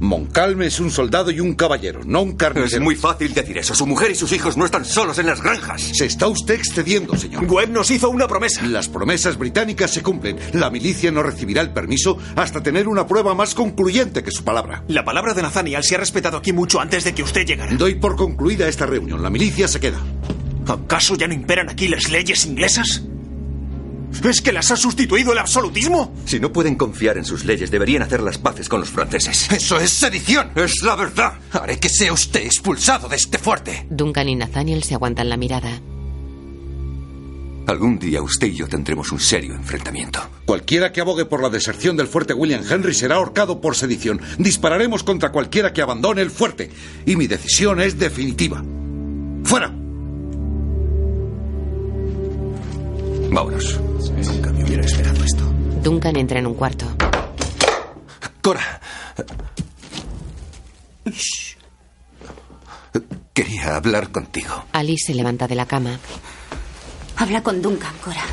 Moncalme 0.00 0.66
es 0.66 0.80
un 0.80 0.90
soldado 0.90 1.30
y 1.30 1.40
un 1.40 1.54
caballero, 1.54 2.00
no 2.06 2.22
un 2.22 2.32
carnicero. 2.32 2.78
Es 2.78 2.80
muy 2.82 2.96
fácil 2.96 3.34
decir 3.34 3.58
eso. 3.58 3.74
Su 3.74 3.86
mujer 3.86 4.10
y 4.10 4.14
sus 4.14 4.32
hijos 4.32 4.56
no 4.56 4.64
están 4.64 4.86
solos 4.86 5.18
en 5.18 5.26
las 5.26 5.42
granjas. 5.42 5.82
Se 5.82 6.06
está 6.06 6.26
usted 6.26 6.54
excediendo, 6.54 7.16
señor. 7.16 7.44
Webb 7.44 7.70
nos 7.70 7.90
hizo 7.90 8.08
una 8.08 8.26
promesa. 8.26 8.62
Las 8.66 8.88
promesas 8.88 9.36
británicas 9.36 9.90
se 9.92 10.02
cumplen. 10.02 10.38
La 10.54 10.70
milicia 10.70 11.10
no 11.12 11.22
recibirá 11.22 11.60
el 11.60 11.74
permiso 11.74 12.16
hasta 12.34 12.62
tener 12.62 12.88
una 12.88 13.06
prueba 13.06 13.34
más 13.34 13.54
concluyente 13.54 14.22
que 14.22 14.30
su 14.30 14.42
palabra. 14.42 14.84
La 14.88 15.04
palabra 15.04 15.34
de 15.34 15.42
Nathaniel 15.42 15.84
se 15.84 15.96
ha 15.96 15.98
respetado 15.98 16.38
aquí 16.38 16.54
mucho 16.54 16.80
antes 16.80 17.04
de 17.04 17.12
que 17.12 17.22
usted 17.22 17.44
llegara. 17.44 17.74
Doy 17.76 17.96
por 17.96 18.16
concluida 18.16 18.68
esta 18.68 18.86
reunión. 18.86 19.22
La 19.22 19.28
milicia 19.28 19.68
se 19.68 19.80
queda. 19.80 20.00
¿Acaso 20.66 21.14
ya 21.16 21.28
no 21.28 21.34
imperan 21.34 21.68
aquí 21.68 21.88
las 21.88 22.08
leyes 22.08 22.46
inglesas? 22.46 23.02
¿Es 24.24 24.40
que 24.42 24.52
las 24.52 24.70
ha 24.70 24.76
sustituido 24.76 25.32
el 25.32 25.38
absolutismo? 25.38 26.14
Si 26.26 26.40
no 26.40 26.52
pueden 26.52 26.76
confiar 26.76 27.16
en 27.16 27.24
sus 27.24 27.44
leyes, 27.44 27.70
deberían 27.70 28.02
hacer 28.02 28.22
las 28.22 28.38
paces 28.38 28.68
con 28.68 28.80
los 28.80 28.90
franceses. 28.90 29.50
Eso 29.50 29.78
es 29.78 29.90
sedición. 29.90 30.50
Es 30.54 30.82
la 30.82 30.94
verdad. 30.96 31.34
Haré 31.52 31.78
que 31.78 31.88
sea 31.88 32.12
usted 32.12 32.44
expulsado 32.44 33.08
de 33.08 33.16
este 33.16 33.38
fuerte. 33.38 33.86
Duncan 33.88 34.28
y 34.28 34.34
Nathaniel 34.36 34.82
se 34.82 34.94
aguantan 34.94 35.28
la 35.28 35.36
mirada. 35.36 35.80
Algún 37.66 37.98
día 37.98 38.20
usted 38.20 38.48
y 38.48 38.56
yo 38.56 38.68
tendremos 38.68 39.12
un 39.12 39.20
serio 39.20 39.54
enfrentamiento. 39.54 40.20
Cualquiera 40.44 40.92
que 40.92 41.00
abogue 41.00 41.24
por 41.24 41.40
la 41.40 41.50
deserción 41.50 41.96
del 41.96 42.08
fuerte 42.08 42.34
William 42.34 42.64
Henry 42.68 42.94
será 42.94 43.16
ahorcado 43.16 43.60
por 43.60 43.76
sedición. 43.76 44.20
Dispararemos 44.38 45.04
contra 45.04 45.30
cualquiera 45.30 45.72
que 45.72 45.80
abandone 45.80 46.20
el 46.20 46.30
fuerte. 46.30 46.70
Y 47.06 47.16
mi 47.16 47.26
decisión 47.26 47.80
es 47.80 47.98
definitiva. 47.98 48.62
¡Fuera! 49.44 49.72
Vámonos. 53.32 53.80
Nunca 54.08 54.50
me 54.52 54.64
hubiera 54.64 54.82
esperado 54.84 55.22
esto. 55.24 55.44
Duncan 55.82 56.16
entra 56.16 56.38
en 56.38 56.46
un 56.46 56.54
cuarto. 56.54 56.86
Cora. 58.40 58.80
Quería 63.32 63.76
hablar 63.76 64.10
contigo. 64.10 64.64
Alice 64.72 65.06
se 65.06 65.14
levanta 65.14 65.46
de 65.46 65.54
la 65.54 65.66
cama. 65.66 65.98
Habla 67.16 67.42
con 67.42 67.60
Duncan, 67.62 67.94
Cora. 68.02 68.24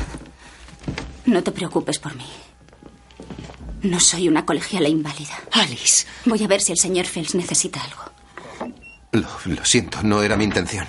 No 1.26 1.42
te 1.42 1.52
preocupes 1.52 1.98
por 1.98 2.14
mí. 2.16 2.26
No 3.82 4.00
soy 4.00 4.28
una 4.28 4.44
colegiala 4.44 4.88
inválida. 4.88 5.38
Alice. 5.52 6.06
Voy 6.24 6.42
a 6.42 6.48
ver 6.48 6.60
si 6.60 6.72
el 6.72 6.78
señor 6.78 7.06
Phelps 7.06 7.34
necesita 7.34 7.80
algo. 7.82 8.02
Lo, 9.12 9.28
lo 9.54 9.64
siento, 9.64 10.02
no 10.02 10.22
era 10.22 10.36
mi 10.36 10.44
intención. 10.44 10.86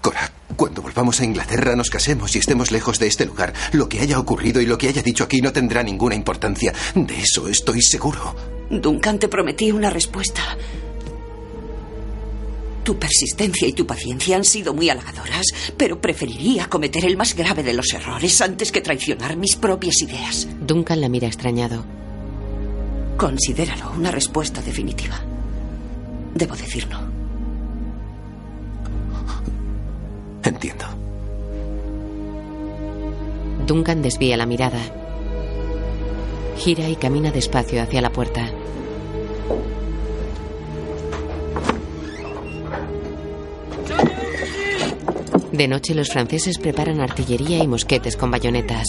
Cora, 0.00 0.30
cuando 0.58 0.82
volvamos 0.82 1.20
a 1.20 1.24
Inglaterra, 1.24 1.76
nos 1.76 1.88
casemos 1.88 2.34
y 2.34 2.40
estemos 2.40 2.72
lejos 2.72 2.98
de 2.98 3.06
este 3.06 3.24
lugar, 3.24 3.54
lo 3.70 3.88
que 3.88 4.00
haya 4.00 4.18
ocurrido 4.18 4.60
y 4.60 4.66
lo 4.66 4.76
que 4.76 4.88
haya 4.88 5.02
dicho 5.02 5.22
aquí 5.22 5.40
no 5.40 5.52
tendrá 5.52 5.84
ninguna 5.84 6.16
importancia. 6.16 6.74
De 6.96 7.20
eso 7.20 7.46
estoy 7.46 7.80
seguro. 7.80 8.34
Duncan, 8.68 9.20
te 9.20 9.28
prometí 9.28 9.70
una 9.70 9.88
respuesta. 9.88 10.42
Tu 12.82 12.98
persistencia 12.98 13.68
y 13.68 13.72
tu 13.72 13.86
paciencia 13.86 14.34
han 14.34 14.44
sido 14.44 14.74
muy 14.74 14.90
halagadoras, 14.90 15.46
pero 15.76 16.00
preferiría 16.00 16.68
cometer 16.68 17.04
el 17.04 17.16
más 17.16 17.36
grave 17.36 17.62
de 17.62 17.74
los 17.74 17.92
errores 17.94 18.40
antes 18.40 18.72
que 18.72 18.80
traicionar 18.80 19.36
mis 19.36 19.54
propias 19.54 20.02
ideas. 20.02 20.48
Duncan 20.60 21.00
la 21.00 21.08
mira 21.08 21.28
extrañado. 21.28 21.84
Considéralo 23.16 23.92
una 23.92 24.10
respuesta 24.10 24.60
definitiva. 24.60 25.20
Debo 26.34 26.56
decirlo. 26.56 27.07
Entiendo. 30.44 30.84
Duncan 33.66 34.02
desvía 34.02 34.36
la 34.36 34.46
mirada. 34.46 34.80
Gira 36.56 36.88
y 36.88 36.96
camina 36.96 37.30
despacio 37.30 37.82
hacia 37.82 38.00
la 38.00 38.10
puerta. 38.10 38.50
De 45.52 45.66
noche 45.66 45.94
los 45.94 46.08
franceses 46.10 46.56
preparan 46.58 47.00
artillería 47.00 47.58
y 47.58 47.66
mosquetes 47.66 48.16
con 48.16 48.30
bayonetas. 48.30 48.86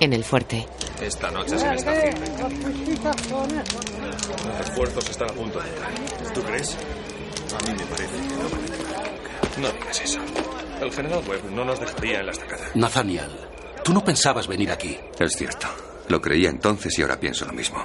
En 0.00 0.12
el 0.12 0.24
fuerte. 0.24 0.66
Esta 1.02 1.30
noche 1.30 1.58
se 1.58 1.68
me 1.68 1.76
está 1.76 1.92
haciendo. 1.92 2.20
Los 4.46 4.58
refuerzos 4.58 5.10
están 5.10 5.30
a 5.30 5.34
punto 5.34 5.60
de 5.60 5.68
entrar. 5.68 5.90
¿Tú 6.34 6.42
crees? 6.42 6.76
A 7.54 7.66
mí 7.66 7.78
me 7.78 7.86
parece 7.86 8.16
que 8.16 8.34
no 8.34 8.48
van 8.48 8.60
a 8.60 8.66
entrar 8.66 9.12
nunca. 9.12 9.60
No 9.60 9.72
digas 9.72 10.00
eso. 10.00 10.20
El 10.80 10.92
general 10.92 11.22
Webb 11.26 11.50
no 11.50 11.64
nos 11.64 11.80
dejaría 11.80 12.20
en 12.20 12.26
la 12.26 12.32
estacada. 12.32 12.70
Nathaniel, 12.74 13.30
tú 13.82 13.92
no 13.92 14.04
pensabas 14.04 14.46
venir 14.46 14.70
aquí. 14.70 14.98
Es 15.18 15.32
cierto. 15.36 15.66
Lo 16.08 16.20
creía 16.20 16.50
entonces 16.50 16.98
y 16.98 17.02
ahora 17.02 17.18
pienso 17.18 17.44
lo 17.46 17.52
mismo. 17.52 17.84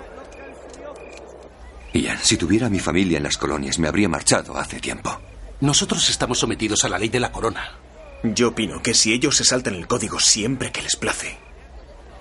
Ian, 1.93 2.17
si 2.21 2.37
tuviera 2.37 2.67
a 2.67 2.69
mi 2.69 2.79
familia 2.79 3.17
en 3.17 3.23
las 3.23 3.37
colonias, 3.37 3.79
me 3.79 3.87
habría 3.87 4.09
marchado 4.09 4.57
hace 4.57 4.79
tiempo. 4.79 5.19
Nosotros 5.61 6.09
estamos 6.09 6.39
sometidos 6.39 6.83
a 6.83 6.89
la 6.89 6.97
ley 6.97 7.09
de 7.09 7.19
la 7.19 7.31
corona. 7.31 7.77
Yo 8.23 8.49
opino 8.49 8.81
que 8.81 8.93
si 8.93 9.13
ellos 9.13 9.35
se 9.37 9.43
saltan 9.43 9.75
el 9.75 9.87
código 9.87 10.19
siempre 10.19 10.71
que 10.71 10.81
les 10.81 10.95
place, 10.95 11.37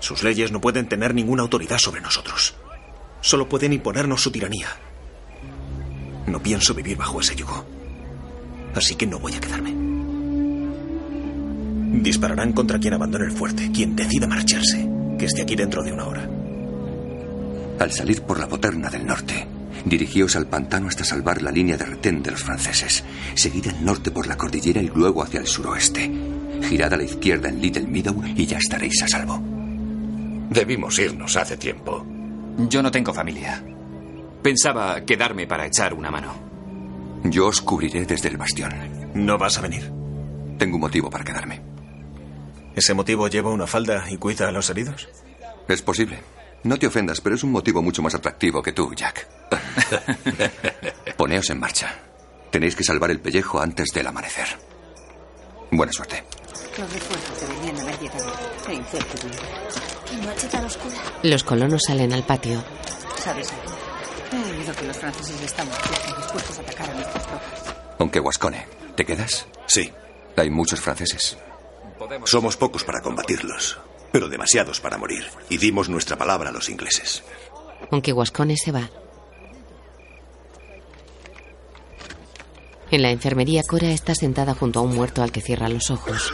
sus 0.01 0.23
leyes 0.23 0.51
no 0.53 0.61
pueden 0.61 0.89
tener 0.89 1.15
ninguna 1.15 1.43
autoridad 1.43 1.79
sobre 1.79 2.01
nosotros. 2.01 2.55
Solo 3.21 3.49
pueden 3.49 3.73
imponernos 3.73 4.23
su 4.23 4.31
tiranía. 4.31 4.69
No 6.27 6.43
pienso 6.43 6.75
vivir 6.75 6.97
bajo 6.97 7.21
ese 7.21 7.35
yugo. 7.35 7.65
Así 8.75 8.95
que 8.95 9.07
no 9.07 9.19
voy 9.19 9.35
a 9.35 9.41
quedarme. 9.41 9.75
Dispararán 12.01 12.53
contra 12.53 12.79
quien 12.79 12.95
abandone 12.95 13.27
el 13.27 13.33
fuerte, 13.33 13.71
quien 13.73 13.95
decida 13.95 14.27
marcharse, 14.27 14.89
que 15.19 15.27
esté 15.27 15.43
aquí 15.43 15.57
dentro 15.57 15.83
de 15.83 15.93
una 15.93 16.07
hora. 16.07 16.29
Al 17.79 17.93
salir 17.93 18.23
por 18.23 18.39
la 18.39 18.49
Poterna 18.49 18.89
del 18.89 19.07
norte, 19.07 19.47
dirigíos 19.85 20.37
al 20.37 20.47
pantano 20.47 20.89
hasta 20.89 21.05
salvar 21.05 21.43
la 21.43 21.51
línea 21.51 21.77
de 21.77 21.85
retén 21.85 22.23
de 22.23 22.31
los 22.31 22.43
franceses. 22.43 23.05
Seguid 23.35 23.69
al 23.69 23.85
norte 23.85 24.11
por 24.11 24.27
la 24.27 24.37
cordillera 24.37 24.81
y 24.81 24.91
luego 24.95 25.23
hacia 25.23 25.41
el 25.41 25.47
suroeste. 25.47 26.11
Girad 26.63 26.95
a 26.95 26.97
la 26.97 27.05
izquierda 27.05 27.49
en 27.49 27.61
Little 27.61 27.87
Meadow 27.87 28.23
y 28.37 28.47
ya 28.47 28.59
estaréis 28.59 29.03
a 29.03 29.09
salvo. 29.09 29.41
Debimos 30.51 30.99
irnos 30.99 31.37
hace 31.37 31.57
tiempo. 31.57 32.07
Yo 32.69 32.83
no 32.83 32.91
tengo 32.91 33.13
familia. 33.13 33.63
Pensaba 34.43 35.01
quedarme 35.05 35.47
para 35.47 35.67
echar 35.67 35.95
una 35.95 36.11
mano. 36.11 36.35
Yo 37.25 37.47
os 37.47 37.61
cubriré 37.61 38.05
desde 38.05 38.29
el 38.29 38.37
bastión. 38.37 38.73
No 39.15 39.39
vas 39.39 39.59
a 39.59 39.61
venir. 39.61 39.93
Tengo 40.59 40.77
un 40.77 40.81
motivo 40.81 41.11
para 41.11 41.25
quedarme. 41.25 41.63
¿Ese 42.75 42.95
motivo 42.95 43.29
lleva 43.29 43.51
una 43.51 43.67
falda 43.67 44.05
y 44.11 44.17
cuida 44.17 44.49
a 44.49 44.53
los 44.53 44.69
heridos? 44.71 45.09
Es 45.69 45.83
posible. 45.83 46.19
No 46.65 46.77
te 46.79 46.87
ofendas, 46.87 47.21
pero 47.21 47.35
es 47.37 47.45
un 47.45 47.53
motivo 47.53 47.83
mucho 47.83 48.03
más 48.03 48.15
atractivo 48.15 48.63
que 48.63 48.73
tú, 48.73 48.93
Jack. 48.95 49.29
Poneos 51.17 51.51
en 51.51 51.61
marcha. 51.61 51.95
Tenéis 52.51 52.75
que 52.75 52.85
salvar 52.85 53.11
el 53.11 53.21
pellejo 53.21 53.61
antes 53.61 53.91
del 53.95 54.07
amanecer. 54.07 54.47
Buena 55.71 55.93
suerte. 55.93 56.25
Los 56.79 56.93
refuerzos 56.93 57.41
deberían 57.41 57.81
haber 57.81 57.99
llegado. 58.01 58.33
Qué 58.67 58.75
incertidumbre. 58.75 59.39
¿Qué 60.09 60.17
noche 60.27 60.49
tan 60.49 60.65
oscura? 60.65 60.95
Los 61.23 61.45
colonos 61.45 61.83
salen 61.87 62.13
al 62.13 62.25
patio. 62.25 62.63
¿Sabes 63.17 63.53
algo? 63.53 63.72
He 64.33 64.51
oído 64.59 64.75
que 64.75 64.87
los 64.87 64.97
franceses 64.97 65.41
están 65.43 65.69
dispuestos 65.69 66.59
a 66.59 66.63
atacar 66.63 66.91
a 66.91 66.95
nuestras 66.95 67.27
tropas. 67.27 67.75
Aunque 67.99 68.19
Guascone, 68.21 68.67
¿te 68.97 69.05
quedas? 69.05 69.47
Sí. 69.67 69.93
Hay 70.37 70.51
muchos 70.51 70.81
franceses. 70.81 71.37
Somos 72.25 72.57
pocos 72.57 72.85
para 72.85 73.03
combatirlos, 73.03 73.79
pero 74.11 74.29
demasiados 74.29 74.81
para 74.81 74.97
morir. 74.97 75.27
Y 75.51 75.59
dimos 75.59 75.89
nuestra 75.89 76.17
palabra 76.17 76.49
a 76.49 76.53
los 76.53 76.69
ingleses. 76.69 77.23
Aunque 77.91 78.13
Guascone 78.13 78.57
se 78.57 78.73
va. 78.73 78.89
En 82.91 83.03
la 83.03 83.11
enfermería, 83.11 83.63
Cora 83.67 83.91
está 83.91 84.15
sentada 84.15 84.55
junto 84.55 84.81
a 84.81 84.83
un 84.83 84.95
muerto 84.95 85.23
al 85.23 85.33
que 85.33 85.41
cierra 85.41 85.69
los 85.69 85.91
ojos. 85.91 86.33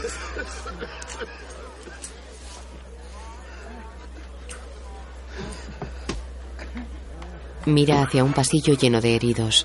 Mira 7.66 8.02
hacia 8.02 8.24
un 8.24 8.32
pasillo 8.32 8.74
lleno 8.74 9.00
de 9.00 9.14
heridos. 9.14 9.64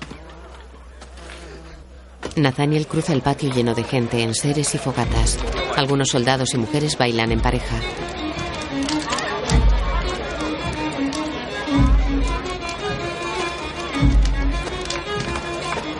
Nathaniel 2.36 2.86
cruza 2.86 3.12
el 3.12 3.22
patio 3.22 3.52
lleno 3.52 3.74
de 3.74 3.84
gente, 3.84 4.22
en 4.22 4.34
seres 4.34 4.74
y 4.74 4.78
fogatas. 4.78 5.38
Algunos 5.76 6.08
soldados 6.08 6.52
y 6.54 6.58
mujeres 6.58 6.98
bailan 6.98 7.32
en 7.32 7.40
pareja. 7.40 7.80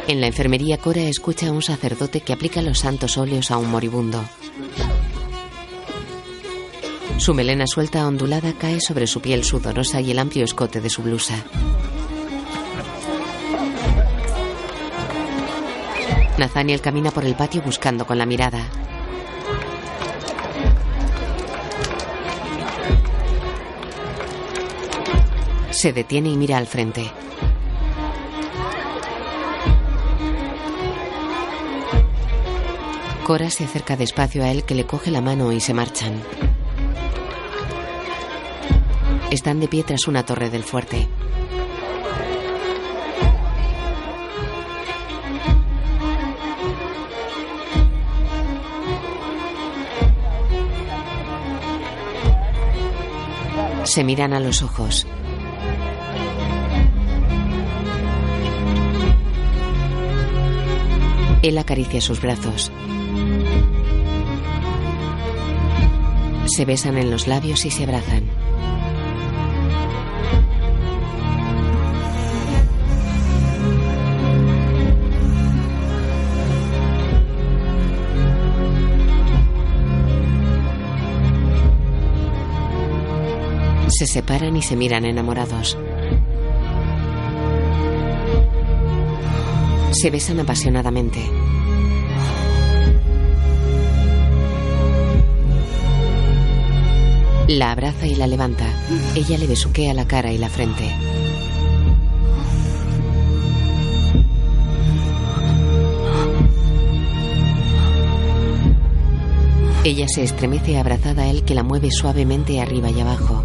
En 0.06 0.20
la 0.20 0.26
enfermería, 0.26 0.78
Cora 0.78 1.02
escucha 1.02 1.48
a 1.48 1.52
un 1.52 1.62
sacerdote 1.62 2.20
que 2.20 2.32
aplica 2.32 2.62
los 2.62 2.80
santos 2.80 3.16
óleos 3.16 3.50
a 3.50 3.56
un 3.56 3.70
moribundo. 3.70 4.22
Su 7.18 7.32
melena 7.32 7.66
suelta 7.66 8.06
ondulada 8.06 8.52
cae 8.52 8.80
sobre 8.80 9.06
su 9.06 9.20
piel 9.20 9.44
sudorosa 9.44 10.00
y 10.00 10.10
el 10.10 10.18
amplio 10.18 10.44
escote 10.44 10.80
de 10.80 10.90
su 10.90 11.02
blusa. 11.02 11.34
Nathaniel 16.38 16.80
camina 16.80 17.10
por 17.12 17.24
el 17.24 17.34
patio 17.36 17.62
buscando 17.62 18.04
con 18.06 18.18
la 18.18 18.26
mirada. 18.26 18.66
Se 25.70 25.92
detiene 25.92 26.30
y 26.30 26.36
mira 26.36 26.58
al 26.58 26.66
frente. 26.66 27.10
Cora 33.24 33.48
se 33.48 33.64
acerca 33.64 33.96
despacio 33.96 34.44
a 34.44 34.50
él 34.50 34.64
que 34.64 34.74
le 34.74 34.84
coge 34.84 35.10
la 35.10 35.20
mano 35.20 35.52
y 35.52 35.60
se 35.60 35.72
marchan. 35.72 36.22
Están 39.34 39.58
de 39.58 39.66
pie 39.66 39.82
tras 39.82 40.06
una 40.06 40.24
torre 40.24 40.48
del 40.48 40.62
fuerte. 40.62 41.08
Se 53.82 54.04
miran 54.04 54.34
a 54.34 54.38
los 54.38 54.62
ojos. 54.62 55.04
Él 61.42 61.58
acaricia 61.58 62.00
sus 62.00 62.20
brazos. 62.20 62.70
Se 66.46 66.64
besan 66.64 66.98
en 66.98 67.10
los 67.10 67.26
labios 67.26 67.64
y 67.64 67.72
se 67.72 67.82
abrazan. 67.82 68.43
Se 83.96 84.08
separan 84.08 84.56
y 84.56 84.62
se 84.62 84.74
miran 84.74 85.04
enamorados. 85.04 85.78
Se 89.92 90.10
besan 90.10 90.40
apasionadamente. 90.40 91.20
La 97.46 97.70
abraza 97.70 98.08
y 98.08 98.16
la 98.16 98.26
levanta. 98.26 98.66
Ella 99.14 99.38
le 99.38 99.46
besuquea 99.46 99.94
la 99.94 100.08
cara 100.08 100.32
y 100.32 100.38
la 100.38 100.48
frente. 100.48 100.90
Ella 109.84 110.08
se 110.08 110.24
estremece 110.24 110.78
abrazada 110.78 111.22
a 111.22 111.30
él 111.30 111.44
que 111.44 111.54
la 111.54 111.62
mueve 111.62 111.92
suavemente 111.92 112.60
arriba 112.60 112.90
y 112.90 113.00
abajo. 113.00 113.44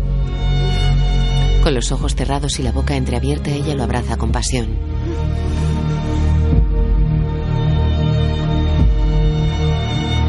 Con 1.64 1.74
los 1.74 1.92
ojos 1.92 2.16
cerrados 2.16 2.60
y 2.60 2.64
la 2.64 2.72
boca 2.72 2.96
entreabierta, 2.96 3.52
ella 3.52 3.76
lo 3.76 3.84
abraza 3.84 4.18
con 4.18 4.32
pasión. 4.32 4.68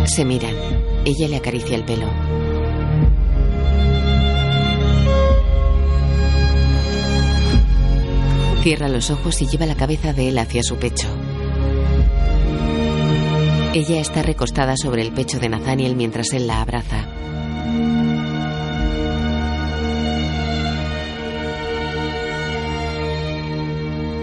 Se 0.07 0.25
miran. 0.25 0.55
Ella 1.05 1.29
le 1.29 1.37
acaricia 1.37 1.77
el 1.77 1.85
pelo. 1.85 2.07
Cierra 8.63 8.89
los 8.89 9.11
ojos 9.11 9.41
y 9.41 9.47
lleva 9.47 9.65
la 9.67 9.77
cabeza 9.77 10.13
de 10.13 10.29
él 10.29 10.39
hacia 10.39 10.63
su 10.63 10.77
pecho. 10.77 11.09
Ella 13.73 14.01
está 14.01 14.23
recostada 14.23 14.77
sobre 14.77 15.03
el 15.03 15.13
pecho 15.13 15.39
de 15.39 15.49
Nathaniel 15.49 15.95
mientras 15.95 16.33
él 16.33 16.49
la 16.49 16.61
abraza. 16.61 17.20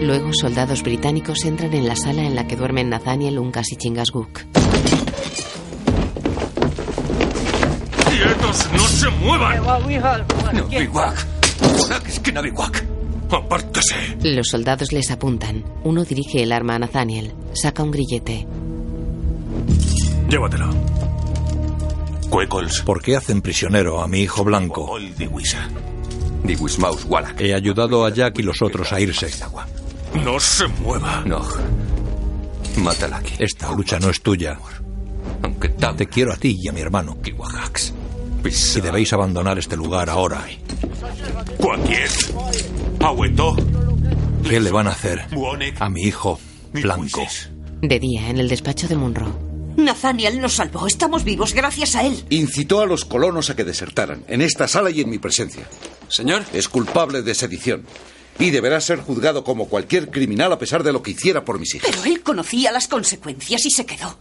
Luego, 0.00 0.30
soldados 0.32 0.82
británicos 0.82 1.44
entran 1.44 1.74
en 1.74 1.86
la 1.88 1.96
sala 1.96 2.22
en 2.22 2.34
la 2.34 2.46
que 2.46 2.56
duermen 2.56 2.88
Nathaniel, 2.88 3.38
Uncas 3.38 3.72
y 3.72 3.76
Chingasguk. 3.76 4.40
¡Quietos! 8.10 8.68
¡No 8.72 8.88
se 8.88 9.10
muevan! 9.10 9.62
Nabiwak. 10.52 11.26
es 12.06 12.20
que 12.20 12.32
Nabiwak. 12.32 12.84
¡Apártese! 13.30 13.94
Los 14.22 14.48
soldados 14.48 14.92
les 14.92 15.10
apuntan. 15.10 15.64
Uno 15.84 16.04
dirige 16.04 16.42
el 16.42 16.52
arma 16.52 16.76
a 16.76 16.78
Nathaniel. 16.78 17.34
Saca 17.52 17.82
un 17.82 17.90
grillete. 17.90 18.46
Llévatelo. 20.28 20.70
Cuecols. 22.30 22.82
¿Por 22.82 23.02
qué 23.02 23.16
hacen 23.16 23.42
prisionero 23.42 24.00
a 24.00 24.08
mi 24.08 24.20
hijo 24.20 24.44
blanco? 24.44 24.96
He 27.38 27.54
ayudado 27.54 28.06
a 28.06 28.10
Jack 28.10 28.38
y 28.38 28.42
los 28.42 28.62
otros 28.62 28.92
a 28.92 29.00
irse. 29.00 29.28
No 30.14 30.40
se 30.40 30.66
mueva. 30.68 31.22
No. 31.24 31.42
Mátala 32.76 33.18
aquí. 33.18 33.34
Esta 33.38 33.72
lucha 33.72 33.98
no 33.98 34.10
es 34.10 34.20
tuya. 34.20 34.58
Aunque 35.42 35.68
Te 35.68 36.06
quiero 36.06 36.32
a 36.32 36.36
ti 36.36 36.56
y 36.60 36.68
a 36.68 36.72
mi 36.72 36.80
hermano. 36.80 37.18
Y 37.24 38.80
debéis 38.80 39.12
abandonar 39.12 39.58
este 39.58 39.76
lugar 39.76 40.08
ahora. 40.08 40.46
¿Qué 44.48 44.60
le 44.60 44.70
van 44.70 44.86
a 44.86 44.90
hacer 44.90 45.26
a 45.80 45.88
mi 45.90 46.02
hijo 46.02 46.38
blanco? 46.72 47.26
De 47.82 47.98
día, 47.98 48.30
en 48.30 48.38
el 48.38 48.48
despacho 48.48 48.88
de 48.88 48.96
Munro. 48.96 49.48
Nathaniel 49.76 50.40
nos 50.40 50.54
salvó. 50.54 50.86
Estamos 50.86 51.24
vivos 51.24 51.54
gracias 51.54 51.94
a 51.94 52.04
él. 52.04 52.24
Incitó 52.30 52.80
a 52.80 52.86
los 52.86 53.04
colonos 53.04 53.50
a 53.50 53.56
que 53.56 53.64
desertaran, 53.64 54.24
en 54.28 54.42
esta 54.42 54.66
sala 54.66 54.90
y 54.90 55.00
en 55.00 55.10
mi 55.10 55.18
presencia. 55.18 55.68
Señor. 56.08 56.42
Es 56.52 56.68
culpable 56.68 57.22
de 57.22 57.34
sedición. 57.34 57.84
Y 58.38 58.50
deberá 58.50 58.80
ser 58.80 59.00
juzgado 59.00 59.42
como 59.42 59.68
cualquier 59.68 60.10
criminal 60.10 60.52
a 60.52 60.58
pesar 60.58 60.82
de 60.82 60.92
lo 60.92 61.02
que 61.02 61.10
hiciera 61.12 61.44
por 61.44 61.58
mis 61.58 61.74
hijos. 61.74 61.88
Pero 61.90 62.04
él 62.04 62.22
conocía 62.22 62.70
las 62.70 62.86
consecuencias 62.86 63.66
y 63.66 63.70
se 63.70 63.84
quedó. 63.84 64.18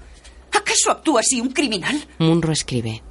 ¿Acaso 0.51 0.91
actúa 0.91 1.21
así 1.21 1.39
un 1.39 1.49
criminal? 1.49 2.07
Munro 2.17 2.51
escribe. 2.51 3.03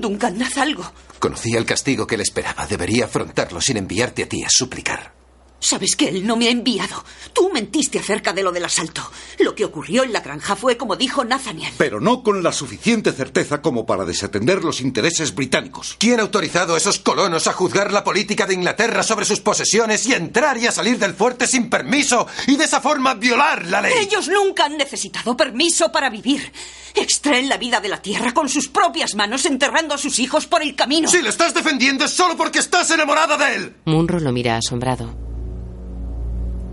Duncan, 0.00 0.42
haz 0.42 0.56
algo. 0.58 0.90
Conocía 1.18 1.58
el 1.58 1.64
castigo 1.64 2.06
que 2.06 2.16
le 2.16 2.22
esperaba. 2.22 2.66
Debería 2.66 3.06
afrontarlo 3.06 3.60
sin 3.60 3.76
enviarte 3.76 4.22
a 4.24 4.28
ti 4.28 4.42
a 4.44 4.48
suplicar. 4.50 5.15
Sabes 5.58 5.96
que 5.96 6.08
él 6.08 6.26
no 6.26 6.36
me 6.36 6.48
ha 6.48 6.50
enviado. 6.50 7.04
Tú 7.32 7.50
mentiste 7.50 7.98
acerca 7.98 8.32
de 8.32 8.42
lo 8.42 8.52
del 8.52 8.64
asalto. 8.64 9.02
Lo 9.38 9.54
que 9.54 9.64
ocurrió 9.64 10.04
en 10.04 10.12
la 10.12 10.20
granja 10.20 10.54
fue 10.54 10.76
como 10.76 10.96
dijo 10.96 11.24
Nathaniel. 11.24 11.72
Pero 11.78 12.00
no 12.00 12.22
con 12.22 12.42
la 12.42 12.52
suficiente 12.52 13.12
certeza 13.12 13.62
como 13.62 13.86
para 13.86 14.04
desatender 14.04 14.62
los 14.62 14.80
intereses 14.80 15.34
británicos. 15.34 15.96
¿Quién 15.98 16.20
ha 16.20 16.22
autorizado 16.22 16.74
a 16.74 16.78
esos 16.78 16.98
colonos 16.98 17.46
a 17.46 17.52
juzgar 17.52 17.92
la 17.92 18.04
política 18.04 18.46
de 18.46 18.54
Inglaterra 18.54 19.02
sobre 19.02 19.24
sus 19.24 19.40
posesiones 19.40 20.06
y 20.06 20.12
entrar 20.12 20.58
y 20.58 20.66
a 20.66 20.72
salir 20.72 20.98
del 20.98 21.14
fuerte 21.14 21.46
sin 21.46 21.70
permiso 21.70 22.26
y 22.46 22.56
de 22.56 22.64
esa 22.64 22.80
forma 22.80 23.14
violar 23.14 23.66
la 23.66 23.80
ley? 23.80 23.94
Ellos 23.98 24.28
nunca 24.28 24.66
han 24.66 24.76
necesitado 24.76 25.36
permiso 25.36 25.90
para 25.90 26.10
vivir. 26.10 26.52
Extraen 26.94 27.48
la 27.48 27.56
vida 27.56 27.80
de 27.80 27.88
la 27.88 28.00
tierra 28.00 28.32
con 28.32 28.48
sus 28.48 28.68
propias 28.68 29.14
manos 29.14 29.44
enterrando 29.46 29.94
a 29.94 29.98
sus 29.98 30.18
hijos 30.18 30.46
por 30.46 30.62
el 30.62 30.74
camino. 30.76 31.08
Si 31.08 31.22
le 31.22 31.30
estás 31.30 31.54
defendiendo 31.54 32.04
es 32.04 32.12
solo 32.12 32.36
porque 32.36 32.58
estás 32.58 32.90
enamorada 32.90 33.36
de 33.36 33.56
él. 33.56 33.76
Munro 33.84 34.20
lo 34.20 34.32
mira 34.32 34.56
asombrado. 34.56 35.25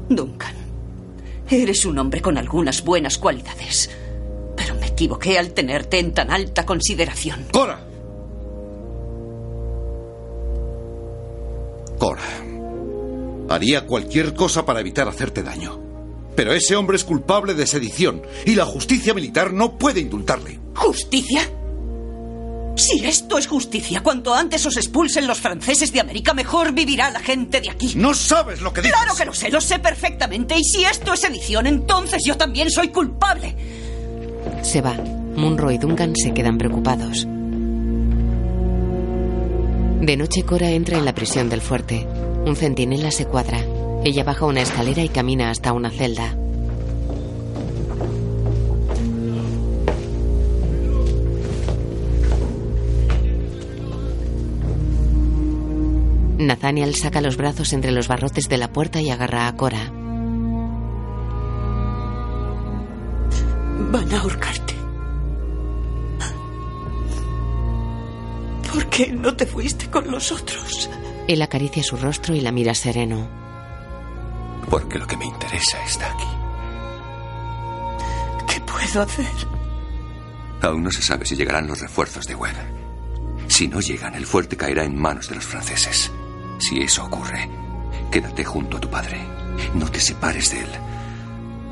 Duncan, 0.10 0.56
eres 1.50 1.86
un 1.86 1.98
hombre 1.98 2.22
con 2.22 2.38
algunas 2.38 2.84
buenas 2.84 3.18
cualidades. 3.18 3.90
Pero 4.56 4.76
me 4.76 4.88
equivoqué 4.88 5.38
al 5.38 5.54
tenerte 5.54 6.00
en 6.00 6.14
tan 6.14 6.32
alta 6.32 6.66
consideración. 6.66 7.46
¡Cora! 7.52 7.80
Cora. 11.98 12.22
Haría 13.50 13.86
cualquier 13.86 14.34
cosa 14.34 14.66
para 14.66 14.80
evitar 14.80 15.08
hacerte 15.08 15.44
daño. 15.44 15.80
Pero 16.36 16.54
ese 16.54 16.76
hombre 16.76 16.98
es 16.98 17.04
culpable 17.04 17.54
de 17.54 17.68
sedición 17.68 18.24
y 18.46 18.56
la 18.56 18.66
justicia 18.66 19.14
militar 19.14 19.54
no 19.54 19.78
puede 19.78 20.00
indultarle. 20.00 20.60
¿Justicia? 20.76 21.42
Si 22.76 23.06
esto 23.06 23.38
es 23.38 23.48
justicia, 23.48 24.02
cuanto 24.02 24.34
antes 24.34 24.66
os 24.66 24.78
expulsen 24.78 25.28
los 25.28 25.40
franceses 25.40 25.92
de 25.94 26.00
América, 26.00 26.34
mejor 26.34 26.74
vivirá 26.74 27.12
la 27.12 27.20
gente 27.20 27.62
de 27.62 27.70
aquí. 27.70 27.94
No 27.96 28.14
sabes 28.14 28.62
lo 28.62 28.74
que 28.74 28.82
dices. 28.82 28.96
Claro 28.98 29.16
que 29.16 29.26
lo 29.26 29.34
sé, 29.34 29.50
lo 29.50 29.62
sé 29.62 29.80
perfectamente. 29.80 30.58
Y 30.58 30.64
si 30.64 30.84
esto 30.84 31.14
es 31.14 31.20
sedición, 31.20 31.68
entonces 31.68 32.24
yo 32.26 32.36
también 32.36 32.72
soy 32.72 32.88
culpable. 32.90 33.56
Se 34.64 34.82
va. 34.82 34.94
Munro 35.36 35.72
y 35.72 35.78
Duncan 35.78 36.16
se 36.16 36.34
quedan 36.34 36.58
preocupados. 36.58 37.28
De 40.02 40.18
noche 40.18 40.44
Cora 40.44 40.70
entra 40.70 40.98
en 40.98 41.06
la 41.06 41.16
prisión 41.16 41.50
del 41.50 41.62
fuerte. 41.62 42.08
Un 42.46 42.56
centinela 42.56 43.12
se 43.12 43.26
cuadra. 43.26 43.64
Ella 44.04 44.24
baja 44.24 44.46
una 44.46 44.62
escalera 44.62 45.04
y 45.04 45.10
camina 45.10 45.50
hasta 45.50 45.72
una 45.74 45.90
celda. 45.92 46.36
Nathaniel 56.48 56.96
saca 56.96 57.22
los 57.22 57.38
brazos 57.38 57.74
entre 57.74 57.92
los 57.92 58.08
barrotes 58.08 58.50
de 58.50 58.58
la 58.58 58.72
puerta 58.72 59.02
y 59.02 59.10
agarra 59.10 59.48
a 59.48 59.56
Cora. 59.56 59.92
Van 63.92 64.14
a 64.14 64.20
ahorcarte. 64.20 64.74
¿Por 68.72 68.90
qué 68.90 69.12
no 69.12 69.36
te 69.36 69.46
fuiste 69.46 69.90
con 69.90 70.10
los 70.10 70.32
otros? 70.32 70.90
Él 71.28 71.42
acaricia 71.42 71.84
su 71.84 71.96
rostro 71.98 72.34
y 72.36 72.42
la 72.42 72.52
mira 72.52 72.74
sereno. 72.74 73.28
Porque 74.70 74.98
lo 74.98 75.06
que 75.06 75.18
me 75.18 75.26
interesa 75.26 75.84
está 75.84 76.12
aquí. 76.12 76.28
¿Qué 78.48 78.62
puedo 78.62 79.02
hacer? 79.04 79.26
Aún 80.62 80.84
no 80.84 80.92
se 80.92 81.02
sabe 81.02 81.26
si 81.26 81.36
llegarán 81.36 81.68
los 81.68 81.80
refuerzos 81.80 82.26
de 82.26 82.36
Webb. 82.36 82.56
Si 83.48 83.68
no 83.68 83.80
llegan, 83.80 84.16
el 84.16 84.26
fuerte 84.26 84.58
caerá 84.58 84.84
en 84.84 84.98
manos 84.98 85.30
de 85.30 85.36
los 85.36 85.46
franceses. 85.46 86.12
Si 86.66 86.80
eso 86.80 87.04
ocurre, 87.04 87.50
quédate 88.10 88.46
junto 88.46 88.78
a 88.78 88.80
tu 88.80 88.90
padre. 88.90 89.18
No 89.74 89.90
te 89.92 90.00
separes 90.00 90.52
de 90.52 90.62
él. 90.62 90.70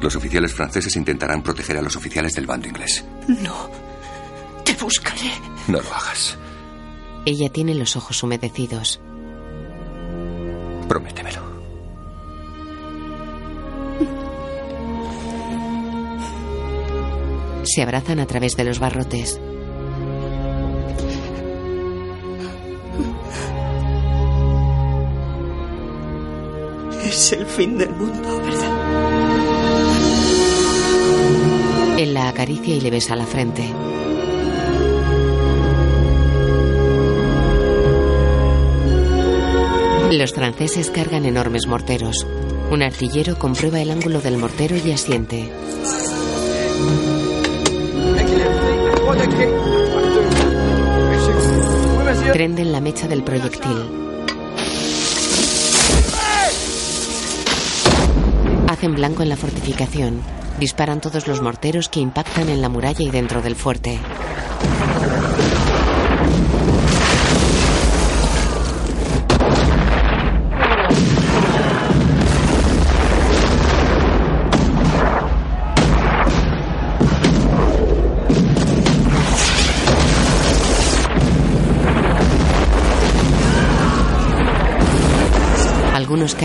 Los 0.02 0.18
oficiales 0.18 0.54
franceses 0.54 0.98
intentarán 0.98 1.42
proteger 1.42 1.78
a 1.78 1.82
los 1.82 1.96
oficiales 1.96 2.34
del 2.34 2.46
bando 2.46 2.68
inglés. 2.68 3.06
No. 3.28 3.70
Te 4.66 4.74
buscaré. 4.74 5.32
No 5.68 5.80
lo 5.80 5.94
hagas. 5.94 6.38
Ella 7.26 7.50
tiene 7.50 7.74
los 7.76 7.96
ojos 7.96 8.22
humedecidos. 8.22 9.00
Prométemelo. 10.90 11.42
Se 17.64 17.82
abrazan 17.82 18.20
a 18.20 18.26
través 18.26 18.58
de 18.58 18.66
los 18.66 18.80
barrotes. 18.80 19.40
Es 27.12 27.34
el 27.34 27.46
fin 27.46 27.78
del 27.78 27.90
mundo, 27.90 28.42
¿verdad? 28.42 28.72
Él 32.00 32.14
la 32.14 32.30
acaricia 32.30 32.74
y 32.74 32.80
le 32.80 32.90
besa 32.90 33.18
la 33.18 33.26
frente. 33.26 33.66
Los 40.14 40.32
franceses 40.32 40.90
cargan 40.90 41.26
enormes 41.26 41.68
morteros. 41.68 42.26
Un 42.72 42.82
artillero 42.82 43.38
comprueba 43.38 43.82
el 43.82 43.92
ángulo 43.92 44.22
del 44.22 44.38
mortero 44.38 44.78
y 44.78 44.92
asiente. 44.94 45.52
Prenden 52.32 52.72
la 52.72 52.80
mecha 52.80 53.10
del 53.10 53.22
proyectil. 53.22 54.11
Hacen 58.82 58.96
blanco 58.96 59.22
en 59.22 59.30
la 59.30 59.38
fortificación. 59.38 60.24
Disparan 60.60 61.02
todos 61.02 61.28
los 61.28 61.40
morteros 61.40 61.88
que 61.88 62.00
impactan 62.00 62.50
en 62.50 62.64
la 62.64 62.70
muralla 62.70 63.06
y 63.06 63.12
dentro 63.12 63.44
del 63.44 63.56
fuerte. 63.56 64.00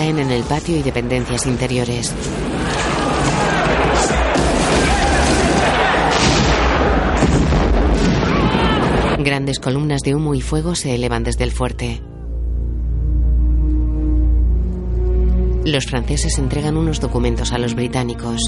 Caen 0.07 0.18
en 0.20 0.30
el 0.30 0.44
patio 0.44 0.76
y 0.76 0.82
dependencias 0.84 1.46
interiores. 1.46 2.14
Grandes 9.18 9.59
columnas 9.59 10.02
de 10.02 10.14
humo 10.14 10.36
y 10.36 10.40
fuego 10.42 10.76
se 10.76 10.94
elevan 10.94 11.24
desde 11.24 11.42
el 11.42 11.50
fuerte. 11.50 12.00
Los 15.64 15.86
franceses 15.86 16.38
entregan 16.38 16.76
unos 16.76 17.00
documentos 17.00 17.50
a 17.50 17.59
los 17.59 17.74
británicos. 17.74 18.40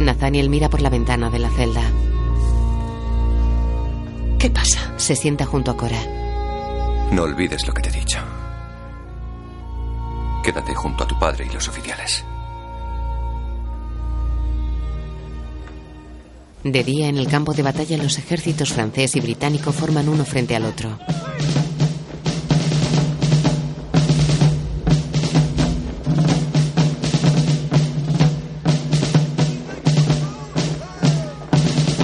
Nathaniel 0.00 0.50
mira 0.50 0.68
por 0.68 0.82
la 0.82 0.90
ventana 0.90 1.30
de 1.30 1.38
la 1.38 1.48
celda. 1.48 1.90
¿Qué 4.38 4.50
pasa? 4.50 4.92
Se 4.98 5.16
sienta 5.16 5.46
junto 5.46 5.70
a 5.70 5.76
Cora. 5.78 6.27
No 7.10 7.22
olvides 7.22 7.66
lo 7.66 7.72
que 7.72 7.82
te 7.82 7.88
he 7.88 7.92
dicho. 7.92 8.18
Quédate 10.44 10.74
junto 10.74 11.04
a 11.04 11.06
tu 11.06 11.18
padre 11.18 11.46
y 11.48 11.52
los 11.52 11.66
oficiales. 11.68 12.24
De 16.64 16.84
día, 16.84 17.08
en 17.08 17.16
el 17.16 17.28
campo 17.28 17.54
de 17.54 17.62
batalla, 17.62 17.96
los 17.96 18.18
ejércitos 18.18 18.72
francés 18.72 19.16
y 19.16 19.20
británico 19.20 19.72
forman 19.72 20.08
uno 20.08 20.24
frente 20.24 20.54
al 20.54 20.66
otro. 20.66 20.98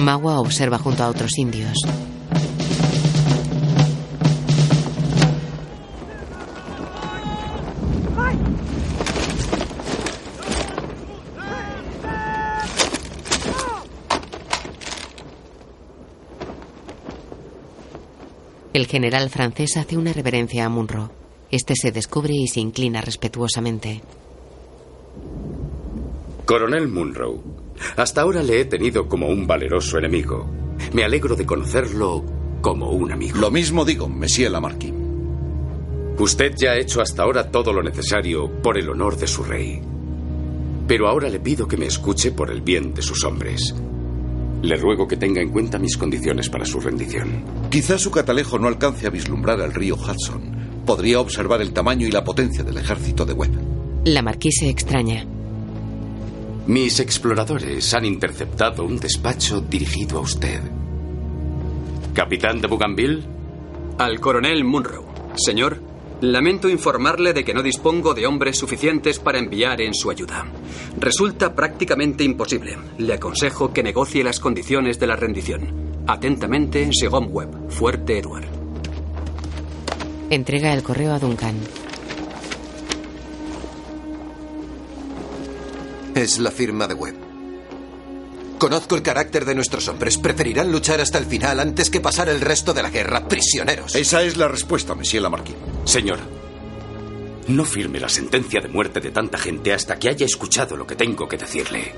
Magua 0.01 0.39
observa 0.39 0.77
junto 0.77 1.03
a 1.03 1.09
otros 1.09 1.37
indios. 1.37 1.77
General 18.95 19.29
francés 19.29 19.75
hace 19.75 19.97
una 19.97 20.13
reverencia 20.13 20.63
a 20.63 20.69
Munro. 20.69 21.11
Este 21.51 21.73
se 21.75 21.91
descubre 21.91 22.33
y 22.33 22.47
se 22.47 22.61
inclina 22.61 23.01
respetuosamente. 23.01 24.01
Coronel 26.45 26.87
Munro, 26.87 27.43
hasta 27.97 28.21
ahora 28.21 28.41
le 28.41 28.61
he 28.61 28.63
tenido 28.63 29.09
como 29.09 29.27
un 29.27 29.45
valeroso 29.45 29.97
enemigo. 29.97 30.49
Me 30.93 31.03
alegro 31.03 31.35
de 31.35 31.45
conocerlo 31.45 32.23
como 32.61 32.91
un 32.91 33.11
amigo. 33.11 33.37
Lo 33.37 33.51
mismo 33.51 33.83
digo, 33.83 34.07
Monsieur 34.07 34.49
Lamarquis. 34.49 34.93
Usted 36.17 36.53
ya 36.55 36.71
ha 36.71 36.79
hecho 36.79 37.01
hasta 37.01 37.23
ahora 37.23 37.51
todo 37.51 37.73
lo 37.73 37.83
necesario 37.83 38.49
por 38.61 38.77
el 38.77 38.89
honor 38.89 39.17
de 39.17 39.27
su 39.27 39.43
rey. 39.43 39.81
Pero 40.87 41.09
ahora 41.09 41.27
le 41.27 41.41
pido 41.41 41.67
que 41.67 41.75
me 41.75 41.87
escuche 41.87 42.31
por 42.31 42.49
el 42.49 42.61
bien 42.61 42.93
de 42.93 43.01
sus 43.01 43.25
hombres. 43.25 43.75
Le 44.65 44.77
ruego 44.77 45.07
que 45.07 45.15
tenga 45.15 45.41
en 45.41 45.51
cuenta 45.51 45.77
mis 45.77 45.95
condiciones 45.95 46.49
para 46.49 46.65
su 46.65 46.79
rendición. 46.79 47.43
Quizá 47.69 47.99
su 47.99 48.09
catalejo 48.09 48.57
no 48.57 48.67
alcance 48.67 49.05
a 49.05 49.11
vislumbrar 49.11 49.59
el 49.59 49.71
río 49.71 49.95
Hudson. 49.95 50.81
Podría 50.83 51.19
observar 51.19 51.61
el 51.61 51.71
tamaño 51.71 52.07
y 52.07 52.11
la 52.11 52.23
potencia 52.23 52.63
del 52.63 52.77
ejército 52.77 53.27
de 53.27 53.33
Webb. 53.33 53.51
La 54.05 54.23
marquise 54.23 54.67
extraña. 54.67 55.23
Mis 56.65 56.99
exploradores 56.99 57.93
han 57.93 58.05
interceptado 58.05 58.85
un 58.85 58.97
despacho 58.97 59.61
dirigido 59.61 60.17
a 60.17 60.21
usted. 60.21 60.61
¿Capitán 62.15 62.59
de 62.59 62.67
Bougainville? 62.67 63.23
Al 63.99 64.19
coronel 64.19 64.63
Munro. 64.63 65.05
Señor, 65.35 65.79
lamento 66.21 66.69
informarle 66.69 67.33
de 67.33 67.43
que 67.43 67.53
no 67.53 67.61
dispongo 67.61 68.13
de 68.13 68.25
hombres 68.25 68.57
suficientes 68.57 69.19
para 69.19 69.39
enviar 69.39 69.81
en 69.81 69.93
su 69.93 70.09
ayuda. 70.09 70.45
Resulta 70.97 71.53
prácticamente 71.53 72.23
imposible. 72.23 72.77
Le 72.97 73.13
aconsejo 73.13 73.73
que 73.73 73.83
negocie 73.83 74.23
las 74.23 74.39
condiciones 74.39 74.99
de 74.99 75.07
la 75.07 75.15
rendición. 75.15 76.03
Atentamente, 76.07 76.89
Segom 76.93 77.29
Webb, 77.31 77.69
Fuerte 77.69 78.19
Edward. 78.19 78.45
Entrega 80.29 80.73
el 80.73 80.83
correo 80.83 81.13
a 81.13 81.19
Duncan. 81.19 81.55
Es 86.15 86.39
la 86.39 86.51
firma 86.51 86.87
de 86.87 86.93
Webb. 86.93 87.24
Conozco 88.65 88.95
el 88.95 89.03
carácter 89.03 89.45
de 89.45 89.53
nuestros 89.53 89.87
hombres. 89.89 90.17
Preferirán 90.17 90.71
luchar 90.71 90.99
hasta 90.99 91.19
el 91.19 91.27
final 91.27 91.59
antes 91.59 91.91
que 91.91 92.01
pasar 92.01 92.29
el 92.29 92.41
resto 92.41 92.73
de 92.73 92.81
la 92.81 92.89
guerra 92.89 93.27
prisioneros. 93.27 93.93
Esa 93.93 94.23
es 94.23 94.37
la 94.37 94.47
respuesta, 94.47 94.95
Monsieur 94.95 95.21
Lamarquis. 95.21 95.53
Señor, 95.83 96.17
no 97.47 97.63
firme 97.63 97.99
la 97.99 98.09
sentencia 98.09 98.61
de 98.61 98.67
muerte 98.67 99.01
de 99.01 99.11
tanta 99.11 99.37
gente 99.37 99.71
hasta 99.71 99.99
que 99.99 100.09
haya 100.09 100.25
escuchado 100.25 100.75
lo 100.75 100.87
que 100.87 100.95
tengo 100.95 101.27
que 101.27 101.37
decirle. 101.37 101.93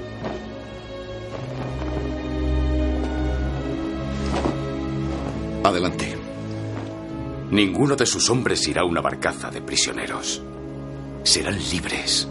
Adelante. 5.64 6.18
Ninguno 7.50 7.96
de 7.96 8.06
sus 8.06 8.30
hombres 8.30 8.68
irá 8.68 8.82
a 8.82 8.86
una 8.86 9.00
barcaza 9.00 9.50
de 9.50 9.62
prisioneros. 9.62 10.42
Serán 11.24 11.58
libres. 11.72 12.28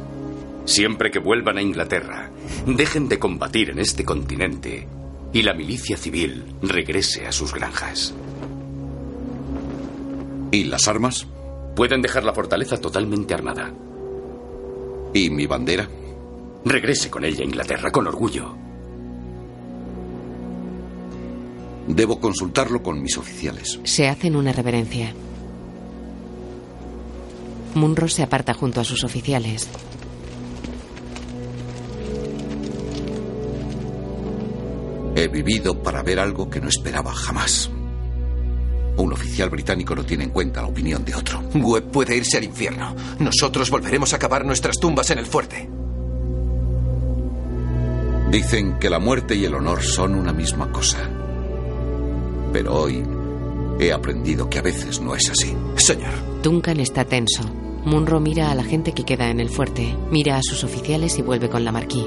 Siempre 0.66 1.12
que 1.12 1.20
vuelvan 1.20 1.58
a 1.58 1.62
Inglaterra, 1.62 2.30
dejen 2.66 3.08
de 3.08 3.20
combatir 3.20 3.70
en 3.70 3.78
este 3.78 4.04
continente 4.04 4.88
y 5.32 5.42
la 5.42 5.54
milicia 5.54 5.96
civil 5.96 6.44
regrese 6.60 7.26
a 7.26 7.32
sus 7.32 7.54
granjas. 7.54 8.12
¿Y 10.50 10.64
las 10.64 10.88
armas? 10.88 11.26
Pueden 11.76 12.02
dejar 12.02 12.24
la 12.24 12.32
fortaleza 12.32 12.78
totalmente 12.78 13.32
armada. 13.32 13.72
¿Y 15.14 15.30
mi 15.30 15.46
bandera? 15.46 15.88
Regrese 16.64 17.10
con 17.10 17.24
ella 17.24 17.42
a 17.42 17.46
Inglaterra 17.46 17.92
con 17.92 18.08
orgullo. 18.08 18.56
Debo 21.86 22.18
consultarlo 22.18 22.82
con 22.82 23.00
mis 23.00 23.16
oficiales. 23.16 23.78
Se 23.84 24.08
hacen 24.08 24.34
una 24.34 24.52
reverencia. 24.52 25.14
Munro 27.74 28.08
se 28.08 28.24
aparta 28.24 28.52
junto 28.52 28.80
a 28.80 28.84
sus 28.84 29.04
oficiales. 29.04 29.68
He 35.16 35.28
vivido 35.28 35.82
para 35.82 36.02
ver 36.02 36.20
algo 36.20 36.50
que 36.50 36.60
no 36.60 36.68
esperaba 36.68 37.10
jamás. 37.14 37.70
Un 38.98 39.12
oficial 39.14 39.48
británico 39.48 39.94
no 39.94 40.04
tiene 40.04 40.24
en 40.24 40.30
cuenta 40.30 40.60
la 40.60 40.68
opinión 40.68 41.06
de 41.06 41.14
otro. 41.14 41.40
Webb 41.54 41.90
puede 41.90 42.16
irse 42.16 42.36
al 42.36 42.44
infierno. 42.44 42.94
Nosotros 43.18 43.70
volveremos 43.70 44.12
a 44.12 44.18
cavar 44.18 44.44
nuestras 44.44 44.76
tumbas 44.78 45.10
en 45.10 45.18
el 45.18 45.24
fuerte. 45.24 45.68
Dicen 48.30 48.78
que 48.78 48.90
la 48.90 48.98
muerte 48.98 49.34
y 49.34 49.46
el 49.46 49.54
honor 49.54 49.82
son 49.82 50.14
una 50.14 50.34
misma 50.34 50.70
cosa. 50.70 50.98
Pero 52.52 52.74
hoy 52.74 53.02
he 53.80 53.92
aprendido 53.92 54.50
que 54.50 54.58
a 54.58 54.62
veces 54.62 55.00
no 55.00 55.14
es 55.14 55.30
así. 55.30 55.56
Señor. 55.76 56.12
Duncan 56.42 56.78
está 56.80 57.06
tenso. 57.06 57.42
Munro 57.86 58.20
mira 58.20 58.50
a 58.50 58.54
la 58.54 58.64
gente 58.64 58.92
que 58.92 59.04
queda 59.04 59.30
en 59.30 59.40
el 59.40 59.48
fuerte, 59.48 59.96
mira 60.10 60.36
a 60.36 60.42
sus 60.42 60.64
oficiales 60.64 61.18
y 61.18 61.22
vuelve 61.22 61.48
con 61.48 61.64
la 61.64 61.72
marquí. 61.72 62.04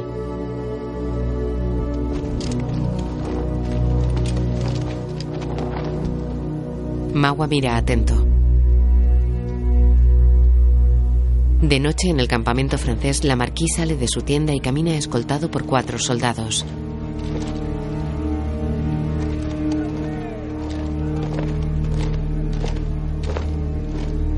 Magua 7.20 7.47
mira 7.47 7.76
atento. 7.76 8.15
De 11.61 11.78
noche 11.82 12.07
en 12.07 12.22
el 12.22 12.30
campamento 12.30 12.78
francés, 12.78 13.26
la 13.26 13.36
marquís 13.36 13.76
sale 13.76 13.97
de 13.97 14.07
su 14.07 14.22
tienda 14.22 14.53
y 14.53 14.61
camina 14.61 14.95
escoltado 14.95 15.51
por 15.51 15.65
cuatro 15.65 15.99
soldados. 15.99 16.65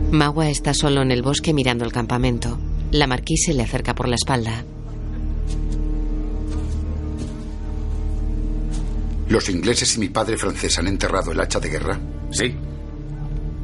Magua 0.09 0.49
está 0.49 0.73
solo 0.73 1.03
en 1.03 1.11
el 1.11 1.21
bosque 1.21 1.53
mirando 1.53 1.85
el 1.85 1.91
campamento. 1.91 2.57
La 2.89 3.05
marquís 3.05 3.43
se 3.45 3.53
le 3.53 3.61
acerca 3.61 3.93
por 3.93 4.07
la 4.07 4.15
espalda. 4.15 4.65
¿Los 9.29 9.49
ingleses 9.49 9.95
y 9.97 9.99
mi 9.99 10.09
padre 10.09 10.35
francés 10.35 10.79
han 10.79 10.87
enterrado 10.87 11.31
el 11.31 11.39
hacha 11.39 11.59
de 11.59 11.69
guerra? 11.69 11.99
Sí. 12.31 12.55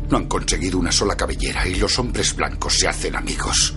No 0.09 0.17
han 0.17 0.27
conseguido 0.27 0.79
una 0.79 0.91
sola 0.91 1.15
cabellera 1.15 1.67
y 1.67 1.75
los 1.75 1.99
hombres 1.99 2.35
blancos 2.35 2.75
se 2.75 2.87
hacen 2.87 3.15
amigos. 3.15 3.75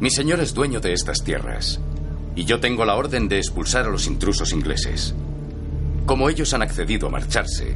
Mi 0.00 0.10
señor 0.10 0.40
es 0.40 0.54
dueño 0.54 0.80
de 0.80 0.92
estas 0.92 1.22
tierras. 1.22 1.80
Y 2.34 2.44
yo 2.44 2.60
tengo 2.60 2.84
la 2.84 2.96
orden 2.96 3.28
de 3.28 3.38
expulsar 3.38 3.86
a 3.86 3.90
los 3.90 4.06
intrusos 4.06 4.52
ingleses. 4.52 5.14
Como 6.06 6.28
ellos 6.30 6.52
han 6.54 6.62
accedido 6.62 7.08
a 7.08 7.10
marcharse, 7.10 7.74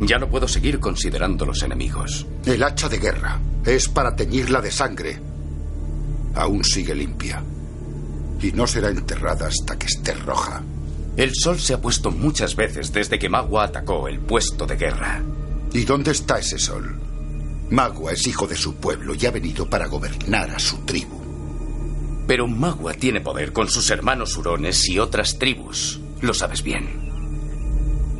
ya 0.00 0.18
no 0.18 0.28
puedo 0.28 0.48
seguir 0.48 0.80
considerándolos 0.80 1.62
enemigos. 1.62 2.26
El 2.44 2.62
hacha 2.62 2.88
de 2.88 2.98
guerra 2.98 3.40
es 3.64 3.88
para 3.88 4.16
teñirla 4.16 4.60
de 4.60 4.70
sangre. 4.70 5.20
Aún 6.34 6.64
sigue 6.64 6.94
limpia. 6.94 7.42
Y 8.40 8.50
no 8.52 8.66
será 8.66 8.88
enterrada 8.90 9.46
hasta 9.46 9.78
que 9.78 9.86
esté 9.86 10.14
roja. 10.14 10.62
El 11.16 11.32
sol 11.34 11.60
se 11.60 11.74
ha 11.74 11.80
puesto 11.80 12.10
muchas 12.10 12.56
veces 12.56 12.92
desde 12.92 13.18
que 13.18 13.28
Magua 13.28 13.64
atacó 13.64 14.08
el 14.08 14.18
puesto 14.18 14.66
de 14.66 14.76
guerra. 14.76 15.22
¿Y 15.72 15.84
dónde 15.84 16.10
está 16.10 16.38
ese 16.38 16.58
sol? 16.58 16.98
Magua 17.72 18.12
es 18.12 18.26
hijo 18.26 18.46
de 18.46 18.54
su 18.54 18.74
pueblo 18.74 19.14
y 19.18 19.24
ha 19.24 19.30
venido 19.30 19.64
para 19.64 19.86
gobernar 19.86 20.50
a 20.50 20.58
su 20.58 20.76
tribu. 20.80 21.18
Pero 22.26 22.46
Magua 22.46 22.92
tiene 22.92 23.22
poder 23.22 23.54
con 23.54 23.66
sus 23.70 23.88
hermanos 23.88 24.36
hurones 24.36 24.86
y 24.90 24.98
otras 24.98 25.38
tribus. 25.38 25.98
Lo 26.20 26.34
sabes 26.34 26.62
bien. 26.62 27.10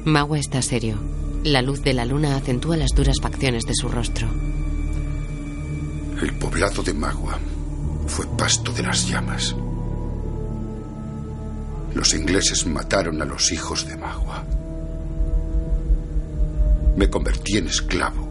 Magua 0.06 0.38
está 0.38 0.62
serio. 0.62 0.96
La 1.44 1.60
luz 1.60 1.82
de 1.82 1.92
la 1.92 2.06
luna 2.06 2.36
acentúa 2.36 2.78
las 2.78 2.92
duras 2.94 3.18
facciones 3.20 3.66
de 3.66 3.74
su 3.74 3.90
rostro. 3.90 4.26
El 6.22 6.32
poblado 6.38 6.82
de 6.82 6.94
Magua 6.94 7.38
fue 8.06 8.26
pasto 8.38 8.72
de 8.72 8.84
las 8.84 9.06
llamas. 9.06 9.54
Los 11.94 12.14
ingleses 12.14 12.66
mataron 12.66 13.20
a 13.20 13.26
los 13.26 13.52
hijos 13.52 13.86
de 13.86 13.98
Magua. 13.98 14.46
Me 16.96 17.10
convertí 17.10 17.58
en 17.58 17.66
esclavo 17.66 18.21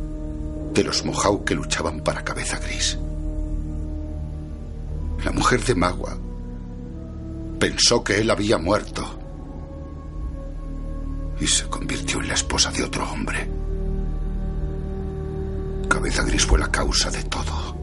de 0.74 0.84
los 0.84 1.06
Mohawk 1.06 1.46
que 1.46 1.56
luchaban 1.56 2.02
para 2.02 2.24
Cabeza 2.24 2.60
Gris. 2.60 2.98
La 5.24 5.32
mujer 5.32 5.64
de 5.64 5.76
Magua 5.76 6.18
pensó 7.60 8.04
que 8.04 8.20
él 8.20 8.30
había 8.30 8.58
muerto. 8.58 9.18
y 11.40 11.48
se 11.48 11.66
convirtió 11.66 12.22
en 12.22 12.28
la 12.28 12.36
esposa 12.36 12.72
de 12.72 12.84
otro 12.84 13.04
hombre. 13.10 13.50
Cabeza 15.90 16.24
Gris 16.24 16.46
fue 16.46 16.60
la 16.60 16.70
causa 16.70 17.10
de 17.10 17.24
todo. 17.24 17.76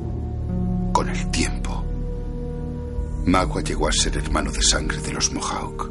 Con 0.93 1.09
el 1.09 1.29
tiempo, 1.33 1.85
Magua 3.27 3.61
llegó 3.63 3.89
a 3.89 3.93
ser 3.93 4.17
hermano 4.17 4.53
de 4.53 4.63
sangre 4.63 4.99
de 4.99 5.13
los 5.13 5.33
Mohawk 5.33 5.91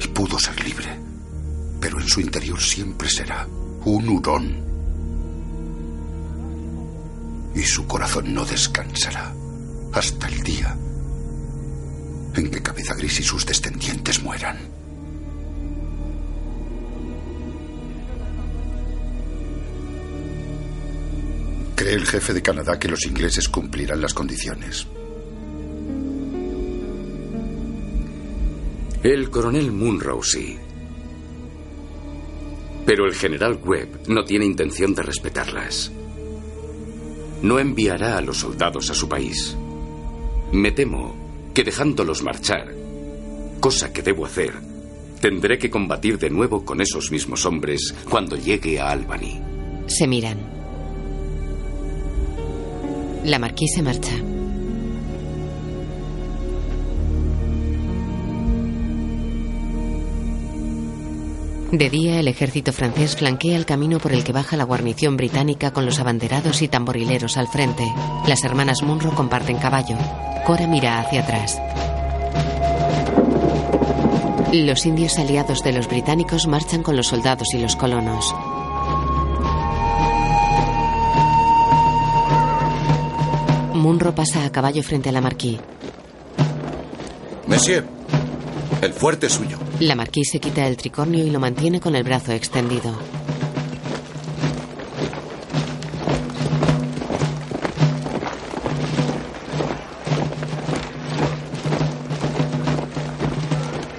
y 0.00 0.08
pudo 0.08 0.38
ser 0.38 0.64
libre, 0.64 0.98
pero 1.78 2.00
en 2.00 2.08
su 2.08 2.20
interior 2.20 2.58
siempre 2.58 3.08
será 3.10 3.46
un 3.84 4.08
hurón. 4.08 4.71
Y 7.54 7.62
su 7.62 7.86
corazón 7.86 8.32
no 8.34 8.44
descansará 8.44 9.34
hasta 9.92 10.28
el 10.28 10.42
día 10.42 10.76
en 12.34 12.50
que 12.50 12.62
Cabeza 12.62 12.94
Gris 12.94 13.20
y 13.20 13.22
sus 13.22 13.44
descendientes 13.44 14.22
mueran. 14.22 14.58
Cree 21.76 21.94
el 21.94 22.06
jefe 22.06 22.32
de 22.32 22.42
Canadá 22.42 22.78
que 22.78 22.88
los 22.88 23.04
ingleses 23.04 23.48
cumplirán 23.48 24.00
las 24.00 24.14
condiciones. 24.14 24.86
El 29.02 29.30
coronel 29.30 29.72
Munro 29.72 30.22
sí. 30.22 30.56
Pero 32.86 33.06
el 33.06 33.14
general 33.14 33.60
Webb 33.62 34.08
no 34.08 34.24
tiene 34.24 34.44
intención 34.44 34.94
de 34.94 35.02
respetarlas. 35.02 35.90
No 37.42 37.58
enviará 37.58 38.18
a 38.18 38.20
los 38.20 38.38
soldados 38.38 38.90
a 38.90 38.94
su 38.94 39.08
país. 39.08 39.56
Me 40.52 40.70
temo 40.70 41.14
que 41.54 41.64
dejándolos 41.64 42.22
marchar, 42.22 42.72
cosa 43.60 43.92
que 43.92 44.02
debo 44.02 44.26
hacer, 44.26 44.52
tendré 45.20 45.58
que 45.58 45.70
combatir 45.70 46.18
de 46.18 46.30
nuevo 46.30 46.64
con 46.64 46.80
esos 46.80 47.10
mismos 47.10 47.44
hombres 47.46 47.94
cuando 48.08 48.36
llegue 48.36 48.80
a 48.80 48.90
Albany. 48.90 49.40
Se 49.86 50.06
miran. 50.06 50.38
La 53.24 53.38
marquisa 53.38 53.82
marcha. 53.82 54.31
De 61.72 61.88
día, 61.88 62.20
el 62.20 62.28
ejército 62.28 62.70
francés 62.70 63.16
flanquea 63.16 63.56
el 63.56 63.64
camino 63.64 63.98
por 63.98 64.12
el 64.12 64.22
que 64.24 64.32
baja 64.32 64.58
la 64.58 64.64
guarnición 64.64 65.16
británica 65.16 65.72
con 65.72 65.86
los 65.86 66.00
abanderados 66.00 66.60
y 66.60 66.68
tamborileros 66.68 67.38
al 67.38 67.48
frente. 67.48 67.90
Las 68.26 68.44
hermanas 68.44 68.82
Munro 68.82 69.14
comparten 69.14 69.56
caballo. 69.56 69.96
Cora 70.44 70.66
mira 70.66 71.00
hacia 71.00 71.22
atrás. 71.22 71.58
Los 74.52 74.84
indios 74.84 75.18
aliados 75.18 75.62
de 75.62 75.72
los 75.72 75.88
británicos 75.88 76.46
marchan 76.46 76.82
con 76.82 76.94
los 76.94 77.06
soldados 77.06 77.48
y 77.54 77.58
los 77.58 77.74
colonos. 77.74 78.34
Munro 83.72 84.14
pasa 84.14 84.44
a 84.44 84.52
caballo 84.52 84.82
frente 84.82 85.08
a 85.08 85.12
la 85.12 85.22
marquí. 85.22 85.58
Monsieur, 87.46 87.86
el 88.82 88.92
fuerte 88.92 89.30
suyo. 89.30 89.58
La 89.78 89.94
marquí 89.94 90.24
se 90.24 90.40
quita 90.40 90.66
el 90.66 90.76
tricornio 90.76 91.24
y 91.24 91.30
lo 91.30 91.38
mantiene 91.38 91.80
con 91.80 91.94
el 91.94 92.02
brazo 92.02 92.32
extendido. 92.32 92.92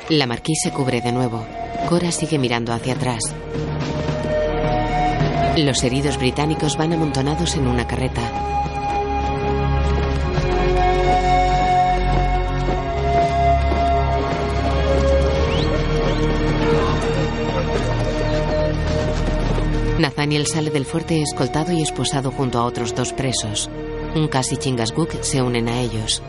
La 0.09 0.27
marquí 0.27 0.53
se 0.55 0.71
cubre 0.71 1.01
de 1.01 1.11
nuevo. 1.11 1.45
Cora 1.87 2.11
sigue 2.11 2.37
mirando 2.37 2.73
hacia 2.73 2.93
atrás. 2.93 3.23
Los 5.57 5.83
heridos 5.83 6.17
británicos 6.17 6.77
van 6.77 6.93
amontonados 6.93 7.55
en 7.55 7.67
una 7.67 7.87
carreta. 7.87 8.52
Nathaniel 20.33 20.47
sale 20.47 20.71
del 20.71 20.85
fuerte 20.85 21.21
escoltado 21.21 21.71
y 21.73 21.83
esposado 21.83 22.31
junto 22.31 22.57
a 22.57 22.65
otros 22.65 22.95
dos 22.95 23.13
presos. 23.13 23.69
Un 24.15 24.27
casi 24.27 24.57
Chingasguk 24.57 25.21
se 25.21 25.43
unen 25.43 25.67
a 25.67 25.79
ellos. 25.79 26.23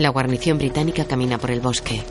La 0.00 0.08
guarnición 0.08 0.58
británica 0.58 1.04
camina 1.04 1.38
por 1.38 1.52
el 1.52 1.60
bosque. 1.60 2.02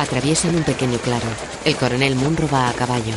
Atraviesan 0.00 0.56
un 0.56 0.62
pequeño 0.62 0.98
claro. 0.98 1.26
El 1.62 1.76
coronel 1.76 2.16
Munro 2.16 2.48
va 2.48 2.70
a 2.70 2.72
caballo. 2.72 3.12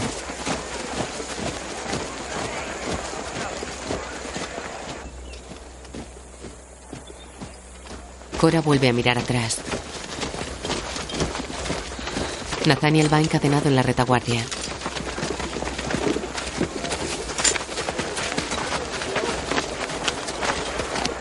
Cora 8.37 8.59
vuelve 8.59 8.89
a 8.89 8.93
mirar 8.93 9.17
atrás. 9.17 9.59
Nathaniel 12.65 13.11
va 13.11 13.21
encadenado 13.21 13.69
en 13.69 13.77
la 13.77 13.83
retaguardia. 13.83 14.43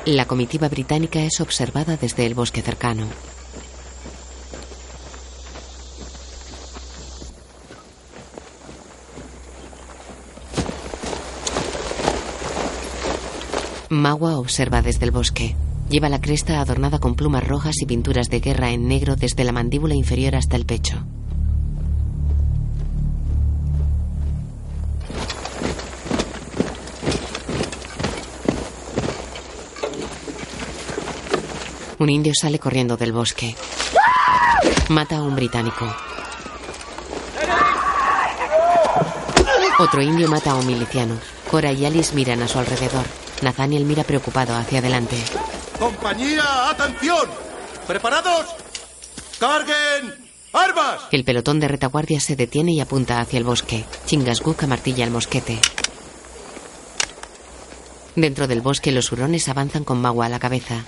La 0.07 0.25
comitiva 0.25 0.69
británica 0.69 1.21
es 1.21 1.41
observada 1.41 1.97
desde 1.97 2.27
el 2.27 2.35
bosque 2.35 2.63
cercano. 2.63 3.32
Magua 13.93 14.39
observa 14.39 14.81
desde 14.81 15.05
el 15.05 15.11
bosque. 15.11 15.55
Lleva 15.91 16.09
la 16.09 16.19
cresta 16.19 16.63
adornada 16.63 16.99
con 16.99 17.15
plumas 17.15 17.47
rojas 17.47 17.75
y 17.83 17.85
pinturas 17.85 18.31
de 18.31 18.41
guerra 18.41 18.71
en 18.71 18.89
negro 18.89 19.17
desde 19.17 19.45
la 19.45 19.53
mandíbula 19.53 19.95
inferior 19.95 20.35
hasta 20.35 20.57
el 20.57 20.65
pecho. 20.65 21.05
Un 31.99 32.09
indio 32.09 32.33
sale 32.35 32.59
corriendo 32.59 32.97
del 32.97 33.13
bosque. 33.13 33.55
Mata 34.89 35.19
a 35.19 35.23
un 35.23 35.37
británico. 35.37 35.85
Otro 39.79 40.01
indio 40.01 40.29
mata 40.29 40.53
a 40.53 40.55
un 40.55 40.67
miliciano. 40.67 41.19
Cora 41.51 41.73
y 41.73 41.85
Alice 41.85 42.15
miran 42.15 42.41
a 42.41 42.49
su 42.49 42.59
alrededor. 42.59 43.22
Nathaniel 43.43 43.85
mira 43.85 44.05
preocupado 44.05 44.55
hacia 44.57 44.79
adelante. 44.79 45.17
¡Compañía, 45.79 46.71
atención! 46.71 47.29
¿Preparados? 47.87 48.47
¡Carguen! 49.39 50.15
¡Armas! 50.53 51.03
El 51.11 51.25
pelotón 51.25 51.61
de 51.61 51.69
retaguardia 51.69 52.21
se 52.21 52.37
detiene 52.37 52.73
y 52.73 52.81
apunta 52.81 53.21
hacia 53.21 53.39
el 53.39 53.45
bosque. 53.45 53.85
Chingasguk 54.07 54.63
amartilla 54.63 55.05
el 55.05 55.11
mosquete. 55.11 55.59
Dentro 58.15 58.47
del 58.47 58.61
bosque 58.61 58.93
los 58.93 59.11
hurones 59.11 59.49
avanzan 59.49 59.85
con 59.85 60.01
Magua 60.01 60.27
a 60.27 60.29
la 60.29 60.39
cabeza. 60.39 60.85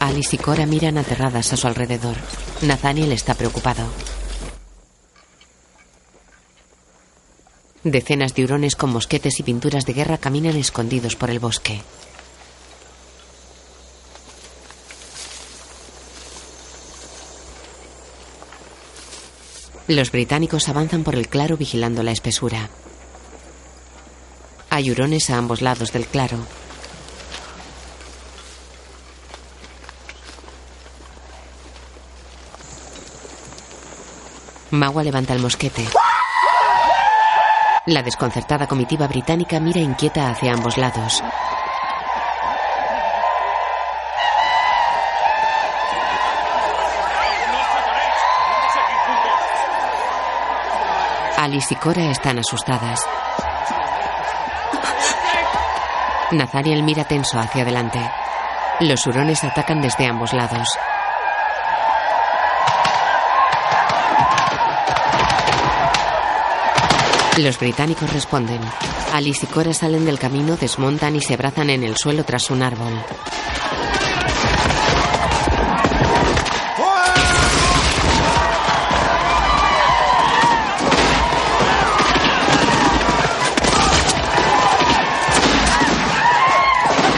Alice 0.00 0.34
y 0.34 0.38
Cora 0.38 0.66
miran 0.66 0.98
aterradas 0.98 1.52
a 1.52 1.56
su 1.56 1.66
alrededor. 1.66 2.16
Nathaniel 2.62 3.12
está 3.12 3.34
preocupado. 3.34 3.84
Decenas 7.84 8.34
de 8.36 8.44
hurones 8.44 8.76
con 8.76 8.90
mosquetes 8.90 9.40
y 9.40 9.42
pinturas 9.42 9.86
de 9.86 9.92
guerra 9.92 10.16
caminan 10.16 10.56
escondidos 10.56 11.16
por 11.16 11.30
el 11.30 11.40
bosque. 11.40 11.82
Los 19.88 20.12
británicos 20.12 20.68
avanzan 20.68 21.02
por 21.02 21.16
el 21.16 21.26
claro 21.26 21.56
vigilando 21.56 22.04
la 22.04 22.12
espesura. 22.12 22.70
Hay 24.70 24.90
hurones 24.90 25.28
a 25.30 25.38
ambos 25.38 25.60
lados 25.60 25.92
del 25.92 26.06
claro. 26.06 26.38
Magua 34.70 35.02
levanta 35.02 35.34
el 35.34 35.40
mosquete. 35.40 35.84
La 37.86 38.00
desconcertada 38.00 38.68
comitiva 38.68 39.08
británica 39.08 39.58
mira 39.58 39.80
inquieta 39.80 40.30
hacia 40.30 40.52
ambos 40.52 40.78
lados. 40.78 41.20
Alice 51.36 51.74
y 51.74 51.76
Cora 51.76 52.04
están 52.04 52.38
asustadas. 52.38 53.00
Nathaniel 56.30 56.84
mira 56.84 57.02
tenso 57.02 57.40
hacia 57.40 57.62
adelante. 57.62 57.98
Los 58.78 59.04
hurones 59.08 59.42
atacan 59.42 59.80
desde 59.80 60.06
ambos 60.06 60.32
lados. 60.32 60.68
Los 67.38 67.58
británicos 67.58 68.12
responden. 68.12 68.60
Alice 69.14 69.46
y 69.46 69.52
Cora 69.52 69.72
salen 69.72 70.04
del 70.04 70.18
camino, 70.18 70.56
desmontan 70.56 71.16
y 71.16 71.20
se 71.22 71.32
abrazan 71.32 71.70
en 71.70 71.82
el 71.82 71.96
suelo 71.96 72.24
tras 72.24 72.50
un 72.50 72.62
árbol. 72.62 72.92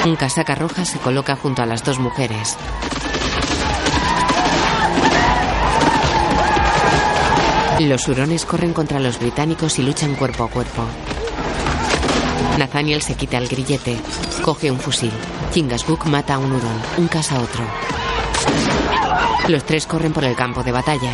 Un 0.06 0.16
casaca 0.16 0.54
roja 0.54 0.84
se 0.84 0.98
coloca 0.98 1.34
junto 1.34 1.62
a 1.62 1.66
las 1.66 1.82
dos 1.82 1.98
mujeres. 1.98 2.56
Los 7.80 8.06
hurones 8.08 8.46
corren 8.46 8.72
contra 8.72 9.00
los 9.00 9.18
británicos 9.18 9.78
y 9.78 9.82
luchan 9.82 10.14
cuerpo 10.14 10.44
a 10.44 10.48
cuerpo. 10.48 10.84
Nathaniel 12.56 13.02
se 13.02 13.16
quita 13.16 13.38
el 13.38 13.48
grillete, 13.48 13.96
coge 14.42 14.70
un 14.70 14.78
fusil. 14.78 15.10
Chingasguk 15.52 16.06
mata 16.06 16.34
a 16.34 16.38
un 16.38 16.52
hurón, 16.52 16.80
un 16.98 17.08
casa 17.08 17.36
a 17.36 17.40
otro. 17.40 17.64
Los 19.48 19.64
tres 19.64 19.86
corren 19.86 20.12
por 20.12 20.24
el 20.24 20.36
campo 20.36 20.62
de 20.62 20.72
batalla. 20.72 21.12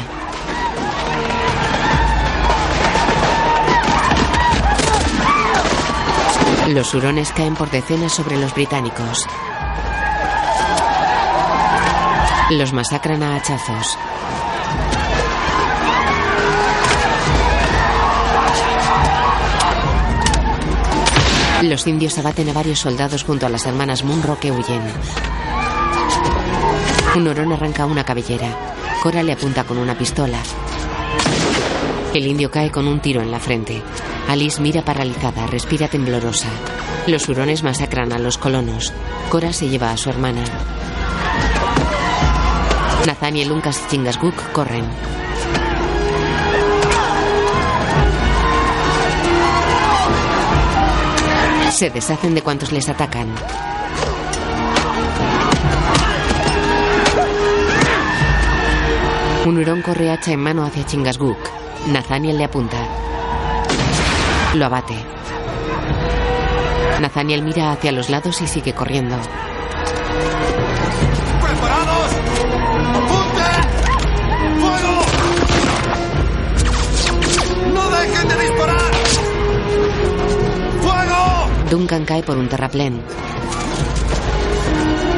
Los 6.69 6.95
hurones 6.95 7.32
caen 7.32 7.55
por 7.55 7.70
decenas 7.70 8.12
sobre 8.12 8.37
los 8.37 8.55
británicos. 8.55 9.27
Los 12.51 12.73
masacran 12.73 13.23
a 13.23 13.37
hachazos. 13.37 13.99
Los 21.62 21.87
indios 21.87 22.16
abaten 22.19 22.49
a 22.49 22.53
varios 22.53 22.78
soldados 22.78 23.23
junto 23.23 23.47
a 23.47 23.49
las 23.49 23.66
hermanas 23.66 24.03
Munro 24.03 24.39
que 24.39 24.51
huyen. 24.51 24.81
Un 27.15 27.28
hurón 27.28 27.53
arranca 27.53 27.87
una 27.87 28.05
cabellera. 28.05 28.49
Cora 29.03 29.23
le 29.23 29.32
apunta 29.32 29.65
con 29.65 29.77
una 29.77 29.97
pistola. 29.97 30.39
El 32.15 32.27
indio 32.27 32.51
cae 32.51 32.70
con 32.70 32.89
un 32.89 33.01
tiro 33.01 33.20
en 33.20 33.31
la 33.31 33.39
frente. 33.39 33.82
Alice 34.28 34.61
mira 34.61 34.82
paralizada, 34.82 35.47
respira 35.47 35.89
temblorosa. 35.89 36.49
Los 37.07 37.28
hurones 37.28 37.62
masacran 37.62 38.12
a 38.12 38.19
los 38.19 38.39
colonos. 38.39 38.93
Cora 39.28 39.53
se 39.53 39.69
lleva 39.69 39.91
a 39.91 39.97
su 39.97 40.09
hermana. 40.09 40.45
Nathaniel, 43.07 43.53
Uncas 43.53 43.82
y 43.87 43.91
Chingasguk 43.91 44.53
corren. 44.53 44.85
Se 51.81 51.89
deshacen 51.89 52.35
de 52.35 52.43
cuantos 52.43 52.73
les 52.73 52.86
atacan. 52.90 53.27
Un 59.47 59.57
hurón 59.57 59.81
corre 59.81 60.11
hacha 60.11 60.32
en 60.32 60.40
mano 60.40 60.66
hacia 60.66 60.85
Chingasguk. 60.85 61.39
Nathaniel 61.86 62.36
le 62.36 62.44
apunta. 62.44 62.77
Lo 64.57 64.66
abate. 64.66 64.94
Nathaniel 67.01 67.43
mira 67.43 67.73
hacia 67.73 67.93
los 67.93 68.11
lados 68.11 68.43
y 68.43 68.47
sigue 68.47 68.74
corriendo. 68.74 69.16
¡Preparados! 71.40 72.30
Duncan 81.70 82.05
cae 82.05 82.24
por 82.24 82.36
un 82.36 82.48
terraplén. 82.48 83.01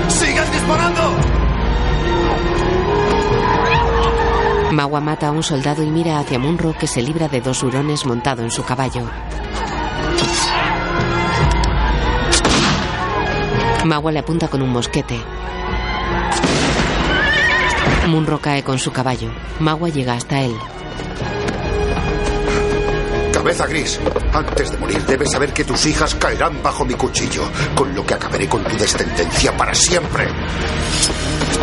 ¡Sigan 0.08 0.52
disparando! 0.52 1.16
Magua 4.70 5.00
mata 5.00 5.28
a 5.28 5.30
un 5.30 5.42
soldado 5.42 5.82
y 5.82 5.90
mira 5.90 6.18
hacia 6.18 6.38
Munro 6.38 6.74
que 6.78 6.86
se 6.86 7.00
libra 7.00 7.28
de 7.28 7.40
dos 7.40 7.62
hurones 7.62 8.04
montado 8.04 8.42
en 8.42 8.50
su 8.50 8.62
caballo. 8.64 9.08
Magua 13.86 14.12
le 14.12 14.18
apunta 14.18 14.48
con 14.48 14.60
un 14.60 14.70
mosquete. 14.70 15.18
Munro 18.08 18.40
cae 18.40 18.62
con 18.62 18.78
su 18.78 18.92
caballo. 18.92 19.30
Magua 19.58 19.88
llega 19.88 20.12
hasta 20.12 20.42
él. 20.42 20.54
Cabeza 23.42 23.66
gris, 23.66 23.98
antes 24.32 24.70
de 24.70 24.76
morir 24.76 25.04
debes 25.04 25.32
saber 25.32 25.52
que 25.52 25.64
tus 25.64 25.84
hijas 25.86 26.14
caerán 26.14 26.62
bajo 26.62 26.84
mi 26.84 26.94
cuchillo, 26.94 27.42
con 27.74 27.92
lo 27.92 28.06
que 28.06 28.14
acabaré 28.14 28.48
con 28.48 28.62
tu 28.62 28.76
descendencia 28.76 29.56
para 29.56 29.74
siempre. 29.74 30.28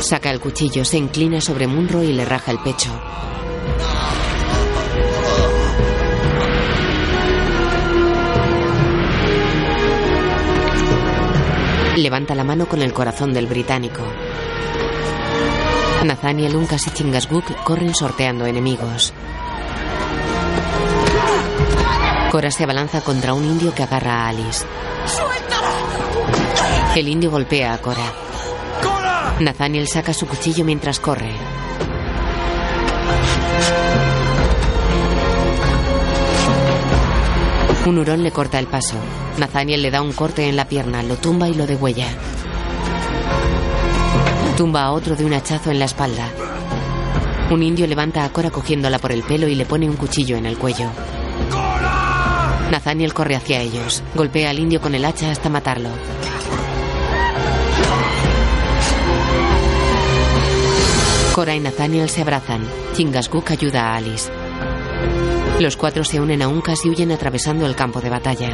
Saca 0.02 0.30
el 0.30 0.42
cuchillo, 0.42 0.84
se 0.84 0.98
inclina 0.98 1.40
sobre 1.40 1.68
Munro 1.68 2.04
y 2.04 2.12
le 2.12 2.26
raja 2.26 2.52
el 2.52 2.60
pecho. 2.60 2.90
Levanta 11.96 12.36
la 12.36 12.44
mano 12.44 12.68
con 12.68 12.82
el 12.82 12.92
corazón 12.92 13.32
del 13.32 13.48
británico. 13.48 14.04
Nathaniel, 16.04 16.58
Uncas 16.58 16.88
y 16.88 16.92
Chingasguk 16.92 17.64
corren 17.64 17.96
sorteando 17.96 18.46
enemigos. 18.46 19.14
Cora 22.32 22.52
se 22.52 22.64
abalanza 22.64 23.02
contra 23.02 23.34
un 23.34 23.44
indio 23.44 23.74
que 23.74 23.82
agarra 23.82 24.26
a 24.26 24.28
Alice. 24.30 24.64
El 26.96 27.08
indio 27.08 27.32
golpea 27.32 27.74
a 27.74 27.78
Cora. 27.80 28.14
Nathaniel 29.40 29.88
saca 29.88 30.14
su 30.14 30.28
cuchillo 30.28 30.64
mientras 30.64 31.00
corre. 31.00 31.32
Un 37.88 37.98
hurón 37.98 38.22
le 38.22 38.32
corta 38.32 38.60
el 38.60 38.68
paso. 38.68 38.98
Nathaniel 39.40 39.82
le 39.82 39.90
da 39.90 40.04
un 40.04 40.12
corte 40.12 40.48
en 40.48 40.56
la 40.56 40.66
pierna, 40.66 41.02
lo 41.02 41.16
tumba 41.16 41.50
y 41.50 41.56
lo 41.56 41.66
degüella. 41.66 42.08
Tumba 44.56 44.84
a 44.84 44.92
otro 44.92 45.16
de 45.16 45.26
un 45.26 45.34
hachazo 45.34 45.72
en 45.72 45.80
la 45.80 45.86
espalda. 45.86 46.30
Un 47.50 47.64
indio 47.64 47.88
levanta 47.88 48.24
a 48.24 48.30
Cora 48.32 48.52
cogiéndola 48.52 49.00
por 49.00 49.12
el 49.12 49.24
pelo 49.24 49.48
y 49.48 49.56
le 49.56 49.66
pone 49.66 49.90
un 49.90 49.96
cuchillo 49.96 50.38
en 50.38 50.46
el 50.46 50.60
cuello. 50.60 50.92
Nathaniel 52.72 53.14
corre 53.14 53.36
hacia 53.36 53.62
ellos. 53.62 54.04
Golpea 54.16 54.52
al 54.52 54.60
indio 54.60 54.80
con 54.80 54.94
el 54.94 55.06
hacha 55.06 55.32
hasta 55.32 55.50
matarlo. 55.50 55.90
Cora 61.34 61.56
y 61.56 61.60
Nathaniel 61.60 62.10
se 62.10 62.22
abrazan. 62.22 62.68
Chingasguk 62.94 63.52
ayuda 63.52 63.94
a 63.94 63.96
Alice. 63.96 64.30
Los 65.60 65.78
cuatro 65.78 66.04
se 66.04 66.20
unen 66.20 66.42
a 66.42 66.48
Uncas 66.48 66.86
y 66.86 66.90
huyen 66.90 67.12
atravesando 67.12 67.66
el 67.66 67.76
campo 67.76 68.02
de 68.02 68.10
batalla. 68.10 68.50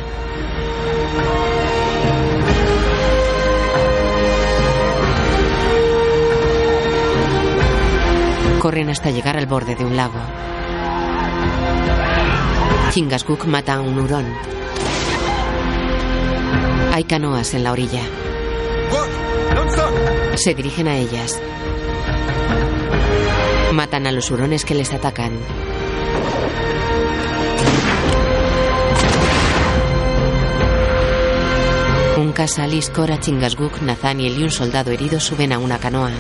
Corren 8.60 8.90
hasta 8.90 9.12
llegar 9.12 9.38
al 9.38 9.46
borde 9.46 9.76
de 9.76 9.86
un 9.86 9.96
lago. 9.96 10.20
Chingasguk 12.92 13.46
mata 13.46 13.76
a 13.76 13.82
un 13.82 14.00
hurón. 14.00 14.26
Hay 16.94 17.04
canoas 17.04 17.54
en 17.54 17.64
la 17.64 17.72
orilla. 17.72 18.02
Se 20.36 20.54
dirigen 20.54 20.88
a 20.88 20.98
ellas. 20.98 21.42
Matan 23.74 24.08
a 24.08 24.12
los 24.12 24.32
hurones 24.32 24.64
que 24.64 24.76
les 24.76 24.94
atacan. 24.94 25.34
Un 32.18 32.32
Casalis, 32.32 32.90
Cora, 32.90 33.20
Chingasguk, 33.20 33.82
Nathaniel 33.82 34.40
y 34.40 34.44
un 34.44 34.52
soldado 34.52 34.92
herido 34.92 35.20
suben 35.20 35.52
a 35.52 35.60
una 35.60 35.80
canoa. 35.80 36.12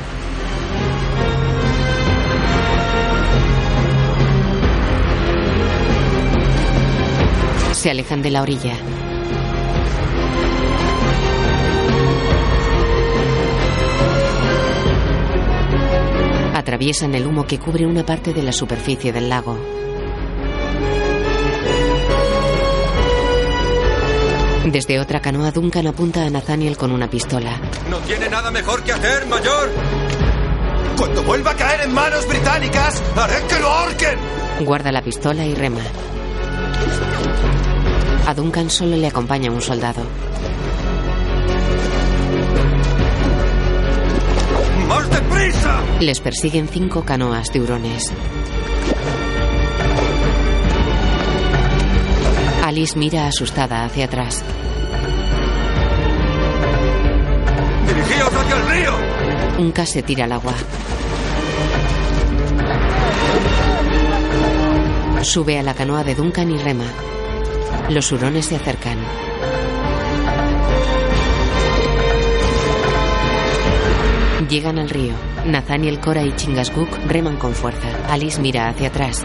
Se 7.85 7.91
alejan 7.91 8.23
de 8.23 8.31
la 8.31 8.41
orilla. 8.41 8.73
Atraviesan 16.55 17.13
el 17.13 17.27
humo 17.27 17.45
que 17.45 17.59
cubre 17.59 17.85
una 17.85 18.03
parte 18.03 18.33
de 18.33 18.41
la 18.41 18.51
superficie 18.51 19.13
del 19.13 19.29
lago. 19.29 19.59
Desde 24.65 24.99
otra 24.99 25.21
canoa, 25.21 25.51
Duncan 25.51 25.85
apunta 25.85 26.25
a 26.25 26.29
Nathaniel 26.31 26.77
con 26.77 26.91
una 26.91 27.07
pistola. 27.07 27.61
No 27.91 27.99
tiene 27.99 28.29
nada 28.29 28.49
mejor 28.49 28.81
que 28.81 28.93
hacer, 28.93 29.27
mayor. 29.27 29.69
Cuando 30.97 31.21
vuelva 31.21 31.51
a 31.51 31.55
caer 31.55 31.81
en 31.81 31.93
manos 31.93 32.27
británicas, 32.27 33.03
haré 33.15 33.45
que 33.47 33.59
lo 33.59 33.67
ahorquen. 33.67 34.65
Guarda 34.65 34.91
la 34.91 35.03
pistola 35.03 35.45
y 35.45 35.53
rema. 35.53 35.81
A 38.27 38.33
Duncan 38.33 38.71
solo 38.71 38.95
le 38.97 39.05
acompaña 39.05 39.51
un 39.51 39.61
soldado. 39.61 40.01
¡Más 44.87 45.09
deprisa! 45.11 45.81
Les 45.99 46.19
persiguen 46.19 46.67
cinco 46.67 47.03
canoas 47.03 47.53
de 47.53 47.61
hurones. 47.61 48.11
Alice 52.63 52.97
mira 52.97 53.27
asustada 53.27 53.85
hacia 53.85 54.05
atrás. 54.05 54.43
¡Dirigíos 57.87 58.29
hacia 58.33 58.55
el 58.55 58.67
río! 58.67 58.93
Un 59.59 59.71
cas 59.71 59.89
se 59.89 60.01
tira 60.01 60.25
al 60.25 60.31
agua. 60.31 60.55
Sube 65.21 65.59
a 65.59 65.63
la 65.63 65.75
canoa 65.75 66.03
de 66.03 66.15
Duncan 66.15 66.49
y 66.49 66.57
rema. 66.57 66.85
Los 67.89 68.11
hurones 68.11 68.47
se 68.47 68.55
acercan. 68.55 68.97
Llegan 74.49 74.79
al 74.79 74.89
río. 74.89 75.13
Nathaniel, 75.45 75.99
Cora 75.99 76.23
y 76.23 76.35
Chingasguk 76.35 76.89
reman 77.07 77.37
con 77.37 77.53
fuerza. 77.53 77.87
Alice 78.09 78.41
mira 78.41 78.69
hacia 78.69 78.87
atrás. 78.87 79.21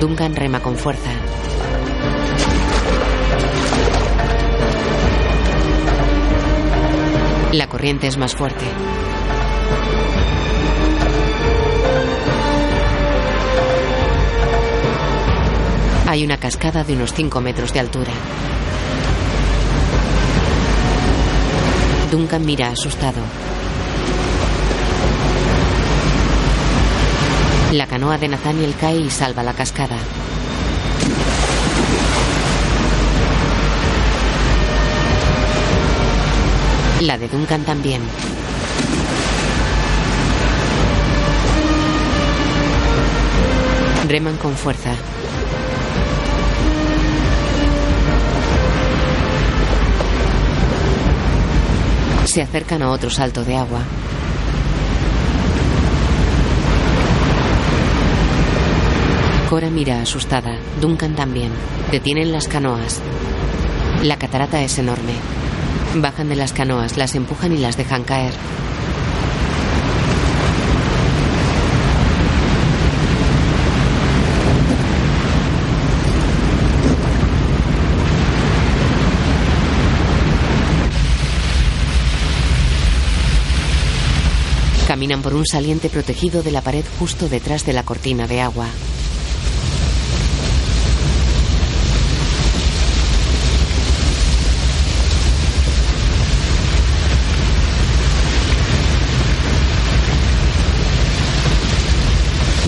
Duncan 0.00 0.34
rema 0.34 0.60
con 0.60 0.76
fuerza. 0.76 1.10
La 7.52 7.68
corriente 7.68 8.08
es 8.08 8.16
más 8.16 8.34
fuerte. 8.34 8.64
Hay 16.12 16.22
una 16.24 16.36
cascada 16.36 16.84
de 16.84 16.92
unos 16.92 17.14
5 17.14 17.40
metros 17.40 17.72
de 17.72 17.80
altura. 17.80 18.12
Duncan 22.10 22.44
mira 22.44 22.68
asustado. 22.68 23.22
La 27.72 27.86
canoa 27.86 28.18
de 28.18 28.28
Nathaniel 28.28 28.74
cae 28.78 28.98
y 28.98 29.08
salva 29.08 29.42
la 29.42 29.54
cascada. 29.54 29.96
La 37.00 37.16
de 37.16 37.28
Duncan 37.28 37.64
también. 37.64 38.02
Reman 44.06 44.36
con 44.36 44.54
fuerza. 44.54 44.94
Se 52.32 52.40
acercan 52.40 52.80
a 52.80 52.90
otro 52.90 53.10
salto 53.10 53.44
de 53.44 53.58
agua. 53.58 53.82
Cora 59.50 59.68
mira 59.68 60.00
asustada. 60.00 60.56
Duncan 60.80 61.14
también. 61.14 61.52
Detienen 61.90 62.32
las 62.32 62.48
canoas. 62.48 63.02
La 64.02 64.16
catarata 64.16 64.62
es 64.62 64.78
enorme. 64.78 65.12
Bajan 65.96 66.30
de 66.30 66.36
las 66.36 66.54
canoas, 66.54 66.96
las 66.96 67.14
empujan 67.16 67.52
y 67.52 67.58
las 67.58 67.76
dejan 67.76 68.02
caer. 68.02 68.32
Caminan 85.02 85.20
por 85.20 85.34
un 85.34 85.44
saliente 85.44 85.88
protegido 85.88 86.44
de 86.44 86.52
la 86.52 86.60
pared 86.60 86.84
justo 87.00 87.28
detrás 87.28 87.66
de 87.66 87.72
la 87.72 87.82
cortina 87.82 88.28
de 88.28 88.40
agua. 88.40 88.68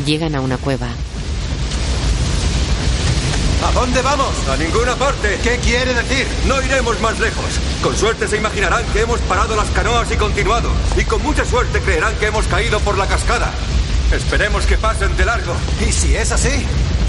Llegan 0.05 0.35
a 0.35 0.41
una 0.41 0.57
cueva. 0.57 0.89
¿A 3.75 3.81
dónde 3.81 4.03
vamos? 4.03 4.33
A 4.49 4.57
ninguna 4.57 4.95
parte. 4.95 5.37
¿Qué 5.43 5.59
quiere 5.59 5.95
decir? 5.95 6.29
No 6.47 6.63
iremos 6.63 7.01
más 7.01 7.19
lejos. 7.19 7.59
Con 7.83 7.97
suerte 7.97 8.29
se 8.29 8.37
imaginarán 8.37 8.85
que 8.93 9.01
hemos 9.01 9.19
parado 9.23 9.57
las 9.57 9.69
canoas 9.71 10.09
y 10.13 10.17
continuado. 10.17 10.71
Y 10.97 11.05
con 11.05 11.21
mucha 11.23 11.45
suerte 11.45 11.81
creerán 11.81 12.15
que 12.17 12.27
hemos 12.27 12.47
caído 12.47 12.79
por 12.81 12.97
la 12.97 13.09
cascada. 13.09 13.53
Esperemos 14.13 14.65
que 14.67 14.79
pasen 14.79 15.17
de 15.17 15.25
largo. 15.25 15.53
¿Y 15.81 15.91
si 15.91 16.15
es 16.15 16.31
así? 16.31 16.65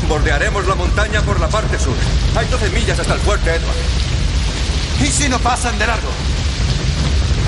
Bordearemos 0.10 0.66
la 0.66 0.74
montaña 0.74 1.22
por 1.22 1.40
la 1.40 1.50
parte 1.50 1.78
sur. 1.78 1.94
Hay 2.36 2.48
12 2.48 2.70
millas 2.72 3.00
hasta 3.00 3.14
el 3.14 3.20
fuerte 3.20 3.52
Edward. 3.52 3.78
¿Y 5.02 5.06
si 5.06 5.30
no 5.30 5.38
pasan 5.38 5.78
de 5.78 5.86
largo? 5.86 6.10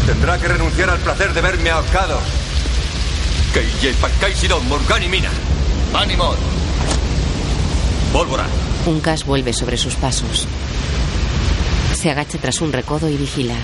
Tendrá 0.06 0.38
que 0.38 0.48
renunciar 0.48 0.91
al 0.91 0.99
placer 0.99 1.34
de 1.34 1.41
verme 1.41 1.72
ahorcado. 1.72 2.19
Keije 3.52 3.95
Pakaisidon 3.95 4.68
Morgani 4.68 5.10
Mina. 5.10 5.31
¡Ánimo! 5.95 6.35
Pólvora. 8.14 8.45
Un 8.88 9.01
cas 9.01 9.26
vuelve 9.26 9.51
sobre 9.51 9.76
sus 9.76 9.95
pasos. 9.95 10.47
Se 11.93 12.09
agacha 12.09 12.38
tras 12.38 12.61
un 12.61 12.72
recodo 12.72 13.09
y 13.09 13.18
vigila. 13.18 13.55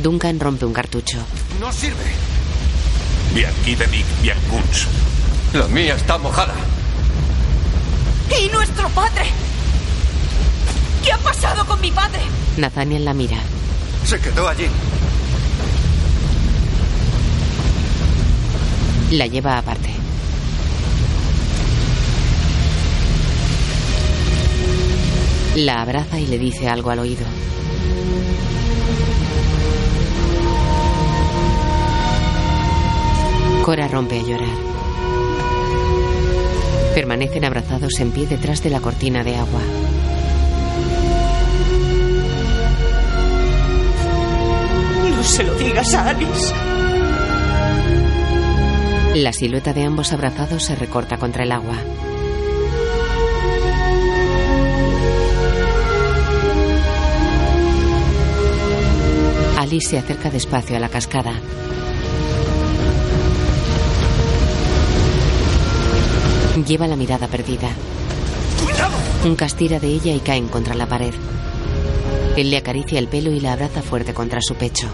Duncan 0.00 0.38
rompe 0.38 0.64
un 0.64 0.72
cartucho. 0.72 1.18
No 1.58 1.72
sirve. 1.72 2.04
Bien, 3.34 3.50
Kidemik, 3.64 4.06
bien, 4.22 4.36
Guns. 4.48 4.86
La 5.52 5.66
mía 5.66 5.96
está 5.96 6.18
mojada. 6.18 6.54
¿Y 8.40 8.48
nuestro 8.50 8.88
padre? 8.90 9.24
¿Qué 11.04 11.10
ha 11.10 11.18
pasado 11.18 11.66
con 11.66 11.80
mi 11.80 11.90
padre? 11.90 12.20
Nathaniel 12.58 13.04
la 13.04 13.12
mira. 13.12 13.38
Se 14.04 14.20
quedó 14.20 14.46
allí. 14.46 14.68
La 19.10 19.26
lleva 19.26 19.58
aparte. 19.58 19.99
La 25.56 25.82
abraza 25.82 26.18
y 26.18 26.26
le 26.26 26.38
dice 26.38 26.68
algo 26.68 26.90
al 26.90 27.00
oído. 27.00 27.26
Cora 33.64 33.88
rompe 33.88 34.20
a 34.20 34.22
llorar. 34.22 34.48
Permanecen 36.94 37.44
abrazados 37.44 37.98
en 37.98 38.12
pie 38.12 38.26
detrás 38.26 38.62
de 38.62 38.70
la 38.70 38.80
cortina 38.80 39.24
de 39.24 39.36
agua. 39.36 39.60
No 45.16 45.22
se 45.24 45.42
lo 45.42 45.54
digas 45.56 45.94
a 45.94 46.10
Alice. 46.10 46.54
La 49.16 49.32
silueta 49.32 49.72
de 49.72 49.82
ambos 49.82 50.12
abrazados 50.12 50.62
se 50.62 50.76
recorta 50.76 51.18
contra 51.18 51.42
el 51.42 51.52
agua. 51.52 51.76
Alice 59.70 59.90
se 59.90 59.98
acerca 59.98 60.30
despacio 60.30 60.76
a 60.76 60.80
la 60.80 60.88
cascada. 60.88 61.32
Lleva 66.66 66.88
la 66.88 66.96
mirada 66.96 67.28
perdida. 67.28 67.68
Un 69.24 69.36
castira 69.36 69.78
de 69.78 69.86
ella 69.86 70.12
y 70.12 70.18
caen 70.18 70.48
contra 70.48 70.74
la 70.74 70.86
pared. 70.86 71.14
Él 72.36 72.50
le 72.50 72.56
acaricia 72.56 72.98
el 72.98 73.06
pelo 73.06 73.30
y 73.30 73.38
la 73.38 73.52
abraza 73.52 73.80
fuerte 73.80 74.12
contra 74.12 74.40
su 74.42 74.56
pecho. 74.56 74.88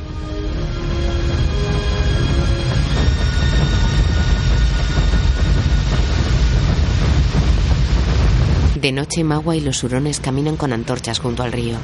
De 8.78 8.92
noche, 8.92 9.24
Magua 9.24 9.56
y 9.56 9.60
los 9.60 9.82
hurones 9.82 10.20
caminan 10.20 10.58
con 10.58 10.74
antorchas 10.74 11.18
junto 11.18 11.42
al 11.42 11.52
río. 11.52 11.78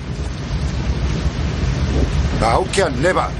Aukean 2.44 3.00
Neva. 3.00 3.30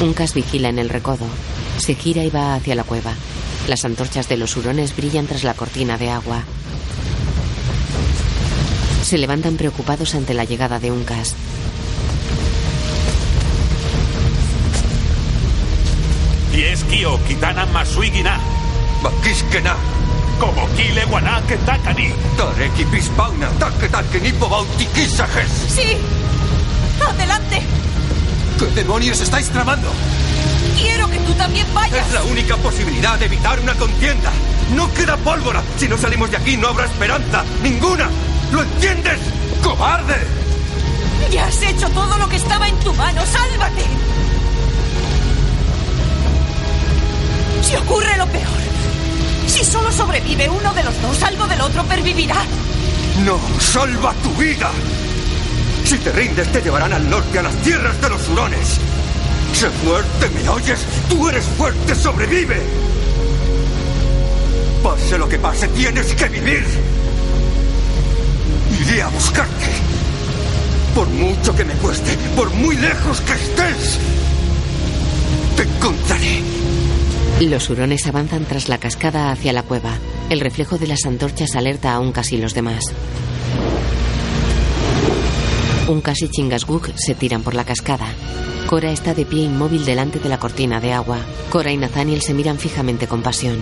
Un 0.00 0.14
cas 0.14 0.34
vigila 0.34 0.68
en 0.68 0.78
el 0.78 0.88
recodo. 0.88 1.26
Se 1.78 1.94
gira 1.94 2.22
y 2.22 2.30
va 2.30 2.54
hacia 2.54 2.74
la 2.76 2.84
cueva. 2.84 3.12
Las 3.66 3.84
antorchas 3.84 4.28
de 4.28 4.36
los 4.36 4.56
hurones 4.56 4.96
brillan 4.96 5.26
tras 5.26 5.42
la 5.42 5.54
cortina 5.54 5.98
de 5.98 6.10
agua. 6.10 6.42
Se 9.02 9.18
levantan 9.18 9.56
preocupados 9.56 10.14
ante 10.14 10.34
la 10.34 10.44
llegada 10.44 10.78
de 10.78 10.92
Uncas. 10.92 11.34
Dieskio 16.52 17.18
kitana 17.24 17.66
masuigina. 17.66 18.38
Bakiskena. 19.02 19.76
Como 20.38 20.68
kile 20.74 21.04
que 21.46 21.56
takani. 21.58 22.12
Tareki 22.36 22.84
pispauna. 22.84 23.48
Taketakenipo 23.58 24.48
bautikisajes. 24.48 25.50
¡Sí! 25.68 25.96
¡Adelante! 27.06 27.62
¿Qué 28.58 28.66
demonios 28.66 29.20
estáis 29.20 29.48
tramando? 29.50 29.88
Quiero 30.76 31.08
que 31.08 31.18
tú 31.18 31.32
también 31.34 31.66
vayas. 31.74 32.06
Es 32.06 32.12
la 32.12 32.22
única 32.24 32.56
posibilidad 32.56 33.18
de 33.18 33.26
evitar 33.26 33.58
una 33.60 33.74
contienda. 33.74 34.30
No 34.74 34.92
queda 34.94 35.16
pólvora. 35.16 35.62
Si 35.76 35.88
no 35.88 35.96
salimos 35.96 36.30
de 36.30 36.36
aquí 36.36 36.56
no 36.56 36.68
habrá 36.68 36.86
esperanza. 36.86 37.44
Ninguna. 37.62 38.08
¿Lo 38.52 38.62
entiendes? 38.62 39.18
¡Cobarde! 39.62 40.26
Ya 41.30 41.46
has 41.46 41.62
hecho 41.62 41.88
todo 41.90 42.16
lo 42.16 42.28
que 42.28 42.36
estaba 42.36 42.68
en 42.68 42.78
tu 42.80 42.92
mano. 42.94 43.22
¡Sálvate! 43.26 43.84
Si 47.62 47.76
ocurre 47.76 48.16
lo 48.16 48.26
peor, 48.26 48.67
si 49.48 49.64
solo 49.64 49.90
sobrevive 49.90 50.48
uno 50.48 50.72
de 50.74 50.84
los 50.84 51.00
dos, 51.00 51.22
algo 51.22 51.46
del 51.46 51.60
otro 51.60 51.84
pervivirá. 51.84 52.36
No, 53.24 53.38
salva 53.58 54.14
tu 54.22 54.30
vida. 54.34 54.70
Si 55.84 55.96
te 55.98 56.12
rindes, 56.12 56.50
te 56.52 56.60
llevarán 56.60 56.92
al 56.92 57.08
norte, 57.08 57.38
a 57.38 57.42
las 57.42 57.54
tierras 57.62 58.00
de 58.00 58.10
los 58.10 58.28
hurones. 58.28 58.78
Sé 59.54 59.70
fuerte, 59.70 60.28
¿me 60.30 60.48
oyes? 60.48 60.84
Tú 61.08 61.28
eres 61.28 61.44
fuerte, 61.56 61.94
sobrevive. 61.94 62.60
Pase 64.82 65.18
lo 65.18 65.28
que 65.28 65.38
pase, 65.38 65.66
tienes 65.68 66.14
que 66.14 66.28
vivir. 66.28 66.64
Iré 68.80 69.02
a 69.02 69.08
buscarte. 69.08 69.66
Por 70.94 71.08
mucho 71.08 71.54
que 71.56 71.64
me 71.64 71.74
cueste, 71.74 72.16
por 72.36 72.50
muy 72.50 72.76
lejos 72.76 73.20
que 73.22 73.32
estés, 73.32 73.98
te 75.56 75.62
encontraré. 75.62 76.67
Los 77.40 77.70
hurones 77.70 78.06
avanzan 78.06 78.44
tras 78.44 78.68
la 78.68 78.78
cascada 78.78 79.30
hacia 79.30 79.52
la 79.52 79.62
cueva. 79.62 79.92
El 80.28 80.40
reflejo 80.40 80.76
de 80.76 80.88
las 80.88 81.06
antorchas 81.06 81.54
alerta 81.54 81.94
a 81.94 82.00
Uncas 82.00 82.32
y 82.32 82.36
los 82.36 82.52
demás. 82.52 82.84
Uncas 85.88 86.20
y 86.20 86.28
Chingasguk 86.28 86.90
se 86.96 87.14
tiran 87.14 87.42
por 87.42 87.54
la 87.54 87.64
cascada. 87.64 88.06
Cora 88.66 88.90
está 88.90 89.14
de 89.14 89.24
pie 89.24 89.44
inmóvil 89.44 89.86
delante 89.86 90.18
de 90.18 90.28
la 90.28 90.38
cortina 90.38 90.80
de 90.80 90.92
agua. 90.92 91.18
Cora 91.48 91.70
y 91.72 91.76
Nathaniel 91.76 92.20
se 92.20 92.34
miran 92.34 92.58
fijamente 92.58 93.06
con 93.06 93.22
pasión. 93.22 93.58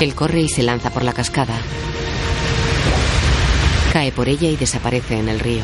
Él 0.00 0.14
corre 0.14 0.42
y 0.42 0.48
se 0.48 0.62
lanza 0.62 0.90
por 0.90 1.04
la 1.04 1.12
cascada. 1.12 1.56
Cae 3.92 4.12
por 4.12 4.28
ella 4.28 4.48
y 4.50 4.56
desaparece 4.56 5.18
en 5.18 5.28
el 5.28 5.38
río. 5.38 5.62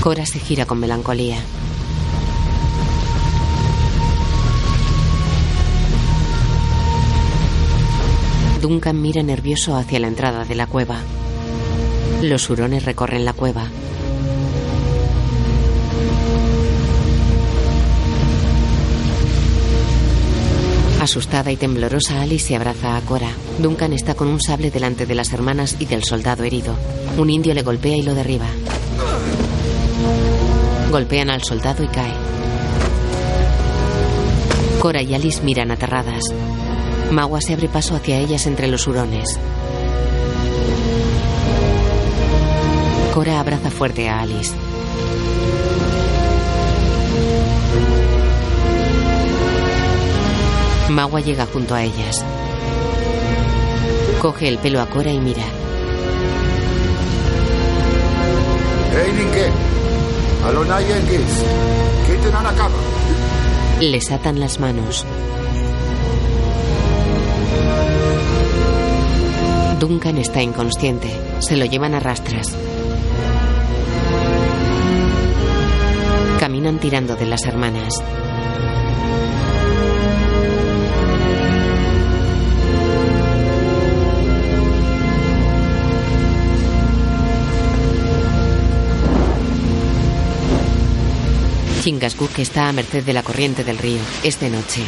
Cora 0.00 0.26
se 0.26 0.38
gira 0.38 0.66
con 0.66 0.78
melancolía. 0.78 1.38
Duncan 8.60 9.00
mira 9.00 9.22
nervioso 9.22 9.76
hacia 9.76 9.98
la 10.00 10.08
entrada 10.08 10.44
de 10.44 10.54
la 10.54 10.66
cueva. 10.66 10.98
Los 12.24 12.48
hurones 12.48 12.86
recorren 12.86 13.26
la 13.26 13.34
cueva. 13.34 13.66
Asustada 21.02 21.52
y 21.52 21.56
temblorosa, 21.56 22.22
Alice 22.22 22.46
se 22.46 22.56
abraza 22.56 22.96
a 22.96 23.02
Cora. 23.02 23.28
Duncan 23.58 23.92
está 23.92 24.14
con 24.14 24.28
un 24.28 24.40
sable 24.40 24.70
delante 24.70 25.04
de 25.04 25.14
las 25.14 25.34
hermanas 25.34 25.76
y 25.78 25.84
del 25.84 26.02
soldado 26.02 26.44
herido. 26.44 26.74
Un 27.18 27.28
indio 27.28 27.52
le 27.52 27.60
golpea 27.60 27.94
y 27.94 28.02
lo 28.02 28.14
derriba. 28.14 28.46
Golpean 30.90 31.28
al 31.28 31.42
soldado 31.42 31.84
y 31.84 31.88
cae. 31.88 32.14
Cora 34.80 35.02
y 35.02 35.12
Alice 35.12 35.42
miran 35.42 35.70
aterradas. 35.70 36.22
Magua 37.10 37.42
se 37.42 37.52
abre 37.52 37.68
paso 37.68 37.94
hacia 37.94 38.18
ellas 38.18 38.46
entre 38.46 38.66
los 38.68 38.86
hurones. 38.86 39.38
Cora 43.14 43.38
abraza 43.38 43.70
fuerte 43.70 44.08
a 44.08 44.22
Alice. 44.22 44.52
Magua 50.90 51.20
llega 51.20 51.46
junto 51.46 51.76
a 51.76 51.84
ellas. 51.84 52.24
Coge 54.20 54.48
el 54.48 54.58
pelo 54.58 54.80
a 54.80 54.86
Cora 54.86 55.12
y 55.12 55.20
mira. 55.20 55.44
Les 63.80 64.10
atan 64.10 64.40
las 64.40 64.58
manos. 64.58 65.06
Duncan 69.78 70.18
está 70.18 70.42
inconsciente. 70.42 71.16
Se 71.38 71.56
lo 71.56 71.64
llevan 71.64 71.94
a 71.94 72.00
rastras. 72.00 72.56
Tirando 76.64 77.14
de 77.14 77.26
las 77.26 77.44
hermanas. 77.44 77.92
Chingasguk 91.82 92.38
está 92.38 92.68
a 92.70 92.72
merced 92.72 93.04
de 93.04 93.12
la 93.12 93.22
corriente 93.22 93.62
del 93.62 93.76
río. 93.76 94.00
Es 94.22 94.40
de 94.40 94.48
noche. 94.48 94.80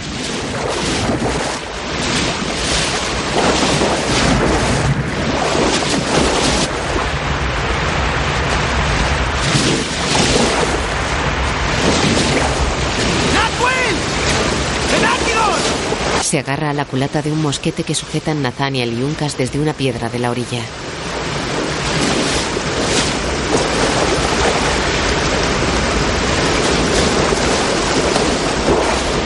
Se 16.36 16.40
agarra 16.40 16.68
a 16.68 16.74
la 16.74 16.84
culata 16.84 17.22
de 17.22 17.32
un 17.32 17.40
mosquete 17.40 17.82
que 17.82 17.94
sujetan 17.94 18.42
Nathaniel 18.42 18.92
y 18.92 19.02
Uncas 19.02 19.38
desde 19.38 19.58
una 19.58 19.72
piedra 19.72 20.10
de 20.10 20.18
la 20.18 20.30
orilla. 20.30 20.60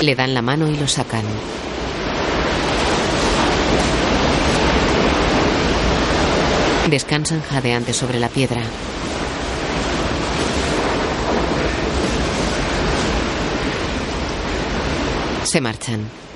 Le 0.03 0.15
dan 0.15 0.35
la 0.35 0.41
mano 0.41 0.69
y 0.69 0.77
lo 0.77 0.87
sacan. 0.87 1.25
Descansan 6.91 7.43
jadeantes 7.43 7.97
sobre 7.97 8.21
la 8.21 8.29
piedra. 8.29 8.63
Se 15.43 15.61
marchan. 15.61 16.30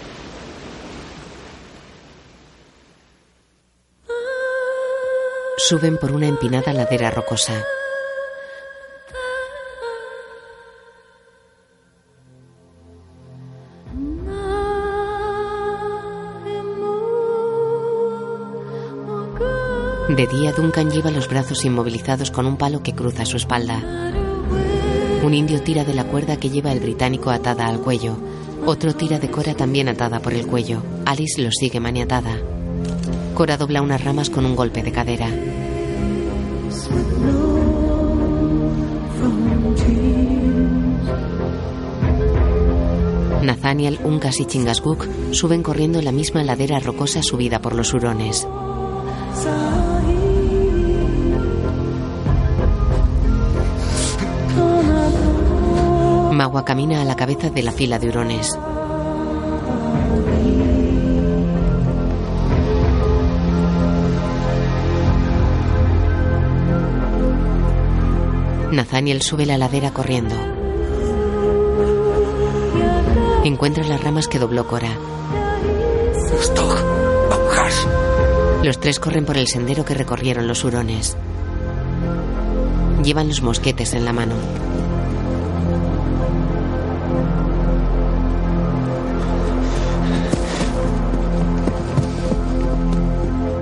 Suben 5.66 5.96
por 5.96 6.12
una 6.12 6.26
empinada 6.26 6.74
ladera 6.74 7.10
rocosa. 7.10 7.54
De 20.10 20.26
día, 20.26 20.52
Duncan 20.52 20.90
lleva 20.90 21.10
los 21.10 21.28
brazos 21.28 21.64
inmovilizados 21.64 22.30
con 22.30 22.44
un 22.44 22.58
palo 22.58 22.82
que 22.82 22.94
cruza 22.94 23.24
su 23.24 23.38
espalda. 23.38 23.82
Un 25.22 25.32
indio 25.32 25.62
tira 25.62 25.84
de 25.84 25.94
la 25.94 26.04
cuerda 26.04 26.36
que 26.36 26.50
lleva 26.50 26.72
el 26.72 26.80
británico 26.80 27.30
atada 27.30 27.68
al 27.68 27.80
cuello. 27.80 28.18
Otro 28.66 28.94
tira 28.94 29.18
de 29.18 29.30
Cora 29.30 29.54
también 29.54 29.88
atada 29.88 30.20
por 30.20 30.34
el 30.34 30.46
cuello. 30.46 30.82
Alice 31.06 31.40
lo 31.40 31.50
sigue 31.50 31.80
maniatada. 31.80 32.36
Cora 33.34 33.56
dobla 33.56 33.80
unas 33.80 34.04
ramas 34.04 34.28
con 34.28 34.44
un 34.44 34.54
golpe 34.54 34.82
de 34.82 34.92
cadera. 34.92 35.28
Nathaniel, 43.64 43.98
Uncas 44.04 44.40
y 44.40 44.44
Chingasguk 44.44 45.08
suben 45.30 45.62
corriendo 45.62 46.02
la 46.02 46.12
misma 46.12 46.44
ladera 46.44 46.80
rocosa 46.80 47.22
subida 47.22 47.60
por 47.60 47.74
los 47.74 47.94
hurones. 47.94 48.46
Magua 56.30 56.62
camina 56.66 57.00
a 57.00 57.06
la 57.06 57.16
cabeza 57.16 57.48
de 57.48 57.62
la 57.62 57.72
fila 57.72 57.98
de 57.98 58.08
hurones. 58.10 58.54
Nathaniel 68.72 69.22
sube 69.22 69.46
la 69.46 69.56
ladera 69.56 69.90
corriendo. 69.94 70.53
Encuentra 73.44 73.84
las 73.84 74.02
ramas 74.02 74.26
que 74.26 74.38
dobló 74.38 74.66
Cora. 74.66 74.96
Los 78.62 78.80
tres 78.80 78.98
corren 78.98 79.26
por 79.26 79.36
el 79.36 79.46
sendero 79.48 79.84
que 79.84 79.92
recorrieron 79.92 80.48
los 80.48 80.64
hurones. 80.64 81.14
Llevan 83.04 83.28
los 83.28 83.42
mosquetes 83.42 83.92
en 83.92 84.06
la 84.06 84.14
mano. 84.14 84.34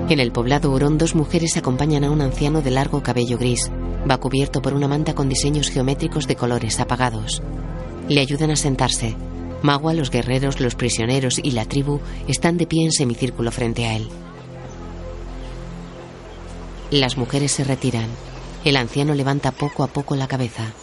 En 0.07 0.21
el 0.21 0.31
poblado 0.31 0.71
hurón, 0.71 0.97
dos 0.97 1.13
mujeres 1.13 1.57
acompañan 1.57 2.05
a 2.05 2.11
un 2.11 2.21
anciano 2.21 2.61
de 2.61 2.71
largo 2.71 3.03
cabello 3.03 3.37
gris. 3.37 3.69
Va 4.09 4.17
cubierto 4.17 4.61
por 4.61 4.73
una 4.73 4.87
manta 4.87 5.13
con 5.13 5.27
diseños 5.27 5.69
geométricos 5.69 6.25
de 6.25 6.37
colores 6.37 6.79
apagados. 6.79 7.43
Le 8.07 8.21
ayudan 8.21 8.51
a 8.51 8.55
sentarse. 8.55 9.17
Magua, 9.63 9.93
los 9.93 10.11
guerreros, 10.11 10.59
los 10.59 10.75
prisioneros 10.75 11.39
y 11.41 11.51
la 11.51 11.65
tribu 11.65 12.01
están 12.27 12.57
de 12.57 12.67
pie 12.67 12.83
en 12.83 12.91
semicírculo 12.91 13.49
frente 13.49 13.85
a 13.85 13.95
él. 13.95 14.09
Las 16.91 17.17
mujeres 17.17 17.53
se 17.53 17.63
retiran. 17.63 18.09
El 18.65 18.75
anciano 18.75 19.15
levanta 19.15 19.51
poco 19.51 19.83
a 19.83 19.87
poco 19.87 20.17
la 20.17 20.27
cabeza. 20.27 20.73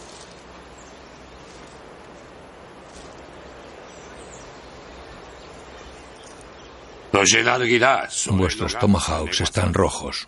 Vuestros 8.31 8.79
tomahawks 8.79 9.41
están 9.41 9.75
rojos. 9.75 10.27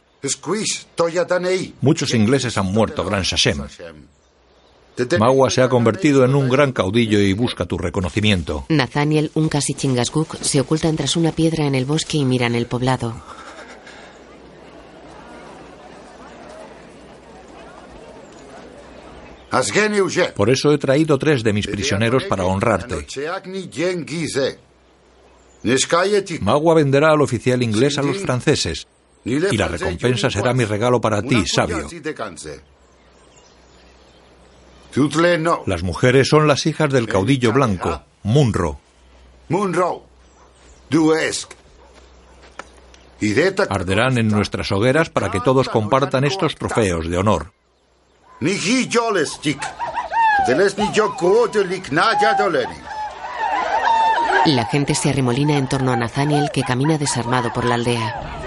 Muchos 1.82 2.14
ingleses 2.14 2.58
han 2.58 2.68
muerto, 2.68 3.04
Gran 3.04 3.26
Sashem. 3.26 3.68
Magua 5.20 5.49
se 5.49 5.61
ha 5.61 5.70
convertido 5.70 6.24
en 6.24 6.36
un 6.36 6.49
gran 6.49 6.72
caudillo 6.72 7.20
y 7.20 7.34
busca 7.34 7.65
tu 7.65 7.78
reconocimiento. 7.78 8.65
Nathaniel, 8.70 9.32
Uncas 9.34 9.70
y 9.70 9.74
Chingasguk 9.74 10.38
se 10.41 10.61
ocultan 10.61 10.95
tras 10.95 11.15
una 11.15 11.32
piedra 11.32 11.65
en 11.65 11.76
el 11.76 11.86
bosque 11.86 12.18
y 12.18 12.26
miran 12.26 12.56
el 12.56 12.68
poblado. 12.68 13.15
Por 20.36 20.49
eso 20.49 20.72
he 20.72 20.78
traído 20.80 21.20
tres 21.20 21.44
de 21.44 21.53
mis 21.53 21.68
prisioneros 21.68 22.24
para 22.24 22.45
honrarte. 22.45 23.06
Magua 26.41 26.74
venderá 26.74 27.11
al 27.11 27.22
oficial 27.22 27.61
inglés 27.61 27.98
a 27.98 28.03
los 28.03 28.18
franceses 28.18 28.88
y 29.24 29.57
la 29.57 29.68
recompensa 29.68 30.30
será 30.30 30.53
mi 30.53 30.65
regalo 30.65 30.99
para 30.99 31.22
ti, 31.22 31.45
sabio. 31.45 31.88
Las 35.65 35.82
mujeres 35.82 36.30
son 36.30 36.48
las 36.48 36.65
hijas 36.65 36.91
del 36.91 37.07
caudillo 37.07 37.52
blanco, 37.52 38.02
Munro. 38.22 38.80
Arderán 43.70 44.18
en 44.18 44.28
nuestras 44.28 44.72
hogueras 44.72 45.10
para 45.10 45.32
que 45.32 45.40
todos 45.40 45.70
compartan 45.70 46.26
estos 46.26 46.56
trofeos 46.56 47.10
de 47.10 47.18
honor. 47.18 47.53
La 54.45 54.65
gente 54.65 54.94
se 54.94 55.10
arremolina 55.10 55.57
en 55.57 55.68
torno 55.68 55.94
a 55.94 55.95
Nathaniel 55.95 56.49
que 56.53 56.64
camina 56.64 56.98
desarmado 56.98 57.52
por 57.53 57.65
la 57.65 57.76
aldea. 57.76 58.41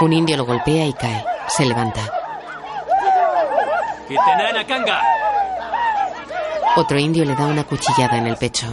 Un 0.00 0.12
indio 0.12 0.36
lo 0.38 0.44
golpea 0.44 0.86
y 0.86 0.92
cae. 0.94 1.24
Se 1.48 1.66
levanta. 1.66 2.23
Otro 6.76 6.98
indio 6.98 7.24
le 7.24 7.34
da 7.34 7.46
una 7.46 7.64
cuchillada 7.64 8.18
en 8.18 8.26
el 8.26 8.36
pecho. 8.36 8.66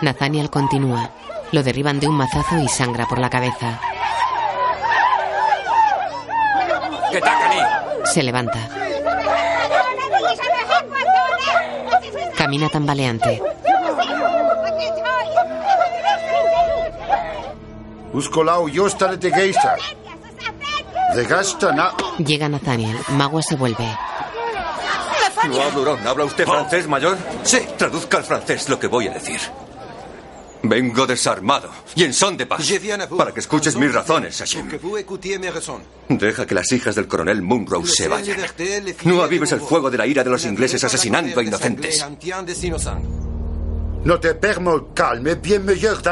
Nathaniel 0.00 0.50
continúa. 0.50 1.10
Lo 1.52 1.62
derriban 1.62 2.00
de 2.00 2.08
un 2.08 2.14
mazazo 2.14 2.58
y 2.58 2.68
sangra 2.68 3.06
por 3.06 3.18
la 3.18 3.28
cabeza. 3.28 3.78
Se 8.04 8.22
levanta. 8.22 8.58
Camina 12.36 12.68
tambaleante. 12.68 13.42
Llega 22.18 22.48
Nathaniel. 22.48 22.96
Magua 23.10 23.42
se 23.42 23.56
vuelve. 23.56 23.86
No 25.48 25.62
hablo. 25.62 25.98
¿Habla 26.06 26.24
usted 26.24 26.44
francés, 26.44 26.86
mayor? 26.86 27.16
Sí. 27.42 27.58
Traduzca 27.78 28.18
al 28.18 28.24
francés 28.24 28.68
lo 28.68 28.78
que 28.78 28.86
voy 28.86 29.08
a 29.08 29.12
decir. 29.12 29.40
Vengo 30.62 31.06
desarmado 31.06 31.70
y 31.94 32.04
en 32.04 32.12
son 32.12 32.36
de 32.36 32.44
paz. 32.44 32.60
Para 33.16 33.32
que 33.32 33.40
escuches 33.40 33.76
mis 33.76 33.94
razones, 33.94 34.36
Sachem. 34.36 34.68
Deja 36.08 36.46
que 36.46 36.54
las 36.54 36.70
hijas 36.72 36.94
del 36.94 37.08
coronel 37.08 37.40
Munro 37.40 37.84
se 37.86 38.08
vayan. 38.08 38.36
No 39.04 39.22
avives 39.22 39.52
el 39.52 39.60
fuego 39.60 39.90
de 39.90 39.96
la 39.96 40.06
ira 40.06 40.22
de 40.22 40.28
los 40.30 40.44
ingleses 40.44 40.84
asesinando 40.84 41.40
a 41.40 41.42
inocentes. 41.42 42.04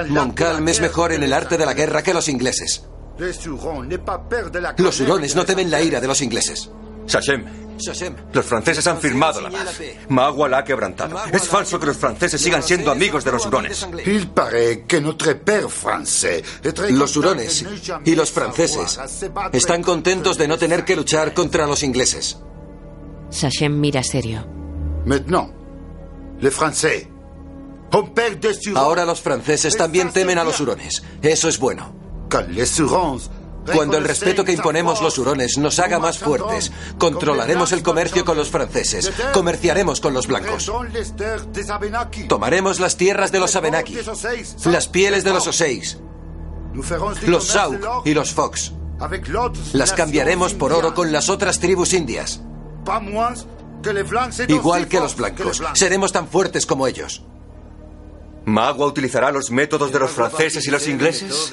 Montcalm 0.09 0.69
es 0.69 0.81
mejor 0.81 1.13
en 1.13 1.23
el 1.23 1.33
arte 1.33 1.57
de 1.57 1.65
la 1.65 1.75
guerra 1.75 2.03
que 2.03 2.13
los 2.13 2.29
ingleses. 2.29 2.85
Los 4.77 5.01
hurones 5.01 5.35
no 5.35 5.45
temen 5.45 5.71
la 5.71 5.81
ira 5.81 6.01
de 6.01 6.07
los 6.07 6.21
ingleses. 6.21 6.71
Sachem, 7.07 7.45
los 8.33 8.45
franceses 8.45 8.87
han 8.87 8.99
firmado 8.99 9.41
la 9.41 9.51
paz. 9.51 9.81
Magua 10.09 10.49
la 10.49 10.59
ha 10.59 10.65
quebrantado. 10.65 11.17
Es 11.33 11.49
falso 11.49 11.79
que 11.79 11.87
los 11.87 11.97
franceses 11.97 12.41
sigan 12.41 12.63
siendo 12.63 12.91
amigos 12.91 13.25
de 13.25 13.33
los 13.33 13.47
hurones. 13.47 13.87
Los 16.91 17.17
hurones 17.17 17.65
y 18.05 18.15
los 18.15 18.31
franceses 18.31 18.99
están 19.53 19.83
contentos 19.83 20.37
de 20.37 20.49
no 20.49 20.59
tener 20.59 20.85
que 20.85 20.97
luchar 20.97 21.33
contra 21.33 21.67
los 21.67 21.83
ingleses. 21.83 22.39
Sachem 23.31 23.81
mira 23.81 24.03
serio. 24.03 24.47
Ahora 28.75 29.05
los 29.05 29.21
franceses 29.21 29.77
también 29.77 30.13
temen 30.13 30.39
a 30.39 30.45
los 30.45 30.61
hurones. 30.61 31.03
Eso 31.23 31.49
es 31.49 31.59
bueno. 31.59 31.93
Cuando 33.75 33.99
el 33.99 34.05
respeto 34.05 34.45
que 34.45 34.53
imponemos 34.53 35.03
los 35.03 35.19
hurones 35.19 35.59
nos 35.59 35.79
haga 35.79 35.99
más 35.99 36.19
fuertes, 36.19 36.73
controlaremos 36.99 37.73
el 37.73 37.83
comercio 37.83 38.25
con 38.25 38.37
los 38.37 38.49
franceses, 38.49 39.13
comerciaremos 39.33 40.01
con 40.01 40.15
los 40.15 40.27
blancos. 40.27 40.71
Tomaremos 42.29 42.81
las 42.81 42.97
tierras 42.97 43.31
de 43.33 43.41
los 43.41 43.57
Abenaki, 43.57 43.99
las 44.65 44.89
pieles 44.89 45.25
de 45.25 45.33
los 45.33 45.47
Oseis, 45.47 45.99
los 47.27 47.47
Sauk 47.47 48.07
y 48.07 48.15
los 48.15 48.33
Fox. 48.33 48.73
Las 49.73 49.93
cambiaremos 49.93 50.55
por 50.55 50.73
oro 50.73 50.95
con 50.95 51.13
las 51.13 51.29
otras 51.29 51.59
tribus 51.61 51.93
indias. 51.93 52.41
Igual 54.49 54.89
que 54.89 55.01
los 55.01 55.15
blancos. 55.17 55.63
Seremos 55.75 56.13
tan 56.13 56.27
fuertes 56.29 56.67
como 56.67 56.87
ellos. 56.87 57.23
¿Magua 58.49 58.87
utilizará 58.87 59.31
los 59.31 59.51
métodos 59.51 59.93
de 59.93 59.99
los 59.99 60.11
franceses 60.11 60.67
y 60.67 60.71
los 60.71 60.89
ingleses? 60.89 61.53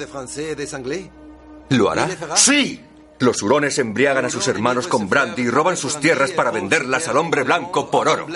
¿Lo 1.68 1.90
hará? 1.90 2.08
Sí. 2.36 2.82
Los 3.18 3.42
hurones 3.42 3.78
embriagan 3.78 4.24
a 4.24 4.30
sus 4.30 4.48
hermanos 4.48 4.86
con 4.88 5.08
brandy 5.08 5.42
y 5.42 5.50
roban 5.50 5.76
sus 5.76 6.00
tierras 6.00 6.32
para 6.32 6.50
venderlas 6.50 7.08
al 7.08 7.18
hombre 7.18 7.42
blanco 7.44 7.90
por 7.90 8.08
oro. 8.08 8.26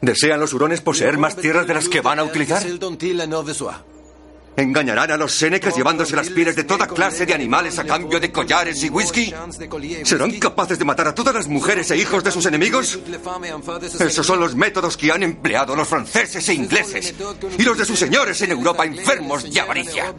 ¿Desean 0.00 0.40
los 0.40 0.52
hurones 0.52 0.80
poseer 0.80 1.18
más 1.18 1.36
tierras 1.36 1.66
de 1.66 1.74
las 1.74 1.88
que 1.88 2.00
van 2.00 2.18
a 2.18 2.24
utilizar? 2.24 2.62
¿Engañarán 4.56 5.10
a 5.10 5.16
los 5.16 5.32
sénecas 5.32 5.74
llevándose 5.74 6.14
las 6.14 6.28
pieles 6.28 6.54
de 6.54 6.64
toda 6.64 6.86
clase 6.86 7.24
de 7.24 7.32
animales 7.32 7.78
a 7.78 7.84
cambio 7.84 8.20
de 8.20 8.30
collares 8.30 8.82
y 8.84 8.90
whisky? 8.90 9.32
¿Serán 10.04 10.38
capaces 10.38 10.78
de 10.78 10.84
matar 10.84 11.08
a 11.08 11.14
todas 11.14 11.34
las 11.34 11.48
mujeres 11.48 11.90
e 11.90 11.96
hijos 11.96 12.22
de 12.22 12.30
sus 12.30 12.44
enemigos? 12.44 12.98
Esos 13.98 14.26
son 14.26 14.40
los 14.40 14.54
métodos 14.54 14.96
que 14.96 15.10
han 15.10 15.22
empleado 15.22 15.74
los 15.74 15.88
franceses 15.88 16.46
e 16.50 16.54
ingleses 16.54 17.14
y 17.58 17.62
los 17.62 17.78
de 17.78 17.84
sus 17.86 17.98
señores 17.98 18.42
en 18.42 18.52
Europa 18.52 18.84
enfermos 18.84 19.50
de 19.50 19.60
avaricia. 19.60 20.14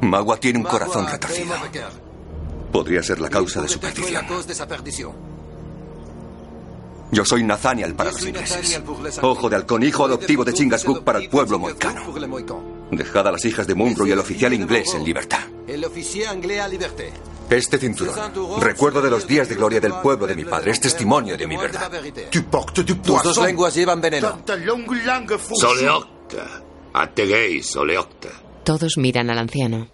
Magua 0.00 0.36
tiene 0.38 0.60
un 0.60 0.64
corazón 0.64 1.08
retorcido. 1.08 1.54
Podría 2.70 3.02
ser 3.02 3.20
la 3.20 3.28
causa 3.28 3.60
de 3.60 3.68
su 3.68 3.80
perdición. 3.80 4.26
Yo 7.12 7.26
soy 7.26 7.42
Nathaniel 7.44 7.94
para 7.94 8.10
los 8.10 8.24
ingleses. 8.24 8.80
Ojo 9.20 9.50
de 9.50 9.56
halcón, 9.56 9.82
hijo 9.82 10.06
adoptivo 10.06 10.46
de 10.46 10.54
Chingasguk 10.54 11.04
para 11.04 11.18
el 11.18 11.28
pueblo 11.28 11.58
moicano. 11.58 12.00
Dejad 12.90 13.28
a 13.28 13.32
las 13.32 13.44
hijas 13.44 13.66
de 13.66 13.74
Munro 13.74 14.06
y 14.06 14.12
al 14.12 14.18
oficial 14.18 14.54
inglés 14.54 14.94
en 14.94 15.04
libertad. 15.04 15.40
Este 17.50 17.76
cinturón, 17.76 18.16
recuerdo 18.60 19.02
de 19.02 19.10
los 19.10 19.26
días 19.26 19.46
de 19.46 19.56
gloria 19.56 19.78
del 19.78 19.92
pueblo 19.96 20.26
de 20.26 20.34
mi 20.34 20.46
padre, 20.46 20.70
es 20.70 20.80
testimonio 20.80 21.36
de 21.36 21.46
mi 21.46 21.58
verdad. 21.58 21.90
Tus 22.30 23.22
dos 23.22 23.36
lenguas 23.44 23.74
llevan 23.74 24.00
veneno. 24.00 24.38
Soleocta. 25.60 26.62
Ategei, 26.94 27.62
Soleocta. 27.62 28.28
Todos 28.64 28.96
miran 28.96 29.28
al 29.28 29.38
anciano. 29.38 29.86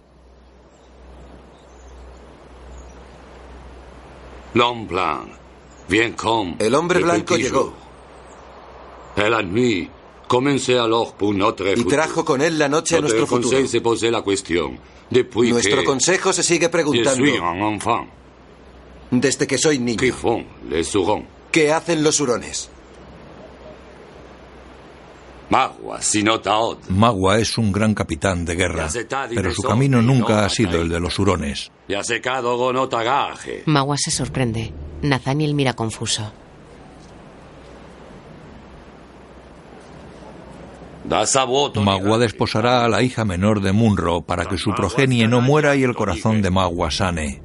L'homme 4.54 4.86
blanc. 4.86 5.37
Bien 5.88 6.12
comme. 6.12 6.56
El 6.58 6.74
hombre 6.74 7.00
blanco 7.00 7.36
llegó. 7.36 7.72
la 9.16 9.42
nuit, 9.42 9.90
Y 11.76 11.84
trajo 11.84 12.24
con 12.24 12.42
él 12.42 12.58
la 12.58 12.68
noche 12.68 12.96
a 12.96 13.00
nuestro 13.00 13.26
futuro. 13.26 13.48
conseil 13.50 13.68
se 13.68 13.80
posait 13.80 14.12
la 14.12 14.22
question. 14.22 14.78
Depuis 15.10 15.52
Nuestro 15.52 15.78
que 15.80 15.84
consejo 15.84 16.32
se 16.32 16.42
sigue 16.42 16.66
je 16.66 16.68
preguntando, 16.68 17.24
suis 17.24 17.40
un 17.40 17.62
enfant, 17.62 18.08
desde 19.10 19.46
que 19.46 19.56
soy 19.56 19.78
niño? 19.78 19.98
¿qué 21.50 21.72
hacen 21.72 22.02
los 22.04 22.20
hurones? 22.20 22.70
Magua, 26.90 27.38
es 27.38 27.56
un 27.56 27.72
gran 27.72 27.94
capitán 27.94 28.44
de 28.44 28.54
guerra, 28.54 28.86
pero 29.34 29.50
su 29.54 29.62
camino 29.62 30.02
nunca 30.02 30.44
ha 30.44 30.48
sido 30.50 30.82
el 30.82 30.90
de 30.90 31.00
los 31.00 31.18
hurones. 31.18 31.72
Magua 33.64 33.96
se 33.96 34.10
sorprende. 34.10 34.74
Nathaniel 35.02 35.54
mira 35.54 35.74
confuso. 35.74 36.32
Magua 41.82 42.18
desposará 42.18 42.84
a 42.84 42.88
la 42.88 43.02
hija 43.02 43.24
menor 43.24 43.60
de 43.60 43.72
Munro 43.72 44.22
para 44.22 44.44
que 44.44 44.58
su 44.58 44.74
progenie 44.74 45.26
no 45.26 45.40
muera 45.40 45.74
y 45.74 45.82
el 45.82 45.94
corazón 45.94 46.42
de 46.42 46.50
Magua 46.50 46.90
sane. 46.90 47.40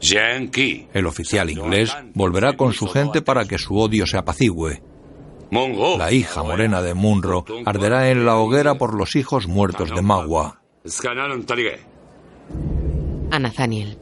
Yankee. 0.00 0.88
El 0.92 1.06
oficial 1.06 1.50
inglés 1.50 1.96
volverá 2.14 2.56
con 2.56 2.74
su 2.74 2.86
gente 2.88 3.22
para 3.22 3.46
que 3.46 3.58
su 3.58 3.78
odio 3.78 4.06
se 4.06 4.18
apacigüe. 4.18 4.82
Mongo. 5.50 5.96
La 5.96 6.12
hija 6.12 6.42
morena 6.42 6.82
de 6.82 6.92
Munro 6.92 7.44
arderá 7.64 8.10
en 8.10 8.26
la 8.26 8.36
hoguera 8.36 8.74
por 8.76 8.94
los 8.94 9.16
hijos 9.16 9.46
muertos 9.46 9.90
de 9.94 10.02
Magua. 10.02 10.60
A 13.30 13.38
Nathaniel. 13.38 13.98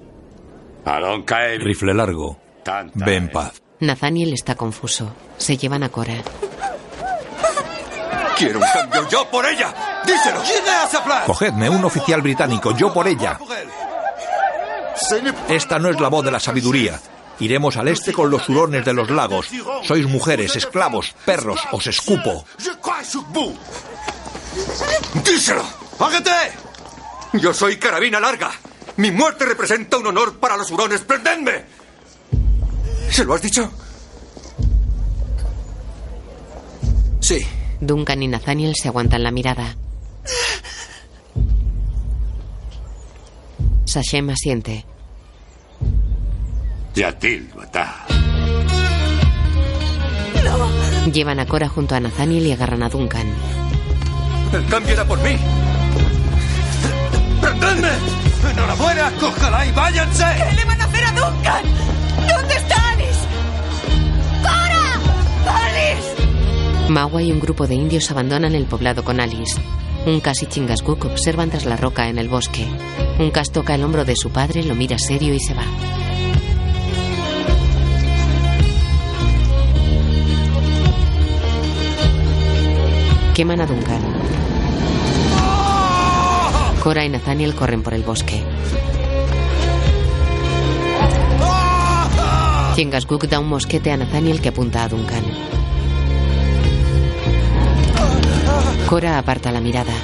Rifle 0.85 1.95
largo. 1.95 2.39
Ve 2.95 3.17
en 3.17 3.31
paz. 3.31 3.63
Nathaniel 3.81 4.33
está 4.33 4.55
confuso. 4.55 5.15
Se 5.37 5.57
llevan 5.57 5.83
a 5.83 5.89
Cora. 5.89 6.23
Quiero 8.37 8.59
un 8.59 8.65
cambio 8.73 9.09
yo 9.09 9.31
por 9.31 9.47
ella. 9.47 9.75
Díselo. 10.07 10.41
Cogedme 11.27 11.69
un 11.69 11.85
oficial 11.85 12.21
británico, 12.23 12.77
yo 12.77 12.93
por 12.93 13.07
ella. 13.07 13.39
Esta 15.49 15.79
no 15.79 15.91
es 15.91 16.01
la 16.01 16.09
voz 16.09 16.25
de 16.25 16.31
la 16.31 16.41
sabiduría. 16.41 17.01
Iremos 17.41 17.77
al 17.77 17.89
este 17.89 18.13
con 18.13 18.31
los 18.31 18.49
hurones 18.49 18.85
de 18.85 18.93
los 18.93 19.11
lagos. 19.11 19.49
Sois 19.83 20.07
mujeres, 20.07 20.55
esclavos, 20.57 21.15
perros, 21.25 21.61
os 21.73 21.87
escupo. 21.87 22.45
¡Díselo! 25.25 25.65
¡Hágate! 25.99 26.53
Yo 27.35 27.53
soy 27.53 27.77
carabina 27.77 28.21
larga. 28.21 28.53
Mi 28.97 29.11
muerte 29.11 29.45
representa 29.45 29.97
un 29.97 30.07
honor 30.07 30.39
para 30.39 30.57
los 30.57 30.71
hurones. 30.71 31.01
¡Prendedme! 31.01 31.65
¿Se 33.11 33.25
lo 33.25 33.35
has 33.35 33.43
dicho? 33.43 33.71
Sí. 37.21 37.39
Duncan 37.81 38.23
y 38.23 38.29
Nathaniel 38.29 38.75
se 38.81 38.89
aguantan 38.89 39.23
la 39.23 39.31
mirada. 39.31 39.77
Sachem 43.85 44.31
asiente. 44.31 44.85
Yatil, 46.95 47.51
Bata. 47.55 48.07
Llevan 51.13 51.41
a 51.41 51.47
Cora 51.47 51.69
junto 51.69 51.95
a 51.95 52.01
Nathaniel 52.01 52.47
y 52.47 52.53
agarran 52.53 52.83
a 52.83 52.89
Duncan. 52.89 53.27
El 54.53 54.67
cambio 54.67 54.93
era 54.93 55.05
por 55.05 55.19
mí. 55.21 55.37
¡Prendedme! 57.41 58.24
¡Enhorabuena! 58.51 59.13
¡Cójala 59.21 59.67
y 59.67 59.73
váyanse! 59.73 60.25
¿Qué 60.37 60.55
le 60.55 60.65
van 60.65 60.81
a 60.81 60.85
hacer 60.85 61.05
a 61.05 61.13
Duncan? 61.13 61.65
¿Dónde 62.29 62.55
está 62.55 62.91
Alice? 62.91 63.21
¡Cora! 64.43 65.61
¡Alice! 65.67 66.89
Magua 66.89 67.23
y 67.23 67.33
un 67.33 67.41
grupo 67.41 67.67
de 67.67 67.75
indios 67.75 68.11
abandonan 68.11 68.55
el 68.55 68.67
poblado 68.67 69.05
con 69.05 69.21
Alice. 69.21 69.61
Un 70.07 70.21
casi 70.21 70.47
Chingasguk 70.47 71.05
observan 71.07 71.51
tras 71.51 71.65
la 71.65 71.77
roca 71.77 72.09
en 72.09 72.19
el 72.19 72.29
bosque. 72.29 72.67
Un 73.19 73.31
cas 73.31 73.51
toca 73.51 73.75
el 73.75 73.85
hombro 73.85 74.05
de 74.05 74.17
su 74.17 74.31
padre, 74.31 74.63
lo 74.63 74.75
mira 74.75 74.99
serio 74.99 75.33
y 75.33 75.41
se 75.41 75.55
va. 75.55 75.65
Queman 83.35 83.63
a 83.63 83.67
Duncan. 83.67 84.24
Cora 86.85 87.03
y 87.03 87.09
Nathaniel 87.09 87.55
corren 87.55 87.83
por 87.83 87.95
el 87.95 88.03
bosque. 88.03 88.45
Chingasguk 92.75 93.25
da 93.25 93.41
un 93.41 93.49
mosquete 93.49 93.91
a 93.91 93.97
Nathaniel 93.97 94.43
que 94.43 94.51
apunta 94.51 94.85
a 94.85 94.89
Duncan. 94.91 95.25
Cora 98.87 99.17
aparta 99.17 99.51
la 99.51 99.63
mirada. 99.63 99.95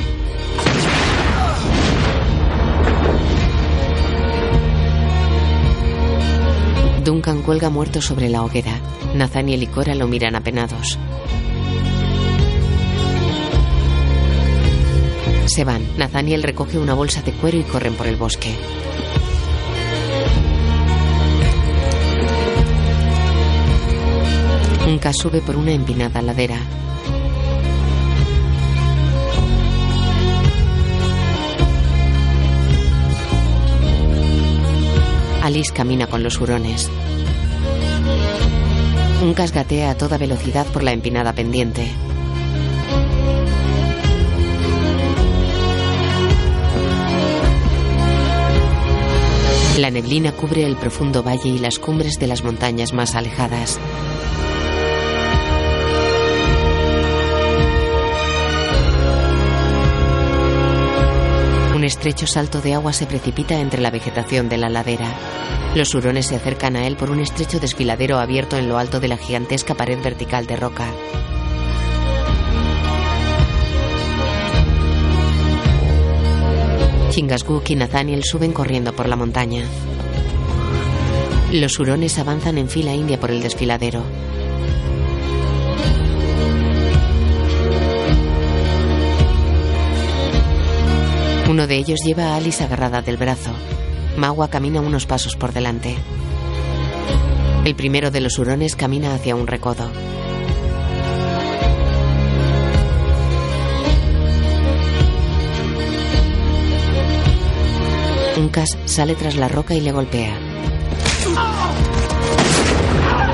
Duncan 7.05 7.43
cuelga 7.43 7.69
muerto 7.69 8.01
sobre 8.01 8.31
la 8.31 8.43
hoguera. 8.43 8.81
Nathaniel 9.15 9.65
y 9.65 9.66
Cora 9.66 9.94
lo 9.94 10.09
miran 10.09 10.35
apenados. 10.35 10.98
Se 15.51 15.65
van. 15.65 15.83
Nathaniel 15.99 16.45
recoge 16.45 16.79
una 16.79 16.95
bolsa 16.95 17.23
de 17.23 17.33
cuero 17.33 17.59
y 17.59 17.65
corren 17.65 17.95
por 17.95 18.07
el 18.07 18.15
bosque. 18.15 18.55
Un 24.87 24.99
K 25.01 25.13
sube 25.13 25.41
por 25.41 25.57
una 25.57 25.73
empinada 25.73 26.23
ladera. 26.23 26.57
Alice 35.43 35.73
camina 35.73 36.07
con 36.07 36.23
los 36.23 36.41
hurones. 36.41 36.89
Un 39.21 39.35
casgatea 39.35 39.91
a 39.91 39.97
toda 39.97 40.17
velocidad 40.17 40.65
por 40.67 40.85
la 40.85 40.93
empinada 40.93 41.33
pendiente. 41.33 41.91
La 49.81 49.90
neblina 49.90 50.32
cubre 50.32 50.66
el 50.66 50.77
profundo 50.77 51.23
valle 51.23 51.48
y 51.48 51.59
las 51.59 51.78
cumbres 51.78 52.19
de 52.19 52.27
las 52.27 52.44
montañas 52.44 52.93
más 52.93 53.15
alejadas. 53.15 53.81
Un 61.74 61.82
estrecho 61.82 62.27
salto 62.27 62.61
de 62.61 62.74
agua 62.74 62.93
se 62.93 63.07
precipita 63.07 63.59
entre 63.59 63.81
la 63.81 63.90
vegetación 63.90 64.51
de 64.51 64.59
la 64.59 64.69
ladera. 64.69 65.15
Los 65.74 65.94
hurones 65.94 66.27
se 66.27 66.36
acercan 66.36 66.77
a 66.77 66.86
él 66.86 66.97
por 66.97 67.11
un 67.11 67.20
estrecho 67.20 67.59
desfiladero 67.59 68.19
abierto 68.19 68.59
en 68.59 68.69
lo 68.69 68.77
alto 68.77 69.01
de 69.01 69.09
la 69.09 69.16
gigantesca 69.16 69.74
pared 69.74 69.98
vertical 70.02 70.47
de 70.47 70.57
roca. 70.57 70.89
Chingachgook 77.11 77.69
y 77.70 77.74
Nathaniel 77.74 78.23
suben 78.24 78.53
corriendo 78.53 78.93
por 78.93 79.09
la 79.09 79.16
montaña. 79.16 79.65
Los 81.53 81.78
hurones 81.81 82.19
avanzan 82.19 82.57
en 82.59 82.69
fila 82.69 82.95
india 82.95 83.19
por 83.19 83.32
el 83.32 83.43
desfiladero. 83.43 84.05
Uno 91.49 91.66
de 91.66 91.77
ellos 91.77 91.99
lleva 92.05 92.27
a 92.27 92.37
Alice 92.37 92.62
agarrada 92.62 93.03
del 93.03 93.16
brazo. 93.16 93.51
Magua 94.16 94.49
camina 94.49 94.81
unos 94.81 95.07
pasos 95.07 95.35
por 95.35 95.53
delante. 95.53 95.97
El 97.65 97.74
primero 97.74 98.12
de 98.12 98.20
los 98.20 98.39
hurones 98.39 98.77
camina 98.77 99.15
hacia 99.15 99.35
un 99.35 99.49
recodo. 99.49 99.91
Un 108.41 108.49
cas 108.49 108.71
sale 108.87 109.15
tras 109.17 109.37
la 109.37 109.49
roca 109.49 109.75
y 109.75 109.83
le 109.83 109.93
golpea. 109.93 110.35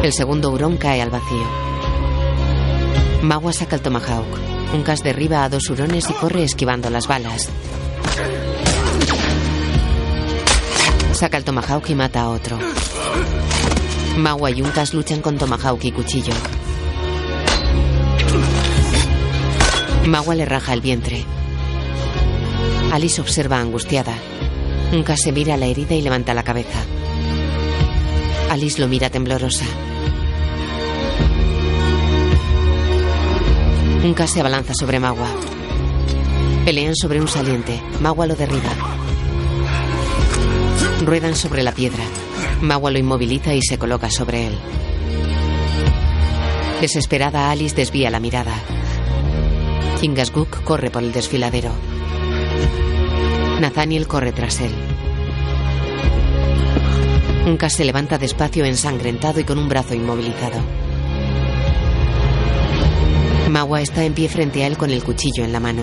El 0.03 0.13
segundo 0.13 0.51
hurón 0.51 0.77
cae 0.79 1.01
al 1.01 1.11
vacío. 1.11 1.47
Magua 3.23 3.53
saca 3.53 3.77
el 3.77 3.83
tomahawk. 3.83 4.27
Un 4.75 4.83
cas 4.83 5.05
derriba 5.05 5.45
a 5.45 5.49
dos 5.49 5.71
hurones 5.71 6.11
y 6.11 6.13
corre 6.13 6.43
esquivando 6.43 6.91
las 6.91 7.07
balas. 7.07 7.49
Saca 11.13 11.37
el 11.37 11.45
tomahawk 11.45 11.89
y 11.89 11.95
mata 11.95 12.23
a 12.23 12.31
otro. 12.31 12.59
Magua 14.17 14.51
y 14.51 14.61
un 14.61 14.71
cas 14.73 14.93
luchan 14.93 15.21
con 15.21 15.39
tomahawk 15.39 15.85
y 15.85 15.93
cuchillo. 15.93 16.35
Magua 20.05 20.35
le 20.35 20.45
raja 20.47 20.73
el 20.73 20.81
vientre. 20.81 21.25
Alice 22.91 23.21
observa 23.21 23.61
angustiada. 23.61 24.15
Un 24.97 25.03
cas 25.03 25.21
se 25.21 25.31
mira 25.31 25.59
la 25.59 25.67
herida 25.67 25.95
y 25.95 26.01
levanta 26.01 26.33
la 26.33 26.43
cabeza. 26.43 26.79
Alice 28.49 28.81
lo 28.81 28.89
mira 28.89 29.11
temblorosa. 29.11 29.67
Un 34.03 34.15
cas 34.15 34.31
se 34.31 34.41
abalanza 34.41 34.73
sobre 34.73 34.99
Magua. 34.99 35.29
Pelean 36.65 36.97
sobre 36.97 37.21
un 37.21 37.29
saliente. 37.29 37.79
Magua 38.01 38.27
lo 38.27 38.37
derriba. 38.37 38.71
Ruedan 41.05 41.37
sobre 41.37 41.63
la 41.63 41.73
piedra. 41.73 42.03
Magua 42.63 42.91
lo 42.91 42.99
inmoviliza 42.99 43.53
y 43.53 43.61
se 43.61 43.77
coloca 43.77 44.09
sobre 44.09 44.47
él. 44.47 44.59
Desesperada, 46.81 47.51
Alice 47.51 47.77
desvía 47.77 48.09
la 48.09 48.19
mirada. 48.19 48.55
Kingasguk 50.01 50.65
corre 50.65 50.91
por 50.91 51.03
el 51.03 51.13
desfiladero. 51.13 51.73
Nathaniel 53.61 54.07
corre 54.07 54.33
tras 54.33 54.61
él. 54.61 54.73
Un 57.47 57.57
cas 57.57 57.73
se 57.73 57.85
levanta 57.85 58.19
despacio 58.19 58.65
ensangrentado 58.65 59.41
y 59.41 59.45
con 59.45 59.59
un 59.59 59.69
brazo 59.69 59.95
inmovilizado. 59.95 60.61
Magua 63.49 63.81
está 63.81 64.05
en 64.05 64.13
pie 64.13 64.29
frente 64.29 64.63
a 64.63 64.67
él 64.67 64.77
con 64.77 64.91
el 64.91 65.03
cuchillo 65.03 65.45
en 65.45 65.53
la 65.53 65.61
mano. 65.61 65.83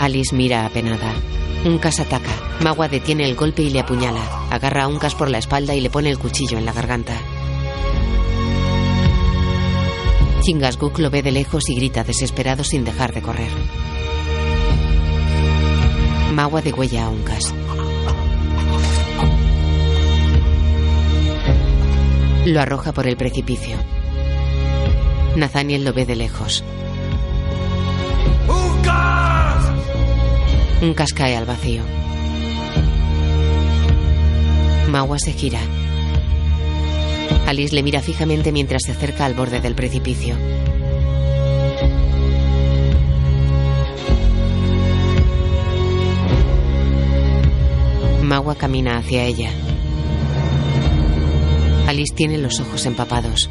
Alice 0.00 0.34
mira 0.34 0.66
apenada. 0.66 1.14
Un 1.64 1.78
cas 1.78 2.00
ataca. 2.00 2.32
Magua 2.60 2.88
detiene 2.88 3.24
el 3.24 3.36
golpe 3.36 3.62
y 3.62 3.70
le 3.70 3.80
apuñala. 3.80 4.48
Agarra 4.50 4.84
a 4.84 4.88
un 4.88 4.98
cas 4.98 5.14
por 5.14 5.30
la 5.30 5.38
espalda 5.38 5.74
y 5.74 5.80
le 5.80 5.90
pone 5.90 6.10
el 6.10 6.18
cuchillo 6.18 6.58
en 6.58 6.64
la 6.64 6.72
garganta. 6.72 7.14
Chingasguk 10.40 10.98
lo 10.98 11.08
ve 11.10 11.22
de 11.22 11.30
lejos 11.30 11.70
y 11.70 11.74
grita 11.74 12.04
desesperado 12.04 12.64
sin 12.64 12.84
dejar 12.84 13.14
de 13.14 13.22
correr. 13.22 13.93
Magua 16.34 16.62
degüella 16.62 17.04
a 17.04 17.10
un 17.10 17.22
cas. 17.22 17.54
Lo 22.44 22.60
arroja 22.60 22.92
por 22.92 23.06
el 23.06 23.16
precipicio. 23.16 23.76
Nathaniel 25.36 25.84
lo 25.84 25.92
ve 25.92 26.06
de 26.06 26.16
lejos. 26.16 26.64
Un 30.82 30.92
cas 30.94 31.12
cae 31.12 31.36
al 31.36 31.46
vacío. 31.46 31.82
Magua 34.88 35.20
se 35.20 35.34
gira. 35.34 35.60
Alice 37.46 37.72
le 37.72 37.84
mira 37.84 38.02
fijamente 38.02 38.50
mientras 38.50 38.82
se 38.84 38.90
acerca 38.90 39.24
al 39.24 39.34
borde 39.34 39.60
del 39.60 39.76
precipicio. 39.76 40.34
Magua 48.34 48.56
camina 48.56 48.96
hacia 48.96 49.22
ella. 49.22 49.48
Alice 51.86 52.12
tiene 52.16 52.36
los 52.36 52.58
ojos 52.58 52.84
empapados. 52.84 53.48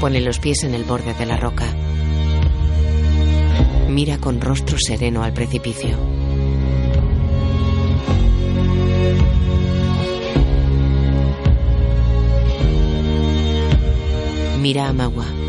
Pone 0.00 0.20
los 0.20 0.38
pies 0.38 0.62
en 0.62 0.72
el 0.72 0.84
borde 0.84 1.14
de 1.14 1.26
la 1.26 1.36
roca. 1.36 1.66
Mira 3.88 4.18
con 4.18 4.40
rostro 4.40 4.78
sereno 4.78 5.24
al 5.24 5.32
precipicio. 5.32 5.98
Mira 14.60 14.86
a 14.86 14.92
Magua. 14.92 15.39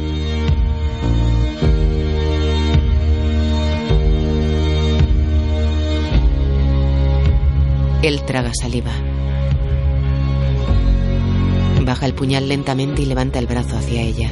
Él 8.03 8.23
traga 8.23 8.51
saliva. 8.59 8.91
Baja 11.85 12.07
el 12.07 12.15
puñal 12.15 12.49
lentamente 12.49 13.03
y 13.03 13.05
levanta 13.05 13.37
el 13.37 13.45
brazo 13.45 13.77
hacia 13.77 14.01
ella. 14.01 14.31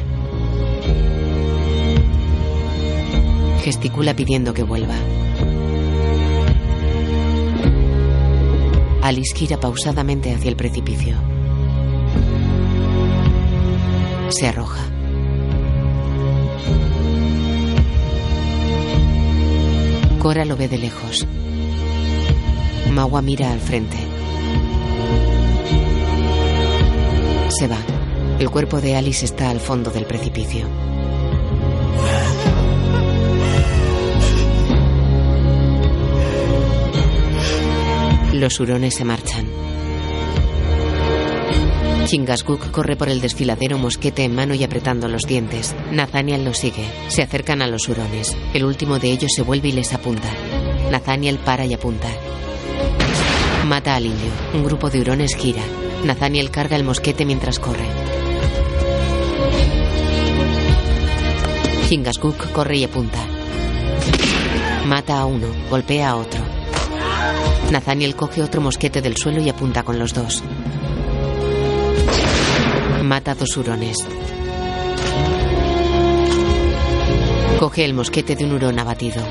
Gesticula 3.63 4.15
pidiendo 4.15 4.55
que 4.55 4.63
vuelva. 4.63 4.95
Alice 9.03 9.35
gira 9.35 9.59
pausadamente 9.59 10.33
hacia 10.33 10.49
el 10.49 10.55
precipicio. 10.55 11.15
Se 14.29 14.47
arroja. 14.47 14.81
Cora 20.19 20.43
lo 20.45 20.57
ve 20.57 20.67
de 20.67 20.77
lejos. 20.79 21.27
Magua 22.91 23.21
mira 23.21 23.51
al 23.51 23.59
frente. 23.59 23.97
Se 27.49 27.67
va. 27.67 27.77
El 28.39 28.49
cuerpo 28.49 28.79
de 28.81 28.95
Alice 28.95 29.25
está 29.25 29.49
al 29.49 29.59
fondo 29.59 29.91
del 29.91 30.05
precipicio. 30.05 30.65
Los 38.33 38.59
hurones 38.59 38.95
se 38.95 39.03
marchan. 39.03 39.45
Chingasguk 42.05 42.71
corre 42.71 42.95
por 42.95 43.09
el 43.09 43.21
desfiladero 43.21 43.77
mosquete 43.77 44.23
en 44.23 44.33
mano 44.33 44.55
y 44.55 44.63
apretando 44.63 45.07
los 45.07 45.27
dientes. 45.27 45.75
Nathaniel 45.91 46.43
lo 46.43 46.53
sigue. 46.53 46.85
Se 47.07 47.21
acercan 47.21 47.61
a 47.61 47.67
los 47.67 47.87
hurones. 47.87 48.35
El 48.53 48.65
último 48.65 48.97
de 48.97 49.11
ellos 49.11 49.31
se 49.35 49.43
vuelve 49.43 49.67
y 49.67 49.73
les 49.73 49.93
apunta. 49.93 50.29
Nathaniel 50.89 51.37
para 51.37 51.65
y 51.65 51.73
apunta. 51.73 52.07
Mata 53.69 53.95
al 53.95 54.07
indio. 54.07 54.31
Un 54.55 54.63
grupo 54.63 54.89
de 54.89 54.99
hurones 54.99 55.35
gira. 55.35 55.61
Nathaniel 56.03 56.49
carga 56.49 56.75
el 56.75 56.83
mosquete 56.83 57.23
mientras 57.23 57.59
corre. 57.59 57.85
Chingasguk 61.87 62.51
corre 62.51 62.77
y 62.77 62.83
apunta. 62.85 63.19
Mata 64.87 65.19
a 65.19 65.25
uno, 65.25 65.45
golpea 65.69 66.09
a 66.09 66.15
otro. 66.15 66.41
Nathaniel 67.71 68.15
coge 68.15 68.41
otro 68.41 68.59
mosquete 68.59 69.03
del 69.03 69.15
suelo 69.15 69.39
y 69.39 69.49
apunta 69.49 69.83
con 69.83 69.99
los 69.99 70.15
dos. 70.15 70.43
Mata 73.03 73.33
a 73.33 73.35
dos 73.35 73.55
hurones. 73.55 73.97
Coge 77.59 77.85
el 77.85 77.93
mosquete 77.93 78.35
de 78.35 78.45
un 78.45 78.53
hurón 78.53 78.79
abatido. 78.79 79.21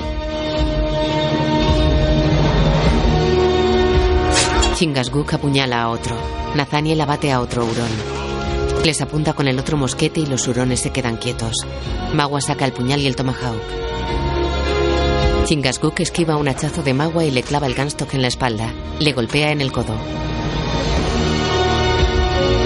Chingasguk 4.78 5.34
apuñala 5.34 5.82
a 5.82 5.88
otro. 5.88 6.16
Nathaniel 6.54 7.00
abate 7.00 7.32
a 7.32 7.40
otro 7.40 7.64
hurón. 7.64 7.90
Les 8.84 9.00
apunta 9.02 9.32
con 9.32 9.48
el 9.48 9.58
otro 9.58 9.76
mosquete 9.76 10.20
y 10.20 10.26
los 10.26 10.46
hurones 10.46 10.78
se 10.78 10.92
quedan 10.92 11.16
quietos. 11.16 11.66
Magua 12.14 12.40
saca 12.40 12.64
el 12.64 12.72
puñal 12.72 13.00
y 13.00 13.08
el 13.08 13.16
tomahawk. 13.16 13.60
Chingasguk 15.46 15.98
esquiva 15.98 16.36
un 16.36 16.46
hachazo 16.46 16.84
de 16.84 16.94
Magua 16.94 17.24
y 17.24 17.32
le 17.32 17.42
clava 17.42 17.66
el 17.66 17.74
ganstock 17.74 18.14
en 18.14 18.22
la 18.22 18.28
espalda. 18.28 18.72
Le 19.00 19.12
golpea 19.12 19.50
en 19.50 19.62
el 19.62 19.72
codo. 19.72 19.96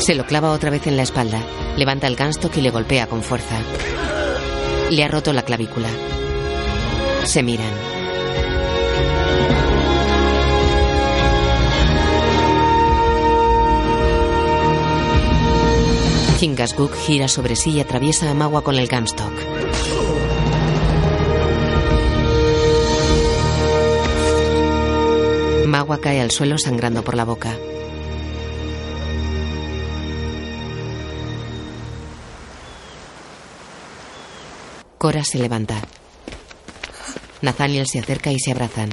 Se 0.00 0.14
lo 0.14 0.26
clava 0.26 0.50
otra 0.50 0.68
vez 0.68 0.86
en 0.86 0.98
la 0.98 1.04
espalda. 1.04 1.40
Levanta 1.78 2.08
el 2.08 2.16
ganstock 2.16 2.54
y 2.58 2.60
le 2.60 2.68
golpea 2.68 3.06
con 3.06 3.22
fuerza. 3.22 3.58
Le 4.90 5.02
ha 5.02 5.08
roto 5.08 5.32
la 5.32 5.46
clavícula. 5.46 5.88
Se 7.24 7.42
miran. 7.42 7.72
Chingasguk 16.42 16.92
gira 16.96 17.28
sobre 17.28 17.54
sí 17.54 17.70
y 17.70 17.80
atraviesa 17.80 18.28
a 18.28 18.34
Magua 18.34 18.64
con 18.64 18.74
el 18.74 18.88
ganstock. 18.88 19.32
agua 25.82 26.00
cae 26.00 26.20
al 26.20 26.30
suelo 26.30 26.58
sangrando 26.58 27.02
por 27.02 27.16
la 27.16 27.24
boca. 27.24 27.56
Cora 34.98 35.24
se 35.24 35.38
levanta. 35.38 35.80
Nathaniel 37.40 37.86
se 37.86 37.98
acerca 37.98 38.30
y 38.30 38.38
se 38.38 38.52
abrazan. 38.52 38.90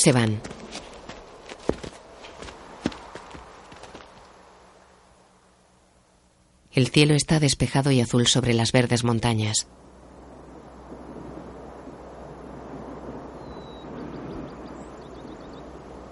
Se 0.00 0.12
van. 0.12 0.40
El 6.80 6.88
cielo 6.88 7.12
está 7.12 7.38
despejado 7.40 7.90
y 7.90 8.00
azul 8.00 8.26
sobre 8.26 8.54
las 8.54 8.72
verdes 8.72 9.04
montañas. 9.04 9.66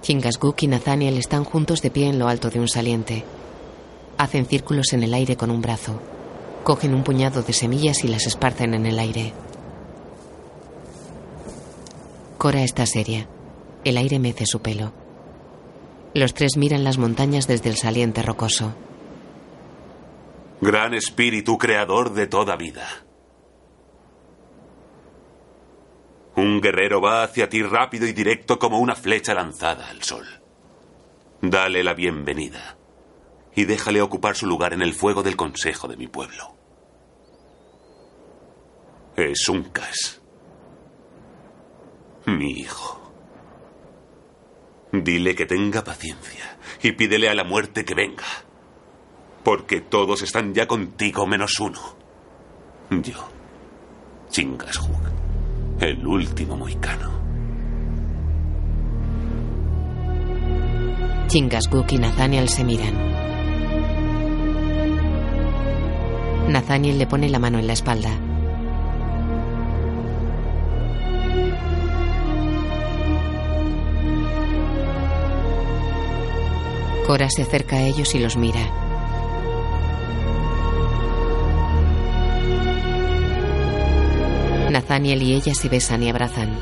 Chingasguk 0.03 0.63
y 0.65 0.67
Nathaniel 0.67 1.17
están 1.17 1.45
juntos 1.45 1.81
de 1.81 1.91
pie 1.91 2.09
en 2.09 2.19
lo 2.19 2.29
alto 2.29 2.51
de 2.51 2.61
un 2.61 2.69
saliente. 2.69 3.25
Hacen 4.19 4.45
círculos 4.45 4.93
en 4.93 5.03
el 5.05 5.15
aire 5.15 5.37
con 5.39 5.51
un 5.51 5.63
brazo. 5.63 6.03
Cogen 6.65 6.93
un 6.93 7.03
puñado 7.03 7.41
de 7.41 7.55
semillas 7.55 8.05
y 8.05 8.09
las 8.09 8.27
esparcen 8.27 8.75
en 8.75 8.85
el 8.85 8.99
aire. 8.99 9.33
Cora 12.37 12.63
está 12.63 12.85
seria. 12.85 13.27
El 13.85 13.97
aire 13.97 14.19
mece 14.19 14.45
su 14.45 14.61
pelo. 14.61 14.93
Los 16.13 16.35
tres 16.35 16.59
miran 16.59 16.85
las 16.85 16.99
montañas 16.99 17.47
desde 17.47 17.71
el 17.71 17.79
saliente 17.79 18.21
rocoso. 18.21 18.75
Gran 20.61 20.93
espíritu 20.95 21.57
creador 21.57 22.13
de 22.15 22.27
toda 22.27 22.57
vida. 22.57 22.89
Un 26.35 26.61
guerrero 26.61 27.01
va 27.01 27.23
hacia 27.23 27.49
ti 27.49 27.63
rápido 27.63 28.07
y 28.07 28.13
directo 28.13 28.59
como 28.59 28.81
una 28.81 28.97
flecha 28.97 29.35
lanzada 29.35 29.89
al 29.89 30.03
sol. 30.03 30.27
Dale 31.41 31.85
la 31.85 31.95
bienvenida 31.95 32.77
y 33.55 33.67
déjale 33.67 34.03
ocupar 34.03 34.37
su 34.37 34.47
lugar 34.47 34.73
en 34.73 34.83
el 34.83 34.95
fuego 34.95 35.23
del 35.23 35.37
consejo 35.37 35.87
de 35.87 35.97
mi 35.97 36.09
pueblo. 36.09 36.57
Es 39.17 39.49
un 39.49 39.65
cas. 39.65 40.21
Mi 42.27 42.51
hijo. 42.51 43.13
Dile 44.91 45.37
que 45.37 45.47
tenga 45.47 45.85
paciencia 45.85 46.59
y 46.83 46.93
pídele 46.93 47.29
a 47.29 47.35
la 47.35 47.45
muerte 47.45 47.85
que 47.85 47.95
venga. 47.95 48.48
Porque 49.49 49.81
todos 49.81 50.21
están 50.21 50.53
ya 50.53 50.67
contigo 50.67 51.27
menos 51.27 51.59
uno. 51.59 51.81
Yo. 52.91 53.15
Chingashug. 54.29 55.01
El 55.81 56.07
último 56.07 56.55
moicano. 56.55 57.11
Chingasguk 61.29 61.91
y 61.93 61.97
Nathaniel 61.97 62.51
se 62.51 62.63
miran. 62.63 62.93
Nathaniel 66.49 66.99
le 66.99 67.07
pone 67.07 67.31
la 67.31 67.39
mano 67.39 67.59
en 67.59 67.69
la 67.69 67.73
espalda. 67.73 68.11
Cora 77.07 77.31
se 77.31 77.41
acerca 77.41 77.77
a 77.77 77.87
ellos 77.87 78.15
y 78.15 78.19
los 78.19 78.37
mira. 78.37 78.88
Nathaniel 84.79 85.21
y 85.25 85.35
ella 85.35 85.55
se 85.55 85.69
besan 85.69 86.05
y 86.05 86.09
abrazan. 86.09 86.57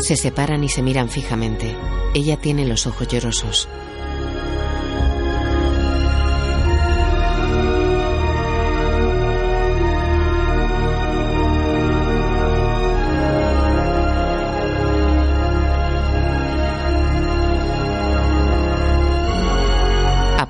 Se 0.00 0.16
separan 0.16 0.64
y 0.64 0.70
se 0.70 0.80
miran 0.80 1.10
fijamente. 1.10 1.76
Ella 2.14 2.38
tiene 2.38 2.64
los 2.64 2.86
ojos 2.86 3.06
llorosos. 3.06 3.68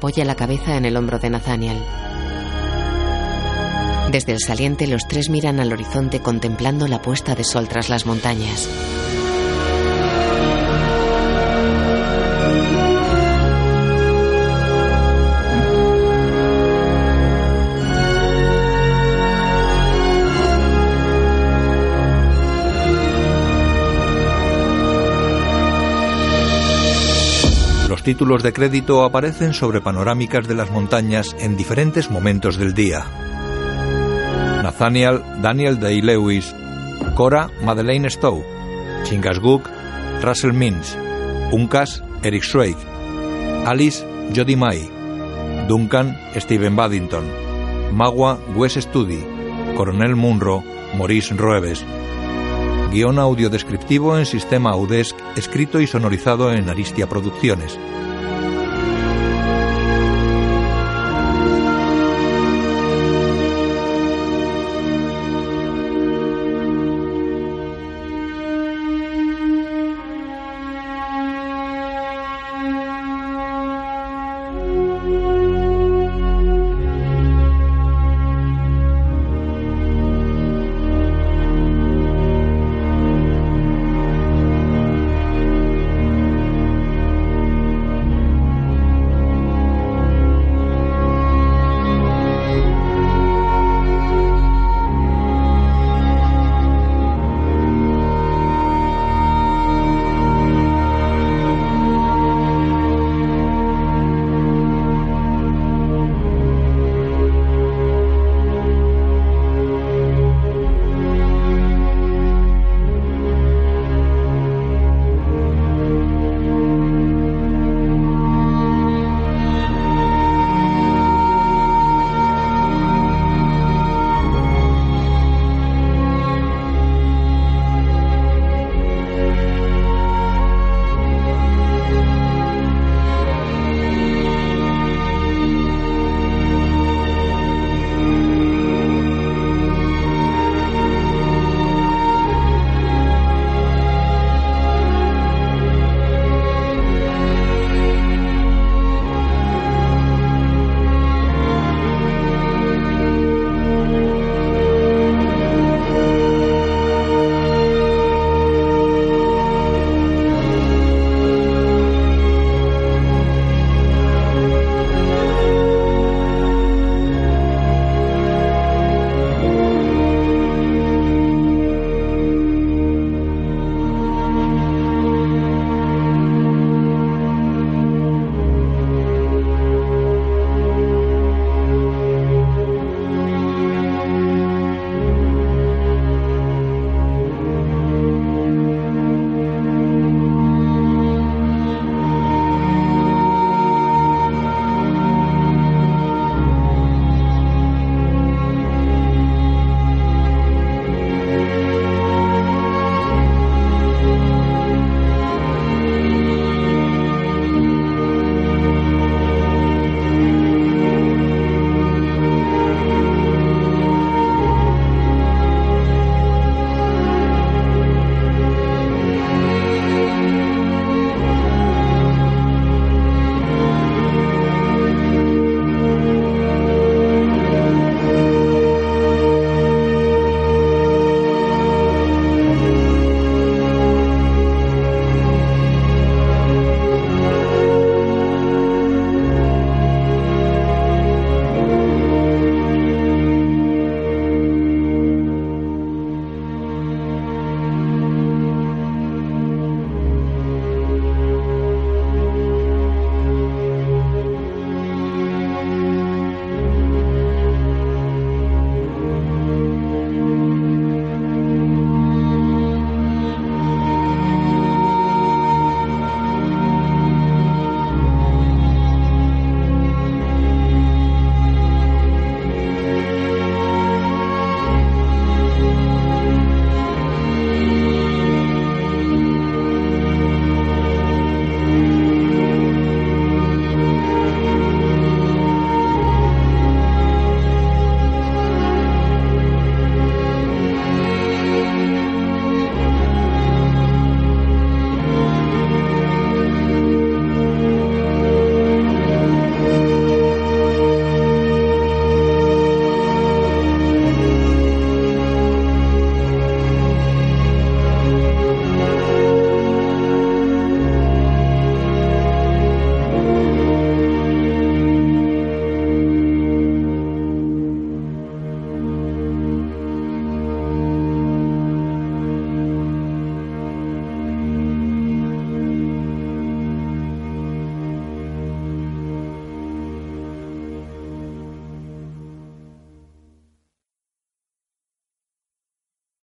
Apoya 0.03 0.25
la 0.25 0.35
cabeza 0.35 0.77
en 0.77 0.85
el 0.85 0.97
hombro 0.97 1.21
de 1.21 1.31
Nathaniel. 1.31 1.77
Desde 4.11 4.33
el 4.33 4.41
saliente 4.41 4.89
los 4.89 5.07
tres 5.07 5.31
miran 5.31 5.61
al 5.61 5.73
horizonte 5.73 6.19
contemplando 6.19 6.89
la 6.89 7.01
puesta 7.01 7.37
de 7.37 7.45
sol 7.45 7.69
tras 7.69 7.89
las 7.89 8.05
montañas. 8.05 8.69
Los 28.03 28.17
títulos 28.17 28.43
de 28.43 28.53
crédito 28.53 29.05
aparecen 29.05 29.55
sobre 29.55 29.81
panorámicas 29.81 30.49
de 30.49 30.57
las 30.57 30.73
montañas 30.73 31.37
en 31.39 31.57
diferentes 31.57 32.11
momentos 32.11 32.57
del 32.57 32.75
día. 32.75 33.07
Nathaniel 34.61 35.23
Daniel 35.41 35.79
Day-Lewis, 35.79 36.53
Cora 37.15 37.49
Madeleine 37.63 38.11
Stowe, 38.11 38.45
Chingasguk 39.05 39.71
Russell 40.21 40.53
Mins, 40.53 40.99
Uncas 41.53 42.03
Eric 42.25 42.43
Schweig, 42.43 42.77
Alice 43.67 44.05
Jody 44.35 44.57
May, 44.57 44.91
Duncan 45.69 46.19
Stephen 46.35 46.75
Baddington, 46.75 47.25
Magua 47.93 48.37
Wes 48.57 48.75
Studi, 48.81 49.25
Coronel 49.77 50.17
Munro 50.17 50.65
Maurice 50.99 51.35
Roeves. 51.35 51.85
Guión 52.93 53.19
audio 53.19 53.49
descriptivo 53.49 54.19
en 54.19 54.27
sistema 54.27 54.73
Audesc, 54.73 55.17
escrito 55.35 55.81
y 55.81 55.87
sonorizado 55.87 56.53
en 56.53 56.69
Aristia 56.69 57.09
Producciones. 57.09 57.79